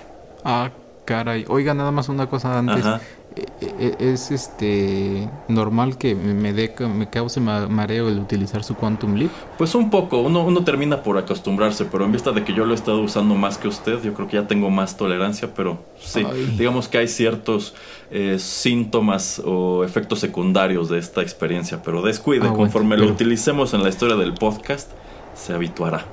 Ah, 0.45 0.71
caray. 1.05 1.45
Oiga, 1.49 1.75
nada 1.75 1.91
más 1.91 2.09
una 2.09 2.27
cosa 2.27 2.59
antes. 2.59 2.87
Ajá. 2.87 3.03
Eh, 3.37 3.47
eh, 3.81 3.97
Es 3.99 4.31
este 4.31 5.29
normal 5.49 5.99
que 5.99 6.15
me, 6.15 6.53
dé, 6.53 6.73
me 6.95 7.09
cause 7.11 7.41
ma- 7.41 7.67
mareo 7.67 8.09
el 8.09 8.19
utilizar 8.21 8.63
su 8.63 8.77
Quantum 8.77 9.15
Leap. 9.15 9.31
Pues 9.59 9.75
un 9.75 9.91
poco, 9.91 10.21
uno, 10.21 10.45
uno 10.45 10.63
termina 10.63 11.03
por 11.03 11.19
acostumbrarse, 11.19 11.85
pero 11.85 12.05
en 12.05 12.13
vista 12.13 12.31
de 12.31 12.45
que 12.45 12.53
yo 12.55 12.65
lo 12.65 12.73
he 12.73 12.77
estado 12.77 13.01
usando 13.03 13.35
más 13.35 13.59
que 13.59 13.67
usted, 13.67 14.01
yo 14.05 14.15
creo 14.15 14.29
que 14.29 14.37
ya 14.37 14.47
tengo 14.47 14.71
más 14.71 14.97
tolerancia, 14.97 15.53
pero 15.55 15.83
sí, 15.99 16.25
Ay. 16.25 16.55
digamos 16.57 16.87
que 16.89 16.99
hay 16.99 17.09
ciertos 17.09 17.75
eh, 18.13 18.37
síntomas 18.39 19.43
o 19.45 19.83
efectos 19.85 20.21
secundarios 20.21 20.89
de 20.89 20.99
esta 20.99 21.21
experiencia, 21.23 21.83
pero 21.83 22.03
descuide, 22.03 22.43
Ah, 22.47 22.51
bueno, 22.51 22.57
conforme 22.59 22.97
lo 22.97 23.07
utilicemos 23.07 23.75
en 23.75 23.83
la 23.83 23.89
historia 23.89 24.15
del 24.17 24.35
podcast, 24.35 24.91
se 25.35 25.53
habituará. 25.53 26.05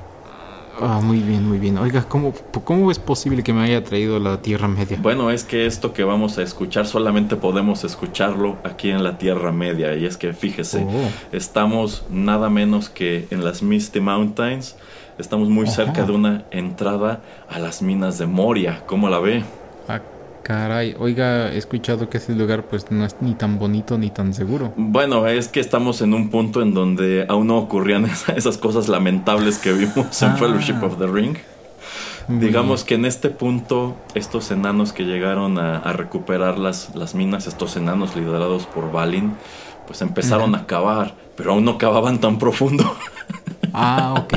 Ah, 0.83 0.99
muy 1.01 1.19
bien, 1.19 1.47
muy 1.47 1.59
bien. 1.59 1.77
Oiga, 1.77 2.03
¿cómo, 2.07 2.33
¿cómo 2.63 2.89
es 2.89 2.97
posible 2.97 3.43
que 3.43 3.53
me 3.53 3.61
haya 3.61 3.83
traído 3.83 4.17
a 4.17 4.19
la 4.19 4.41
Tierra 4.41 4.67
Media? 4.67 4.97
Bueno, 5.01 5.29
es 5.29 5.43
que 5.43 5.65
esto 5.67 5.93
que 5.93 6.03
vamos 6.03 6.37
a 6.37 6.41
escuchar 6.41 6.87
solamente 6.87 7.35
podemos 7.35 7.83
escucharlo 7.83 8.57
aquí 8.63 8.89
en 8.89 9.03
la 9.03 9.17
Tierra 9.17 9.51
Media, 9.51 9.95
y 9.95 10.05
es 10.05 10.17
que 10.17 10.33
fíjese, 10.33 10.83
Oh. 10.87 11.09
estamos 11.35 12.03
nada 12.09 12.49
menos 12.49 12.89
que 12.89 13.27
en 13.29 13.43
las 13.43 13.61
Misty 13.61 13.99
Mountains, 13.99 14.75
estamos 15.19 15.49
muy 15.49 15.65
Ajá. 15.67 15.75
cerca 15.75 16.03
de 16.03 16.11
una 16.13 16.45
entrada 16.51 17.21
a 17.47 17.59
las 17.59 17.81
minas 17.83 18.17
de 18.17 18.25
Moria, 18.25 18.83
¿cómo 18.87 19.07
la 19.09 19.19
ve? 19.19 19.43
Ah, 19.87 19.99
caray. 20.51 20.95
Oiga, 20.99 21.51
he 21.53 21.57
escuchado 21.57 22.09
que 22.09 22.17
ese 22.17 22.33
lugar 22.35 22.63
pues 22.63 22.91
no 22.91 23.05
es 23.05 23.15
ni 23.21 23.33
tan 23.35 23.57
bonito 23.59 23.97
ni 23.97 24.09
tan 24.09 24.33
seguro. 24.33 24.73
Bueno, 24.75 25.27
es 25.27 25.47
que 25.47 25.59
estamos 25.59 26.01
en 26.01 26.13
un 26.13 26.29
punto 26.29 26.61
en 26.61 26.73
donde 26.73 27.25
aún 27.29 27.47
no 27.47 27.57
ocurrían 27.57 28.05
esa- 28.15 28.33
esas 28.33 28.57
cosas 28.57 28.87
lamentables 28.87 29.57
que 29.57 29.71
vimos 29.73 30.21
en 30.21 30.29
Ah. 30.29 30.35
Fellowship 30.37 30.83
of 30.83 30.97
the 30.97 31.07
Ring. 31.07 31.37
Muy 32.27 32.45
Digamos 32.45 32.83
que 32.83 32.95
en 32.95 33.05
este 33.05 33.29
punto, 33.29 33.95
estos 34.13 34.51
enanos 34.51 34.93
que 34.93 35.03
llegaron 35.03 35.57
a, 35.57 35.77
a 35.77 35.93
recuperar 35.93 36.59
las, 36.59 36.93
las 36.95 37.15
minas, 37.15 37.47
estos 37.47 37.75
enanos 37.77 38.15
liderados 38.15 38.67
por 38.67 38.91
Balin, 38.91 39.33
pues 39.87 40.01
empezaron 40.01 40.53
a 40.55 40.65
cavar, 40.67 41.15
pero 41.35 41.53
aún 41.53 41.65
no 41.65 41.77
cavaban 41.77 42.19
tan 42.19 42.37
profundo. 42.37 42.95
Ah, 43.73 44.15
ok. 44.17 44.33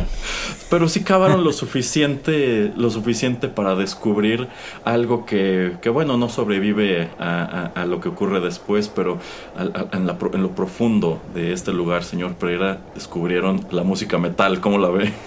Pero 0.75 0.89
sí 0.89 1.05
cavaron 1.05 1.45
lo 1.45 1.53
suficiente, 1.53 2.73
lo 2.77 2.91
suficiente 2.91 3.47
para 3.47 3.77
descubrir 3.77 4.49
algo 4.85 5.25
que, 5.25 5.77
que, 5.81 5.89
bueno, 5.89 6.17
no 6.17 6.29
sobrevive 6.29 7.11
a, 7.21 7.71
a- 7.77 7.83
a 7.83 7.87
lo 7.87 8.01
que 8.01 8.09
ocurre 8.09 8.41
después, 8.41 8.89
pero 8.89 9.19
a- 9.57 9.97
en, 9.97 10.05
la 10.09 10.17
en 10.33 10.43
lo 10.43 10.51
profundo 10.51 11.23
de 11.33 11.53
este 11.53 11.73
lugar, 11.73 12.03
señor 12.03 12.35
Pereira, 12.35 12.81
descubrieron 12.93 13.65
la 13.71 13.85
música 13.85 14.19
metal, 14.19 14.61
¿cómo 14.61 14.79
la 14.79 14.89
ve? 14.89 15.13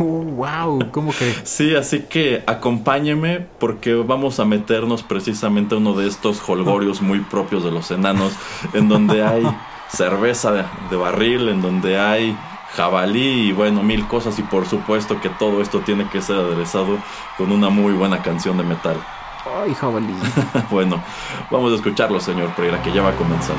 Oh, 0.00 0.22
wow, 0.22 0.90
¿cómo 0.92 1.10
que? 1.12 1.34
Sí, 1.42 1.74
así 1.74 2.04
que 2.08 2.42
acompáñeme 2.46 3.44
porque 3.58 3.94
vamos 3.94 4.40
a 4.40 4.44
meternos 4.46 5.02
precisamente 5.02 5.74
a 5.74 5.78
uno 5.78 5.92
de 5.94 6.06
estos 6.08 6.40
holgorios 6.48 7.02
muy 7.02 7.18
propios 7.20 7.62
de 7.62 7.72
los 7.72 7.90
enanos, 7.90 8.32
en 8.72 8.88
donde 8.88 9.22
hay 9.22 9.42
cerveza 9.90 10.52
de, 10.52 10.64
de 10.88 10.96
barril, 10.96 11.48
en 11.50 11.60
donde 11.60 11.98
hay 11.98 12.34
jabalí 12.74 13.48
y 13.48 13.52
bueno, 13.52 13.82
mil 13.82 14.06
cosas 14.06 14.38
y 14.38 14.42
por 14.42 14.66
supuesto 14.66 15.20
que 15.20 15.28
todo 15.28 15.62
esto 15.62 15.80
tiene 15.80 16.08
que 16.08 16.22
ser 16.22 16.36
aderezado 16.36 16.98
con 17.36 17.52
una 17.52 17.70
muy 17.70 17.92
buena 17.92 18.22
canción 18.22 18.56
de 18.56 18.64
metal. 18.64 18.96
Ay, 19.44 19.74
jabalí. 19.74 20.14
bueno, 20.70 21.02
vamos 21.50 21.72
a 21.72 21.76
escucharlo, 21.76 22.20
señor 22.20 22.50
Pereira, 22.54 22.82
que 22.82 22.92
ya 22.92 23.02
va 23.02 23.10
a 23.10 23.16
comenzar. 23.16 23.56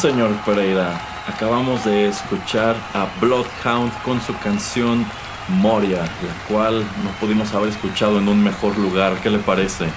Señor 0.00 0.30
Pereira. 0.46 0.98
Acabamos 1.28 1.84
de 1.84 2.08
escuchar 2.08 2.74
a 2.94 3.06
Bloodhound 3.20 3.92
con 4.02 4.18
su 4.22 4.34
canción 4.38 5.04
Moria, 5.48 5.98
la 5.98 6.48
cual 6.48 6.82
no 7.04 7.10
pudimos 7.20 7.52
haber 7.52 7.68
escuchado 7.68 8.18
en 8.18 8.26
un 8.26 8.42
mejor 8.42 8.78
lugar. 8.78 9.16
¿Qué 9.22 9.28
le 9.28 9.38
parece? 9.40 9.88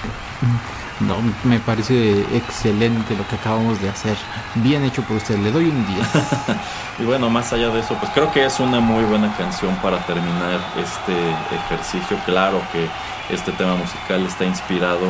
No, 1.00 1.16
me 1.44 1.58
parece 1.58 2.20
excelente 2.36 3.16
lo 3.16 3.26
que 3.26 3.36
acabamos 3.36 3.80
de 3.80 3.88
hacer. 3.88 4.14
Bien 4.56 4.84
hecho 4.84 5.00
por 5.04 5.16
usted, 5.16 5.38
le 5.38 5.50
doy 5.50 5.70
un 5.70 5.86
día. 5.86 6.06
y 6.98 7.04
bueno, 7.04 7.30
más 7.30 7.54
allá 7.54 7.70
de 7.70 7.80
eso, 7.80 7.94
pues 7.94 8.12
creo 8.12 8.30
que 8.30 8.44
es 8.44 8.60
una 8.60 8.80
muy 8.80 9.04
buena 9.04 9.34
canción 9.38 9.74
para 9.76 10.04
terminar 10.04 10.60
este 10.76 11.14
ejercicio. 11.56 12.18
Claro 12.26 12.60
que 12.72 12.88
este 13.34 13.52
tema 13.52 13.74
musical 13.74 14.22
está 14.26 14.44
inspirado 14.44 15.06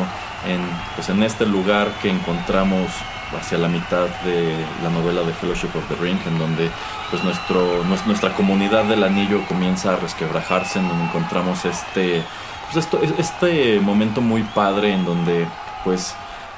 en, 0.47 0.61
pues, 0.95 1.09
en 1.09 1.25
este 1.25 1.47
lugar 1.47 1.91
que 2.01 2.11
encontramos 2.11 2.93
hacia 3.39 3.59
la 3.59 3.69
mitad 3.69 4.07
de 4.25 4.55
la 4.83 4.91
novela 4.91 5.23
de 5.23 5.33
Fellowship 5.33 5.71
of 5.75 5.89
the 5.89 5.97
Ring, 5.97 6.19
en 6.27 6.39
donde 6.39 6.71
pues 7.11 7.25
nuestro, 7.25 7.85
nuestra 7.85 8.35
comunidad 8.35 8.85
del 8.85 9.05
anillo 9.05 9.45
comienza 9.47 9.95
a 9.95 9.97
resquebrajarse, 9.97 10.79
en 10.79 10.89
donde 10.89 11.05
encontramos 11.05 11.65
este, 11.65 12.23
pues 12.65 12.85
esto, 12.85 13.01
este 13.19 13.81
momento 13.81 14.21
muy 14.21 14.43
padre 14.43 14.93
en 14.93 15.05
donde 15.05 15.47
pues 15.85 16.15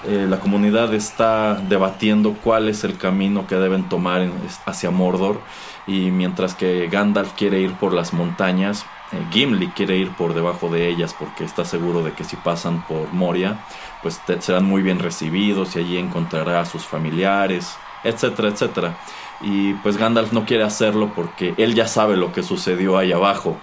eh, 0.07 0.27
la 0.29 0.39
comunidad 0.39 0.95
está 0.95 1.55
debatiendo 1.55 2.35
cuál 2.35 2.69
es 2.69 2.85
el 2.85 2.97
camino 2.97 3.47
que 3.47 3.57
deben 3.57 3.89
tomar 3.89 4.29
hacia 4.65 4.91
Mordor 4.91 5.41
y 5.87 6.11
mientras 6.11 6.55
que 6.55 6.89
Gandalf 6.89 7.33
quiere 7.33 7.61
ir 7.61 7.75
por 7.75 7.93
las 7.93 8.13
montañas, 8.13 8.85
Gimli 9.31 9.69
quiere 9.69 9.97
ir 9.97 10.11
por 10.11 10.35
debajo 10.35 10.69
de 10.69 10.89
ellas 10.89 11.15
porque 11.19 11.45
está 11.45 11.65
seguro 11.65 12.03
de 12.03 12.13
que 12.13 12.25
si 12.25 12.37
pasan 12.37 12.85
por 12.87 13.13
Moria, 13.13 13.59
pues 14.03 14.21
serán 14.41 14.65
muy 14.65 14.83
bien 14.83 14.99
recibidos 14.99 15.77
y 15.77 15.81
allí 15.81 15.99
encontrará 15.99 16.61
a 16.61 16.67
sus 16.67 16.85
familiares, 16.85 17.77
etcétera, 18.05 18.49
etcétera. 18.49 18.97
Y 19.41 19.75
pues 19.75 19.97
Gandalf 19.97 20.33
no 20.33 20.45
quiere 20.45 20.65
hacerlo 20.65 21.13
porque 21.15 21.55
él 21.57 21.75
ya 21.75 21.87
sabe 21.87 22.17
lo 22.17 22.33
que 22.33 22.43
sucedió 22.43 22.97
ahí 22.99 23.13
abajo, 23.13 23.57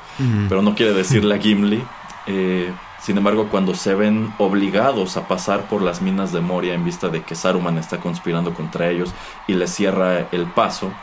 pero 0.47 0.61
no 0.61 0.75
quiere 0.75 0.93
decirle 0.93 1.35
a 1.35 1.39
Gimli. 1.39 1.83
Eh, 2.27 2.71
sin 2.99 3.17
embargo, 3.17 3.49
cuando 3.49 3.75
se 3.75 3.95
ven 3.95 4.33
obligados 4.37 5.17
a 5.17 5.27
pasar 5.27 5.67
por 5.67 5.81
las 5.81 6.01
minas 6.01 6.31
de 6.31 6.39
Moria 6.39 6.73
en 6.73 6.85
vista 6.85 7.09
de 7.09 7.21
que 7.21 7.35
Saruman 7.35 7.77
está 7.77 7.97
conspirando 7.97 8.53
contra 8.53 8.89
ellos 8.89 9.13
y 9.45 9.55
les 9.55 9.71
cierra 9.73 10.27
el 10.31 10.45
paso, 10.45 10.93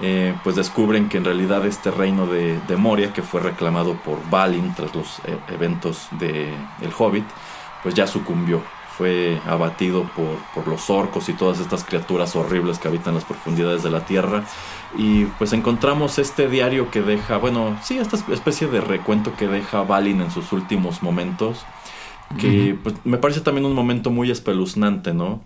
eh, 0.00 0.34
pues 0.44 0.56
descubren 0.56 1.08
que 1.08 1.18
en 1.18 1.24
realidad 1.24 1.64
este 1.66 1.90
reino 1.90 2.26
de, 2.26 2.60
Moria, 2.76 3.12
que 3.12 3.22
fue 3.22 3.40
reclamado 3.40 3.94
por 3.94 4.18
Balin 4.30 4.74
tras 4.74 4.94
los 4.94 5.18
eh, 5.20 5.38
eventos 5.48 6.08
de 6.12 6.52
El 6.80 6.92
Hobbit, 6.96 7.24
pues 7.82 7.94
ya 7.94 8.06
sucumbió 8.06 8.62
fue 8.96 9.38
abatido 9.46 10.04
por, 10.16 10.38
por, 10.54 10.66
los 10.66 10.88
orcos 10.88 11.28
y 11.28 11.34
todas 11.34 11.60
estas 11.60 11.84
criaturas 11.84 12.34
horribles 12.34 12.78
que 12.78 12.88
habitan 12.88 13.14
las 13.14 13.24
profundidades 13.24 13.82
de 13.82 13.90
la 13.90 14.06
tierra. 14.06 14.44
Y 14.96 15.24
pues 15.38 15.52
encontramos 15.52 16.18
este 16.18 16.48
diario 16.48 16.90
que 16.90 17.02
deja, 17.02 17.36
bueno, 17.36 17.78
sí, 17.82 17.98
esta 17.98 18.16
especie 18.32 18.68
de 18.68 18.80
recuento 18.80 19.36
que 19.36 19.48
deja 19.48 19.82
Balin 19.82 20.22
en 20.22 20.30
sus 20.30 20.50
últimos 20.52 21.02
momentos, 21.02 21.66
que 22.38 22.76
pues, 22.82 22.94
me 23.04 23.18
parece 23.18 23.40
también 23.42 23.66
un 23.66 23.74
momento 23.74 24.10
muy 24.10 24.30
espeluznante, 24.30 25.12
¿no? 25.12 25.42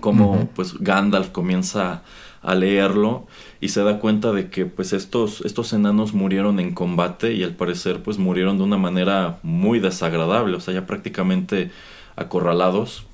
Como 0.00 0.48
pues 0.54 0.78
Gandalf 0.78 1.30
comienza 1.30 1.92
a 1.92 2.02
leerlo 2.42 3.26
y 3.60 3.68
se 3.68 3.82
da 3.82 3.98
cuenta 3.98 4.32
de 4.32 4.50
que 4.50 4.66
pues 4.66 4.92
estos, 4.92 5.42
estos 5.42 5.72
enanos 5.72 6.14
murieron 6.14 6.60
en 6.60 6.74
combate 6.74 7.34
y 7.34 7.42
al 7.42 7.54
parecer 7.54 8.02
pues 8.02 8.18
murieron 8.18 8.58
de 8.58 8.64
una 8.64 8.78
manera 8.78 9.38
muy 9.42 9.80
desagradable, 9.80 10.56
o 10.56 10.60
sea, 10.60 10.74
ya 10.74 10.86
prácticamente 10.86 11.70
acorralados. 12.16 13.04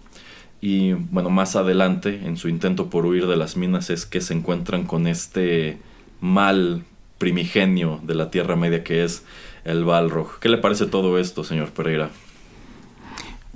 Y 0.60 0.92
bueno, 0.92 1.28
más 1.28 1.56
adelante, 1.56 2.22
en 2.24 2.38
su 2.38 2.48
intento 2.48 2.88
por 2.88 3.05
huir 3.05 3.26
de 3.26 3.36
las 3.36 3.56
minas, 3.56 3.90
es 3.90 4.06
que 4.06 4.22
se 4.22 4.32
encuentran 4.32 4.84
con 4.84 5.06
este 5.06 5.78
mal 6.20 6.84
primigenio 7.18 8.01
de 8.02 8.14
la 8.14 8.30
Tierra 8.30 8.56
Media 8.56 8.82
que 8.82 9.05
es 9.05 9.24
el 9.64 9.84
Balrog. 9.84 10.38
¿Qué 10.40 10.48
le 10.48 10.59
parece 10.59 10.86
todo 10.86 11.18
esto, 11.18 11.44
señor 11.44 11.70
Pereira? 11.70 12.10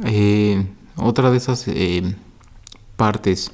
Eh, 0.05 0.67
otra 0.97 1.31
de 1.31 1.39
esas 1.39 1.67
eh, 1.69 2.15
partes 2.97 3.53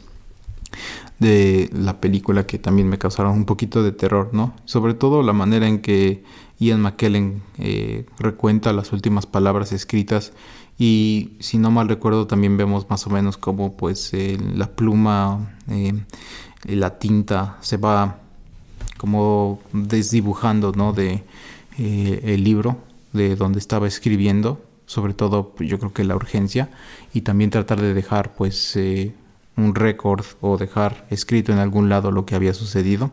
de 1.24 1.70
la 1.72 2.00
película 2.00 2.46
que 2.46 2.58
también 2.58 2.86
me 2.86 2.98
causaron 2.98 3.32
un 3.32 3.46
poquito 3.46 3.82
de 3.82 3.92
terror, 3.92 4.28
¿no? 4.32 4.54
Sobre 4.66 4.92
todo 4.92 5.22
la 5.22 5.32
manera 5.32 5.66
en 5.66 5.80
que 5.80 6.22
Ian 6.58 6.82
McKellen 6.82 7.42
eh, 7.58 8.04
recuenta 8.18 8.74
las 8.74 8.92
últimas 8.92 9.24
palabras 9.24 9.72
escritas 9.72 10.34
y 10.78 11.32
si 11.40 11.56
no 11.56 11.70
mal 11.70 11.88
recuerdo 11.88 12.26
también 12.26 12.58
vemos 12.58 12.90
más 12.90 13.06
o 13.06 13.10
menos 13.10 13.38
como 13.38 13.74
pues 13.74 14.12
la 14.54 14.66
pluma, 14.76 15.56
eh, 15.70 15.94
la 16.64 16.98
tinta 16.98 17.56
se 17.62 17.78
va 17.78 18.18
como 18.98 19.60
desdibujando, 19.72 20.72
¿no? 20.72 20.92
De 20.92 21.24
eh, 21.78 22.20
el 22.22 22.44
libro 22.44 22.76
de 23.14 23.34
donde 23.34 23.60
estaba 23.60 23.88
escribiendo, 23.88 24.62
sobre 24.84 25.14
todo 25.14 25.54
yo 25.58 25.78
creo 25.78 25.94
que 25.94 26.04
la 26.04 26.16
urgencia 26.16 26.68
y 27.14 27.22
también 27.22 27.48
tratar 27.48 27.80
de 27.80 27.94
dejar 27.94 28.34
pues 28.34 28.76
un 29.56 29.74
récord 29.74 30.24
o 30.40 30.56
dejar 30.56 31.06
escrito 31.10 31.52
en 31.52 31.58
algún 31.58 31.88
lado 31.88 32.10
lo 32.10 32.26
que 32.26 32.34
había 32.34 32.54
sucedido. 32.54 33.12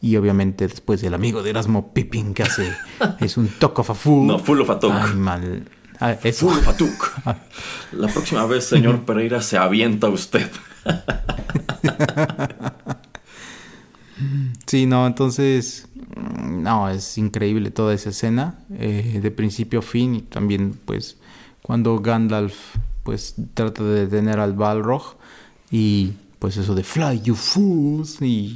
Y 0.00 0.16
obviamente 0.16 0.66
después 0.66 1.02
el 1.04 1.14
amigo 1.14 1.42
de 1.42 1.50
Erasmo 1.50 1.92
Pippin 1.92 2.34
que 2.34 2.42
hace 2.42 2.72
es 3.20 3.36
un 3.36 3.48
talk 3.48 3.78
of 3.78 3.90
a 3.90 3.94
fool. 3.94 4.26
No, 4.26 4.38
full 4.38 4.60
of 4.60 4.70
a 4.70 4.78
talk. 4.78 4.92
Ay, 4.92 5.14
mal. 5.14 5.68
Ah, 6.00 6.14
full 6.14 6.50
of 6.50 6.68
a 6.68 6.76
talk. 6.76 7.12
La 7.92 8.08
próxima 8.08 8.44
vez, 8.46 8.64
señor 8.64 9.04
Pereira, 9.04 9.40
se 9.40 9.56
avienta 9.56 10.08
usted. 10.08 10.50
sí, 14.66 14.86
no, 14.86 15.06
entonces 15.06 15.86
no, 16.16 16.88
es 16.88 17.18
increíble 17.18 17.70
toda 17.70 17.94
esa 17.94 18.10
escena, 18.10 18.58
eh, 18.70 19.20
de 19.22 19.30
principio 19.30 19.78
a 19.78 19.82
fin, 19.82 20.16
y 20.16 20.22
también 20.22 20.78
pues 20.84 21.18
cuando 21.62 21.98
Gandalf 22.00 22.76
pues 23.02 23.34
trata 23.54 23.82
de 23.82 24.06
detener 24.06 24.38
al 24.38 24.52
Balrog 24.54 25.16
y 25.72 26.12
pues 26.38 26.56
eso 26.56 26.74
de 26.74 26.84
Fly 26.84 27.22
You 27.22 27.34
Fools 27.34 28.22
y 28.22 28.54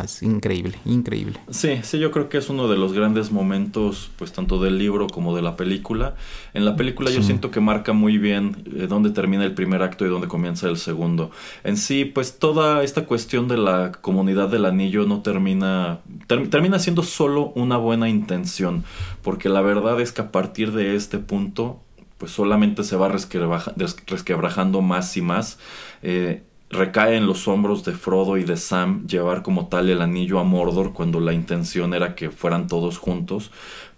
es 0.00 0.22
increíble, 0.22 0.78
increíble. 0.86 1.38
Sí, 1.50 1.80
sí, 1.82 1.98
yo 1.98 2.10
creo 2.10 2.30
que 2.30 2.38
es 2.38 2.48
uno 2.48 2.66
de 2.66 2.78
los 2.78 2.94
grandes 2.94 3.30
momentos, 3.30 4.10
pues 4.16 4.32
tanto 4.32 4.58
del 4.58 4.78
libro 4.78 5.06
como 5.06 5.36
de 5.36 5.42
la 5.42 5.56
película. 5.56 6.14
En 6.54 6.64
la 6.64 6.76
película 6.76 7.10
yo 7.10 7.22
siento 7.22 7.50
que 7.50 7.60
marca 7.60 7.92
muy 7.92 8.16
bien 8.16 8.64
eh, 8.74 8.86
dónde 8.88 9.10
termina 9.10 9.44
el 9.44 9.52
primer 9.52 9.82
acto 9.82 10.06
y 10.06 10.08
dónde 10.08 10.28
comienza 10.28 10.68
el 10.68 10.78
segundo. 10.78 11.30
En 11.62 11.76
sí, 11.76 12.06
pues 12.06 12.38
toda 12.38 12.82
esta 12.82 13.04
cuestión 13.04 13.48
de 13.48 13.58
la 13.58 13.92
comunidad 13.92 14.48
del 14.48 14.64
anillo 14.64 15.04
no 15.04 15.20
termina, 15.20 16.00
termina 16.26 16.78
siendo 16.78 17.02
solo 17.02 17.52
una 17.54 17.76
buena 17.76 18.08
intención, 18.08 18.84
porque 19.22 19.50
la 19.50 19.60
verdad 19.60 20.00
es 20.00 20.12
que 20.12 20.22
a 20.22 20.32
partir 20.32 20.72
de 20.72 20.96
este 20.96 21.18
punto, 21.18 21.80
pues 22.22 22.30
solamente 22.30 22.84
se 22.84 22.94
va 22.94 23.08
resquebrajando 23.08 24.80
más 24.80 25.16
y 25.16 25.22
más. 25.22 25.58
Eh, 26.04 26.44
recae 26.70 27.16
en 27.16 27.26
los 27.26 27.48
hombros 27.48 27.84
de 27.84 27.94
Frodo 27.94 28.36
y 28.36 28.44
de 28.44 28.56
Sam 28.56 29.08
llevar 29.08 29.42
como 29.42 29.66
tal 29.66 29.90
el 29.90 30.00
anillo 30.00 30.38
a 30.38 30.44
Mordor 30.44 30.92
cuando 30.92 31.18
la 31.18 31.32
intención 31.32 31.94
era 31.94 32.14
que 32.14 32.30
fueran 32.30 32.68
todos 32.68 32.96
juntos, 32.96 33.50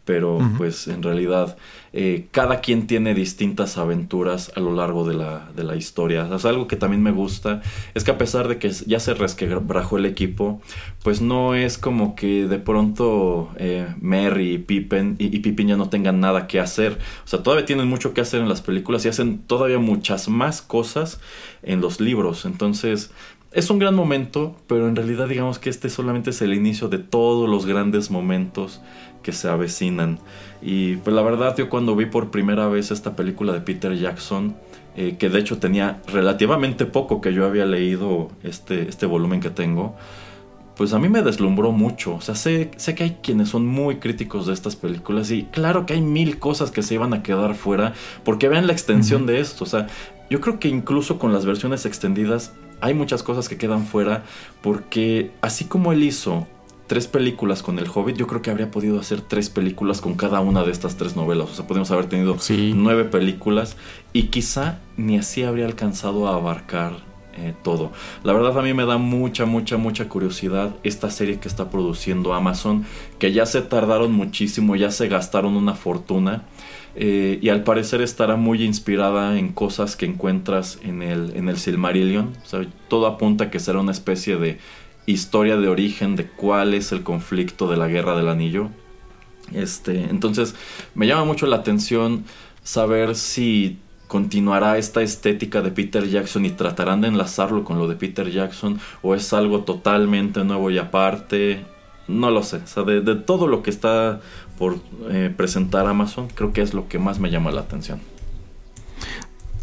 pero 0.06 0.38
pues 0.56 0.88
en 0.88 1.02
realidad 1.02 1.59
eh, 1.96 2.26
cada 2.32 2.60
quien 2.60 2.88
tiene 2.88 3.14
distintas 3.14 3.78
aventuras 3.78 4.50
a 4.56 4.60
lo 4.60 4.74
largo 4.74 5.06
de 5.06 5.14
la, 5.14 5.48
de 5.54 5.62
la 5.62 5.76
historia. 5.76 6.24
O 6.24 6.48
algo 6.48 6.66
que 6.66 6.74
también 6.74 7.04
me 7.04 7.12
gusta 7.12 7.62
es 7.94 8.02
que 8.02 8.10
a 8.10 8.18
pesar 8.18 8.48
de 8.48 8.58
que 8.58 8.70
ya 8.70 8.98
se 8.98 9.14
resquebrajó 9.14 9.96
el 9.96 10.06
equipo, 10.06 10.60
pues 11.04 11.20
no 11.20 11.54
es 11.54 11.78
como 11.78 12.16
que 12.16 12.48
de 12.48 12.58
pronto 12.58 13.50
eh, 13.58 13.86
Merry 14.00 14.54
y 14.54 14.58
Pippin, 14.58 15.14
y, 15.20 15.36
y 15.36 15.66
ya 15.66 15.76
no 15.76 15.88
tengan 15.88 16.18
nada 16.18 16.48
que 16.48 16.58
hacer. 16.58 16.98
O 17.24 17.28
sea, 17.28 17.44
todavía 17.44 17.64
tienen 17.64 17.86
mucho 17.86 18.12
que 18.12 18.20
hacer 18.20 18.40
en 18.40 18.48
las 18.48 18.60
películas 18.60 19.04
y 19.04 19.08
hacen 19.08 19.38
todavía 19.38 19.78
muchas 19.78 20.28
más 20.28 20.62
cosas 20.62 21.20
en 21.62 21.80
los 21.80 22.00
libros. 22.00 22.44
Entonces, 22.44 23.12
es 23.52 23.70
un 23.70 23.78
gran 23.78 23.94
momento, 23.94 24.56
pero 24.66 24.88
en 24.88 24.96
realidad 24.96 25.28
digamos 25.28 25.60
que 25.60 25.70
este 25.70 25.88
solamente 25.88 26.30
es 26.30 26.42
el 26.42 26.54
inicio 26.54 26.88
de 26.88 26.98
todos 26.98 27.48
los 27.48 27.66
grandes 27.66 28.10
momentos 28.10 28.80
que 29.22 29.32
se 29.32 29.48
avecinan. 29.48 30.18
Y 30.66 30.96
pues 30.96 31.14
la 31.14 31.20
verdad 31.20 31.54
yo 31.58 31.68
cuando 31.68 31.94
vi 31.94 32.06
por 32.06 32.30
primera 32.30 32.68
vez 32.68 32.90
esta 32.90 33.14
película 33.14 33.52
de 33.52 33.60
Peter 33.60 33.94
Jackson, 33.94 34.56
eh, 34.96 35.16
que 35.18 35.28
de 35.28 35.38
hecho 35.38 35.58
tenía 35.58 36.00
relativamente 36.06 36.86
poco 36.86 37.20
que 37.20 37.34
yo 37.34 37.44
había 37.44 37.66
leído 37.66 38.30
este, 38.42 38.88
este 38.88 39.04
volumen 39.04 39.40
que 39.40 39.50
tengo, 39.50 39.94
pues 40.74 40.94
a 40.94 40.98
mí 40.98 41.10
me 41.10 41.20
deslumbró 41.20 41.70
mucho. 41.70 42.14
O 42.14 42.22
sea, 42.22 42.34
sé, 42.34 42.70
sé 42.76 42.94
que 42.94 43.04
hay 43.04 43.18
quienes 43.22 43.50
son 43.50 43.66
muy 43.66 43.96
críticos 43.96 44.46
de 44.46 44.54
estas 44.54 44.74
películas 44.74 45.30
y 45.30 45.44
claro 45.44 45.84
que 45.84 45.92
hay 45.92 46.00
mil 46.00 46.38
cosas 46.38 46.70
que 46.70 46.82
se 46.82 46.94
iban 46.94 47.12
a 47.12 47.22
quedar 47.22 47.54
fuera 47.54 47.92
porque 48.24 48.48
vean 48.48 48.66
la 48.66 48.72
extensión 48.72 49.26
de 49.26 49.40
esto. 49.40 49.64
O 49.64 49.66
sea, 49.66 49.88
yo 50.30 50.40
creo 50.40 50.58
que 50.58 50.68
incluso 50.68 51.18
con 51.18 51.34
las 51.34 51.44
versiones 51.44 51.84
extendidas 51.84 52.54
hay 52.80 52.94
muchas 52.94 53.22
cosas 53.22 53.50
que 53.50 53.58
quedan 53.58 53.84
fuera 53.84 54.24
porque 54.62 55.30
así 55.42 55.66
como 55.66 55.92
él 55.92 56.02
hizo 56.02 56.46
tres 56.86 57.06
películas 57.06 57.62
con 57.62 57.78
El 57.78 57.89
Hobbit, 57.93 58.16
yo 58.16 58.27
creo 58.27 58.43
que 58.43 58.51
habría 58.51 58.70
podido 58.70 59.01
hacer 59.01 59.20
tres 59.20 59.51
películas 59.51 60.01
con 60.01 60.15
cada 60.15 60.40
una 60.40 60.62
de 60.65 60.73
estas 60.73 60.97
tres 60.97 61.16
novelas. 61.16 61.51
O 61.51 61.55
sea, 61.55 61.66
podríamos 61.66 61.90
haber 61.90 62.06
tenido 62.06 62.36
nueve 62.74 63.05
películas 63.05 63.77
y 64.12 64.24
quizá 64.24 64.78
ni 64.97 65.16
así 65.16 65.43
habría 65.43 65.66
alcanzado 65.66 66.28
a 66.28 66.35
abarcar 66.35 66.93
eh, 67.36 67.55
todo. 67.65 67.90
La 68.23 68.32
verdad 68.32 68.56
a 68.59 68.62
mí 68.62 68.74
me 68.74 68.86
da 68.86 68.97
mucha, 68.98 69.44
mucha, 69.44 69.77
mucha 69.77 70.09
curiosidad 70.09 70.77
esta 70.85 71.11
serie 71.11 71.40
que 71.40 71.48
está 71.48 71.70
produciendo 71.70 72.32
Amazon, 72.32 72.85
que 73.19 73.32
ya 73.32 73.47
se 73.47 73.62
tardaron 73.62 74.12
muchísimo, 74.12 74.77
ya 74.77 74.90
se 74.90 75.09
gastaron 75.09 75.56
una 75.56 75.74
fortuna. 75.74 76.44
Eh, 76.97 77.40
y 77.43 77.48
al 77.48 77.65
parecer 77.65 78.02
estará 78.02 78.36
muy 78.36 78.62
inspirada 78.62 79.36
en 79.36 79.52
cosas 79.52 79.97
que 79.97 80.06
encuentras 80.06 80.78
en 80.85 81.02
el, 81.02 81.32
en 81.35 81.48
el 81.48 81.56
Silmarillion. 81.56 82.35
O 82.44 82.47
sea, 82.47 82.66
todo 82.86 83.06
apunta 83.06 83.44
a 83.44 83.51
que 83.51 83.59
será 83.59 83.81
una 83.81 83.90
especie 83.90 84.36
de 84.36 84.59
historia 85.06 85.56
de 85.56 85.68
origen 85.68 86.16
de 86.16 86.26
cuál 86.26 86.74
es 86.74 86.93
el 86.93 87.02
conflicto 87.02 87.68
de 87.68 87.76
la 87.76 87.89
guerra 87.89 88.16
del 88.16 88.28
anillo. 88.28 88.70
Este, 89.52 90.05
entonces 90.05 90.55
me 90.94 91.06
llama 91.06 91.24
mucho 91.24 91.47
la 91.47 91.56
atención 91.56 92.24
saber 92.62 93.14
si 93.14 93.78
continuará 94.09 94.78
esta 94.78 95.02
estética 95.02 95.60
de 95.60 95.70
Peter 95.70 96.09
Jackson 96.09 96.44
y 96.44 96.51
tratarán 96.51 97.01
de 97.01 97.09
enlazarlo 97.09 97.64
con 97.64 97.78
lo 97.78 97.89
de 97.89 97.97
Peter 97.97 98.31
Jackson 98.31 98.81
o 99.02 99.14
es 99.14 99.32
algo 99.32 99.60
totalmente 99.64 100.44
nuevo 100.44 100.70
y 100.70 100.78
aparte. 100.78 101.64
No 102.06 102.31
lo 102.31 102.43
sé. 102.43 102.59
O 102.59 102.66
sea, 102.66 102.82
de, 102.82 103.14
todo 103.14 103.48
lo 103.48 103.62
que 103.62 103.70
está 103.70 104.20
por 104.59 104.76
eh, 105.10 105.32
presentar 105.35 105.86
Amazon, 105.86 106.28
creo 106.35 106.52
que 106.52 106.60
es 106.60 106.74
lo 106.74 106.86
que 106.86 106.98
más 106.98 107.18
me 107.18 107.31
llama 107.31 107.51
la 107.51 107.62
atención. 107.62 108.01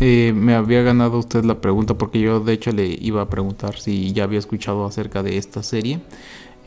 Eh, 0.03 0.33
me 0.33 0.55
había 0.55 0.81
ganado 0.81 1.19
usted 1.19 1.45
la 1.45 1.61
pregunta 1.61 1.93
porque 1.93 2.19
yo 2.19 2.39
de 2.39 2.53
hecho 2.53 2.71
le 2.71 2.87
iba 2.87 3.21
a 3.21 3.29
preguntar 3.29 3.77
si 3.77 4.11
ya 4.13 4.23
había 4.23 4.39
escuchado 4.39 4.83
acerca 4.83 5.21
de 5.21 5.37
esta 5.37 5.61
serie. 5.61 5.99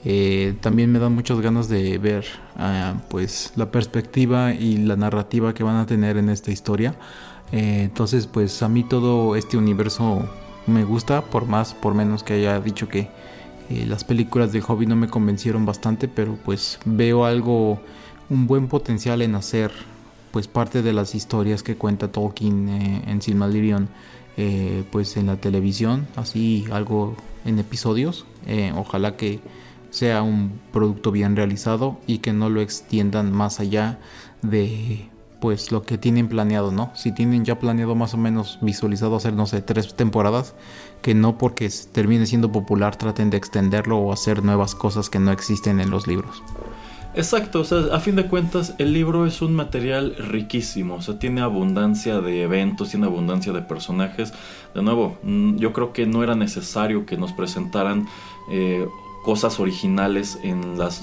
Eh, 0.05 0.55
también 0.61 0.93
me 0.93 1.01
dan 1.01 1.17
muchas 1.17 1.41
ganas 1.41 1.69
de 1.69 1.99
ver 1.99 2.25
ah, 2.57 2.95
pues 3.09 3.53
la 3.57 3.73
perspectiva 3.73 4.55
y 4.55 4.77
la 4.77 4.95
narrativa 4.95 5.53
que 5.53 5.65
van 5.65 5.79
a 5.79 5.87
tener 5.87 6.17
en 6.17 6.29
esta 6.29 6.53
historia. 6.53 6.95
Eh, 7.51 7.83
entonces 7.83 8.29
pues 8.29 8.63
a 8.63 8.69
mí 8.69 8.85
todo 8.85 9.35
este 9.35 9.57
universo 9.57 10.29
me 10.69 10.85
gusta 10.85 11.23
por 11.23 11.47
más 11.47 11.75
por 11.75 11.95
menos 11.95 12.23
que 12.23 12.35
haya 12.35 12.61
dicho 12.61 12.89
que 12.89 13.09
las 13.69 14.05
películas 14.05 14.53
de 14.53 14.61
Hobby 14.61 14.87
no 14.87 14.95
me 14.95 15.09
convencieron 15.09 15.67
bastante 15.67 16.07
pero 16.07 16.39
pues 16.45 16.79
veo 16.85 17.25
algo 17.25 17.81
un 18.31 18.47
buen 18.47 18.69
potencial 18.69 19.23
en 19.23 19.35
hacer 19.35 19.73
pues 20.35 20.49
parte 20.49 20.83
de 20.83 20.93
las 20.93 21.15
historias 21.15 21.63
que 21.63 21.77
cuenta 21.77 22.11
Tolkien 22.11 22.69
eh, 22.69 23.05
en 23.07 23.23
Silmarillion 23.23 23.89
eh, 24.37 24.83
pues 24.91 25.17
en 25.17 25.27
la 25.27 25.37
televisión 25.37 26.09
así 26.17 26.65
algo 26.73 27.15
en 27.45 27.61
episodios 27.61 28.27
eh, 28.45 28.73
ojalá 28.77 29.17
que 29.17 29.39
sea 29.91 30.23
un 30.23 30.59
producto 30.73 31.13
bien 31.13 31.37
realizado 31.37 32.01
y 32.09 32.19
que 32.19 32.33
no 32.33 32.49
lo 32.51 32.63
extiendan 32.63 33.31
más 33.31 33.61
allá 33.61 34.01
de 34.43 35.09
pues 35.41 35.71
lo 35.71 35.83
que 35.83 35.99
tienen 35.99 36.29
planeado, 36.29 36.73
¿no? 36.73 36.91
Si 36.95 37.13
tienen 37.13 37.45
ya 37.45 37.59
planeado 37.59 37.95
más 37.95 38.15
o 38.15 38.17
menos 38.17 38.59
visualizado 38.63 39.15
hacer, 39.15 39.35
no 39.35 39.47
sé, 39.47 39.61
tres 39.61 39.95
temporadas, 39.95 40.55
que 41.03 41.15
no 41.15 41.37
porque 41.37 41.71
termine 41.93 42.25
siendo 42.25 42.51
popular 42.51 42.97
traten 42.97 43.29
de 43.29 43.37
extenderlo 43.37 43.99
o 43.99 44.11
hacer 44.11 44.43
nuevas 44.43 44.75
cosas 44.75 45.11
que 45.11 45.19
no 45.19 45.33
existen 45.33 45.81
en 45.81 45.91
los 45.91 46.07
libros. 46.07 46.43
Exacto, 47.17 47.61
o 47.61 47.65
sea, 47.65 47.79
a 47.93 48.01
fin 48.01 48.17
de 48.17 48.27
cuentas 48.27 48.75
el 48.79 48.93
libro 48.93 49.27
es 49.27 49.41
un 49.41 49.55
material 49.55 50.17
riquísimo, 50.17 50.97
o 50.97 51.03
sea, 51.03 51.19
tiene 51.19 51.43
abundancia 51.43 52.21
de 52.21 52.43
eventos, 52.43 52.91
tiene 52.91 53.07
abundancia 53.07 53.53
de 53.53 53.63
personajes. 53.63 54.33
De 54.75 54.83
nuevo, 54.83 55.17
mm, 55.23 55.57
yo 55.57 55.73
creo 55.73 55.93
que 55.93 56.07
no 56.07 56.25
era 56.25 56.35
necesario 56.35 57.07
que 57.07 57.17
nos 57.17 57.33
presentaran 57.33 58.09
eh, 58.51 58.87
cosas 59.25 59.61
originales 59.61 60.39
en 60.43 60.77
las, 60.77 61.03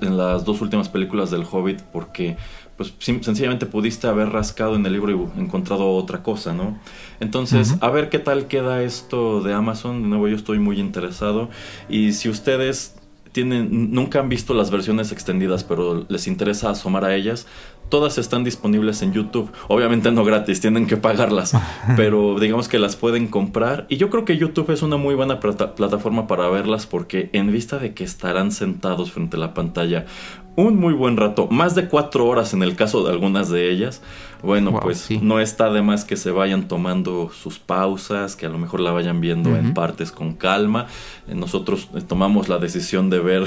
en 0.00 0.16
las 0.18 0.44
dos 0.44 0.60
últimas 0.60 0.88
películas 0.88 1.30
del 1.30 1.44
Hobbit 1.50 1.80
porque 1.80 2.36
pues 2.76 2.92
sencillamente 2.98 3.66
pudiste 3.66 4.06
haber 4.08 4.30
rascado 4.30 4.74
en 4.76 4.84
el 4.84 4.92
libro 4.92 5.12
y 5.12 5.40
encontrado 5.40 5.94
otra 5.94 6.22
cosa, 6.22 6.52
¿no? 6.52 6.78
Entonces, 7.20 7.76
a 7.80 7.90
ver 7.90 8.08
qué 8.08 8.18
tal 8.18 8.46
queda 8.46 8.82
esto 8.82 9.40
de 9.42 9.52
Amazon. 9.54 10.02
De 10.02 10.08
nuevo, 10.08 10.26
yo 10.26 10.36
estoy 10.36 10.58
muy 10.58 10.80
interesado. 10.80 11.48
Y 11.88 12.12
si 12.12 12.28
ustedes 12.28 12.96
tienen, 13.32 13.92
nunca 13.92 14.20
han 14.20 14.28
visto 14.28 14.54
las 14.54 14.70
versiones 14.70 15.10
extendidas, 15.10 15.64
pero 15.64 16.04
les 16.08 16.26
interesa 16.26 16.70
asomar 16.70 17.04
a 17.04 17.14
ellas, 17.14 17.46
todas 17.88 18.18
están 18.18 18.44
disponibles 18.44 19.02
en 19.02 19.12
YouTube. 19.12 19.50
Obviamente 19.68 20.10
no 20.12 20.24
gratis, 20.24 20.60
tienen 20.60 20.86
que 20.86 20.96
pagarlas, 20.96 21.52
pero 21.96 22.38
digamos 22.38 22.68
que 22.68 22.78
las 22.78 22.96
pueden 22.96 23.28
comprar. 23.28 23.86
Y 23.88 23.96
yo 23.96 24.10
creo 24.10 24.24
que 24.24 24.36
YouTube 24.36 24.70
es 24.70 24.82
una 24.82 24.96
muy 24.96 25.14
buena 25.14 25.40
plataforma 25.40 26.26
para 26.26 26.48
verlas 26.48 26.86
porque 26.86 27.30
en 27.32 27.52
vista 27.52 27.78
de 27.78 27.94
que 27.94 28.04
estarán 28.04 28.52
sentados 28.52 29.12
frente 29.12 29.36
a 29.36 29.40
la 29.40 29.54
pantalla 29.54 30.06
un 30.54 30.78
muy 30.78 30.92
buen 30.92 31.16
rato, 31.16 31.48
más 31.48 31.74
de 31.74 31.88
cuatro 31.88 32.26
horas 32.26 32.52
en 32.52 32.62
el 32.62 32.76
caso 32.76 33.02
de 33.04 33.10
algunas 33.10 33.48
de 33.48 33.70
ellas, 33.70 34.02
bueno, 34.42 34.80
pues 34.80 35.08
no 35.22 35.38
está 35.38 35.70
de 35.70 35.82
más 35.82 36.04
que 36.04 36.16
se 36.16 36.32
vayan 36.32 36.66
tomando 36.66 37.30
sus 37.30 37.60
pausas, 37.60 38.34
que 38.34 38.46
a 38.46 38.48
lo 38.48 38.58
mejor 38.58 38.80
la 38.80 38.90
vayan 38.90 39.20
viendo 39.20 39.56
en 39.56 39.72
partes 39.72 40.10
con 40.10 40.34
calma. 40.34 40.86
Eh, 41.28 41.34
nosotros 41.34 41.88
eh, 41.94 42.00
tomamos 42.00 42.48
la 42.48 42.58
decisión 42.58 43.08
de 43.08 43.20
ver 43.20 43.44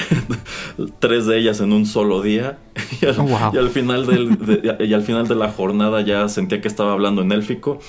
tres 0.99 1.25
de 1.25 1.37
ellas 1.37 1.59
en 1.59 1.73
un 1.73 1.85
solo 1.85 2.21
día 2.21 2.59
y 3.01 3.05
al, 3.05 3.69
final 3.69 4.05
del, 4.05 4.37
de, 4.37 4.85
y 4.85 4.93
al 4.93 5.01
final 5.01 5.27
de 5.27 5.35
la 5.35 5.51
jornada 5.51 5.99
ya 6.01 6.29
sentía 6.29 6.61
que 6.61 6.69
estaba 6.69 6.93
hablando 6.93 7.21
en 7.21 7.33
élfico. 7.33 7.79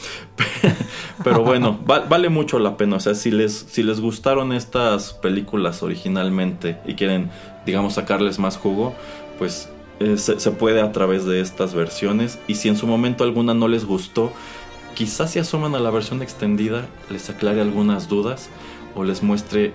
Pero 1.25 1.43
bueno, 1.45 1.79
vale 1.87 2.29
mucho 2.29 2.59
la 2.59 2.77
pena. 2.77 2.97
O 2.97 3.01
sea, 3.01 3.15
si 3.15 3.31
les, 3.31 3.67
si 3.71 3.85
les 3.85 4.01
gustaron 4.01 4.53
estas 4.53 5.13
películas 5.13 5.83
originalmente 5.83 6.79
y 6.87 6.95
quieren, 6.95 7.31
digamos, 7.65 7.95
sacarles 7.95 8.39
más 8.39 8.57
jugo, 8.57 8.95
pues 9.39 9.69
eh, 9.99 10.19
se, 10.19 10.51
puede 10.51 10.81
a 10.83 10.93
través 10.93 11.25
de 11.25 11.41
estas 11.41 11.75
versiones. 11.75 12.39
Y 12.47 12.57
si 12.57 12.69
en 12.69 12.77
su 12.77 12.87
momento 12.87 13.25
alguna 13.25 13.55
no 13.55 13.69
les 13.69 13.85
gustó, 13.85 14.33
quizás 14.95 15.33
si 15.33 15.39
asoman 15.39 15.75
a 15.75 15.79
la 15.79 15.91
versión 15.91 16.23
extendida, 16.23 16.87
les 17.11 17.31
aclare 17.31 17.61
algunas 17.61 18.09
dudas 18.09 18.51
o 18.95 19.05
les 19.05 19.23
muestre 19.23 19.73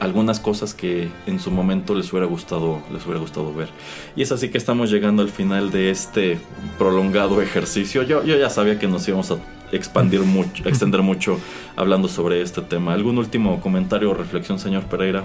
algunas 0.00 0.38
cosas 0.38 0.74
que 0.74 1.08
en 1.26 1.40
su 1.40 1.50
momento 1.50 1.92
les 1.92 2.12
hubiera 2.12 2.26
gustado 2.26 2.80
les 2.92 3.04
hubiera 3.04 3.20
gustado 3.20 3.52
ver. 3.52 3.68
Y 4.14 4.22
es 4.22 4.30
así 4.30 4.48
que 4.48 4.58
estamos 4.58 4.90
llegando 4.90 5.22
al 5.22 5.28
final 5.28 5.72
de 5.72 5.90
este 5.90 6.38
prolongado 6.78 7.42
ejercicio. 7.42 8.04
Yo, 8.04 8.24
yo 8.24 8.36
ya 8.36 8.48
sabía 8.48 8.78
que 8.78 8.86
nos 8.86 9.08
íbamos 9.08 9.32
a 9.32 9.38
expandir 9.72 10.20
mucho 10.24 10.68
extender 10.68 11.02
mucho 11.02 11.40
hablando 11.74 12.06
sobre 12.06 12.42
este 12.42 12.62
tema. 12.62 12.94
Algún 12.94 13.18
último 13.18 13.60
comentario 13.60 14.10
o 14.10 14.14
reflexión 14.14 14.60
señor 14.60 14.84
Pereira 14.84 15.24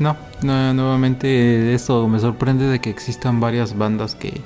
no, 0.00 0.16
nuevamente 0.42 1.74
esto 1.74 2.08
me 2.08 2.18
sorprende 2.18 2.66
de 2.66 2.80
que 2.80 2.88
existan 2.88 3.38
varias 3.38 3.76
bandas 3.76 4.14
que 4.14 4.40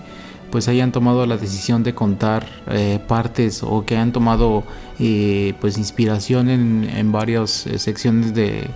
pues 0.50 0.68
hayan 0.68 0.90
tomado 0.92 1.26
la 1.26 1.36
decisión 1.36 1.82
de 1.84 1.94
contar 1.94 2.46
eh, 2.68 2.98
partes 3.06 3.62
o 3.62 3.84
que 3.84 3.94
hayan 3.94 4.12
tomado 4.12 4.64
eh, 4.98 5.54
pues 5.60 5.78
inspiración 5.78 6.48
en, 6.48 6.88
en 6.92 7.12
varias 7.12 7.66
eh, 7.66 7.78
secciones 7.78 8.34
de 8.34 8.68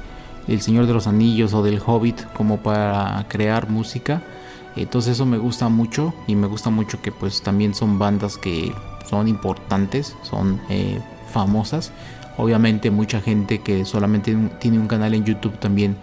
El 0.47 0.61
Señor 0.61 0.87
de 0.87 0.93
los 0.93 1.09
Anillos 1.09 1.53
o 1.53 1.63
del 1.65 1.81
Hobbit 1.85 2.23
como 2.33 2.59
para 2.59 3.27
crear 3.29 3.69
música. 3.69 4.23
Entonces 4.77 5.15
eso 5.15 5.27
me 5.27 5.39
gusta 5.39 5.69
mucho 5.69 6.15
y 6.29 6.37
me 6.37 6.47
gusta 6.47 6.71
mucho 6.71 7.03
que 7.03 7.11
pues 7.11 7.43
también 7.43 7.75
son 7.75 7.99
bandas 7.99 8.39
que 8.39 8.73
son 9.11 9.27
importantes, 9.27 10.17
son 10.23 10.61
famosas. 11.33 11.91
Obviamente 12.37 12.93
mucha 12.93 13.21
gente 13.21 13.61
que 13.63 13.85
solamente 13.85 14.37
tiene 14.61 14.79
un 14.79 14.87
canal 14.87 15.15
en 15.15 15.25
YouTube 15.25 15.59
también 15.59 15.97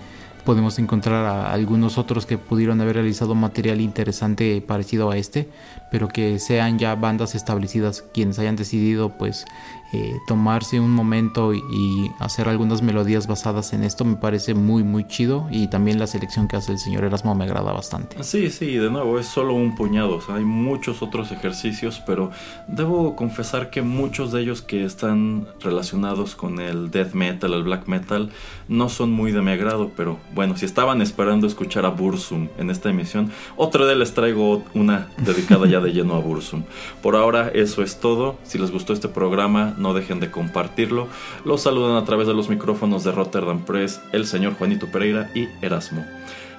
podemos 0.45 0.79
encontrar 0.79 1.25
a 1.25 1.51
algunos 1.51 1.97
otros 1.97 2.25
que 2.25 2.37
pudieron 2.37 2.79
haber 2.79 2.95
realizado 2.95 3.35
material 3.35 3.81
interesante 3.81 4.61
parecido 4.61 5.09
a 5.11 5.17
este, 5.17 5.49
pero 5.91 6.07
que 6.07 6.39
sean 6.39 6.79
ya 6.79 6.95
bandas 6.95 7.35
establecidas 7.35 8.03
quienes 8.13 8.39
hayan 8.39 8.55
decidido 8.55 9.09
pues 9.17 9.45
eh, 9.93 10.19
tomarse 10.25 10.79
un 10.79 10.91
momento 10.91 11.53
y, 11.53 12.11
hacer 12.19 12.49
algunas 12.49 12.81
melodías 12.81 13.27
basadas 13.27 13.71
en 13.73 13.83
esto 13.83 14.03
me 14.03 14.15
parece 14.15 14.53
muy 14.53 14.83
muy 14.83 15.07
chido. 15.07 15.47
Y 15.51 15.67
también 15.67 15.99
la 15.99 16.07
selección 16.07 16.47
que 16.47 16.57
hace 16.57 16.71
el 16.73 16.79
señor 16.79 17.03
Erasmo 17.03 17.33
me 17.35 17.45
agrada 17.45 17.71
bastante. 17.71 18.21
Sí, 18.23 18.49
sí, 18.49 18.75
de 18.75 18.89
nuevo 18.89 19.19
es 19.19 19.27
solo 19.27 19.53
un 19.53 19.75
puñado, 19.75 20.19
hay 20.29 20.43
muchos 20.43 21.01
otros 21.01 21.31
ejercicios, 21.31 22.01
pero 22.05 22.31
debo 22.67 23.15
confesar 23.15 23.69
que 23.69 23.81
muchos 23.81 24.31
de 24.31 24.41
ellos 24.41 24.61
que 24.61 24.83
están 24.83 25.47
relacionados 25.61 26.35
con 26.35 26.59
el 26.59 26.91
death 26.91 27.13
metal, 27.13 27.53
el 27.53 27.63
black 27.63 27.87
metal, 27.87 28.31
no 28.67 28.89
son 28.89 29.11
muy 29.11 29.31
de 29.31 29.41
mi 29.41 29.51
agrado, 29.51 29.91
pero 29.95 30.17
bueno, 30.33 30.57
si 30.57 30.65
estaban 30.65 31.01
esperando 31.01 31.47
escuchar 31.47 31.85
a 31.85 31.89
Bursum 31.89 32.49
en 32.57 32.69
esta 32.69 32.89
emisión, 32.89 33.31
otra 33.55 33.85
vez 33.85 33.97
les 33.97 34.13
traigo 34.13 34.63
una 34.73 35.07
dedicada 35.17 35.67
ya 35.67 35.79
de 35.85 35.93
lleno 35.93 36.15
a 36.15 36.19
Bursum. 36.19 36.63
Por 37.01 37.15
ahora 37.15 37.49
eso 37.53 37.83
es 37.83 37.99
todo, 37.99 38.37
si 38.43 38.57
les 38.57 38.71
gustó 38.71 38.93
este 38.93 39.07
programa, 39.07 39.73
no 39.77 39.93
dejen 39.93 40.19
de 40.19 40.31
compartirlo. 40.31 41.07
Los 41.45 41.61
saludan 41.61 41.95
a 41.95 42.05
través 42.05 42.27
de 42.27 42.33
los 42.33 42.49
micrófonos 42.49 43.03
de 43.03 43.11
Rotterdam 43.11 43.63
Press 43.63 44.01
el 44.11 44.25
señor 44.25 44.55
Juanito 44.55 44.87
Pereira 44.91 45.29
y 45.33 45.47
Erasmo. 45.61 46.05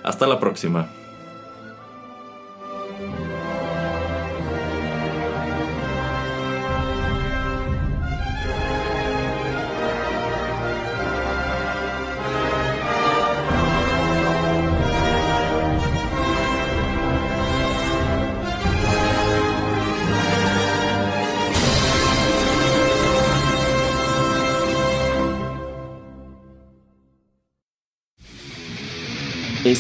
Hasta 0.02 0.26
la 0.26 0.40
próxima. 0.40 0.88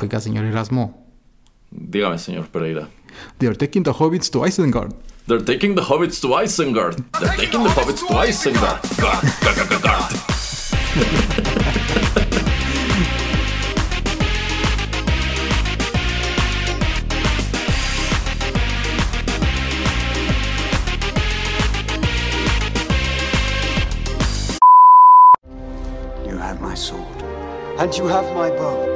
Oiga, 0.00 0.20
señor 0.20 0.44
Erasmo. 0.44 0.94
Dígame, 1.72 2.18
señor 2.18 2.46
Pereira. 2.48 2.88
They 3.38 3.48
are 3.48 3.56
taking 3.56 3.82
the 3.82 3.92
hobbits 3.92 4.30
to 4.30 4.44
Isengard. 4.44 4.94
They're 5.26 5.42
taking 5.44 5.74
the 5.74 5.82
hobbits 5.82 6.20
to 6.20 6.28
Isengard. 6.28 7.02
They're 7.18 7.36
taking 7.36 7.64
the 7.64 7.70
hobbits 7.70 8.06
to 8.06 8.14
Isengard. 8.14 8.80
Guard, 9.00 9.24
guard, 9.42 9.68
guard, 9.68 9.82
guard. 9.82 10.14
You 26.24 26.36
have 26.38 26.60
my 26.60 26.74
sword. 26.74 27.02
And 27.80 27.92
you 27.96 28.06
have 28.06 28.32
my 28.34 28.50
bow 28.50 28.87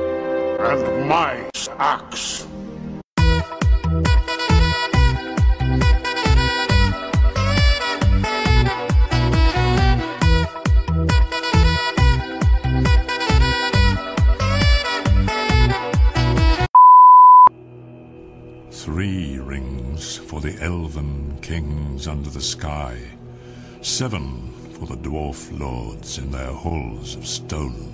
and 0.65 1.09
my 1.09 1.51
axe. 1.79 2.47
Three 18.71 19.39
rings 19.39 20.17
for 20.17 20.41
the 20.41 20.57
elven 20.61 21.39
kings 21.41 22.07
under 22.07 22.31
the 22.31 22.41
sky, 22.41 22.99
seven 23.81 24.53
for 24.75 24.87
the 24.87 24.97
dwarf 24.97 25.59
lords 25.59 26.19
in 26.19 26.31
their 26.31 26.53
halls 26.53 27.17
of 27.17 27.27
stone, 27.27 27.93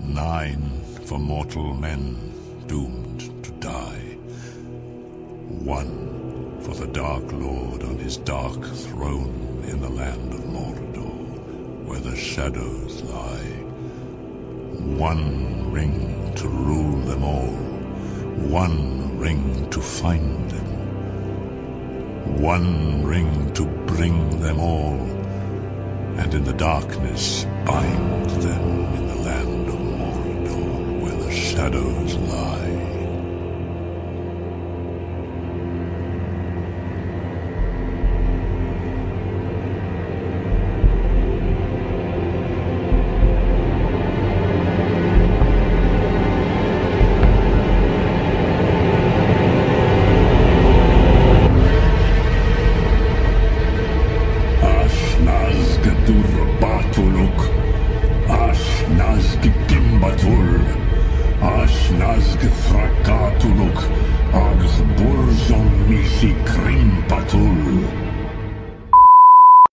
nine 0.00 0.80
for 1.04 1.18
mortal 1.18 1.74
men 1.74 2.32
doomed 2.66 3.20
to 3.44 3.50
die, 3.52 4.16
one 5.62 6.58
for 6.62 6.74
the 6.74 6.86
Dark 6.86 7.30
Lord 7.30 7.82
on 7.82 7.98
his 7.98 8.16
dark 8.16 8.64
throne 8.64 9.62
in 9.68 9.82
the 9.82 9.88
land 9.90 10.32
of 10.32 10.40
Mordor, 10.44 11.84
where 11.84 12.00
the 12.00 12.16
shadows 12.16 13.02
lie. 13.02 13.60
One 14.96 15.70
ring 15.70 16.32
to 16.36 16.48
rule 16.48 17.00
them 17.00 17.22
all, 17.22 17.54
one 18.48 19.18
ring 19.18 19.68
to 19.70 19.82
find 19.82 20.50
them, 20.50 20.66
one 22.40 23.04
ring 23.04 23.52
to 23.52 23.66
bring 23.86 24.40
them 24.40 24.58
all, 24.58 24.98
and 26.18 26.32
in 26.32 26.44
the 26.44 26.54
darkness 26.54 27.44
bind 27.66 28.30
them 28.30 28.83
shadows 31.64 32.16
lie. 32.16 32.83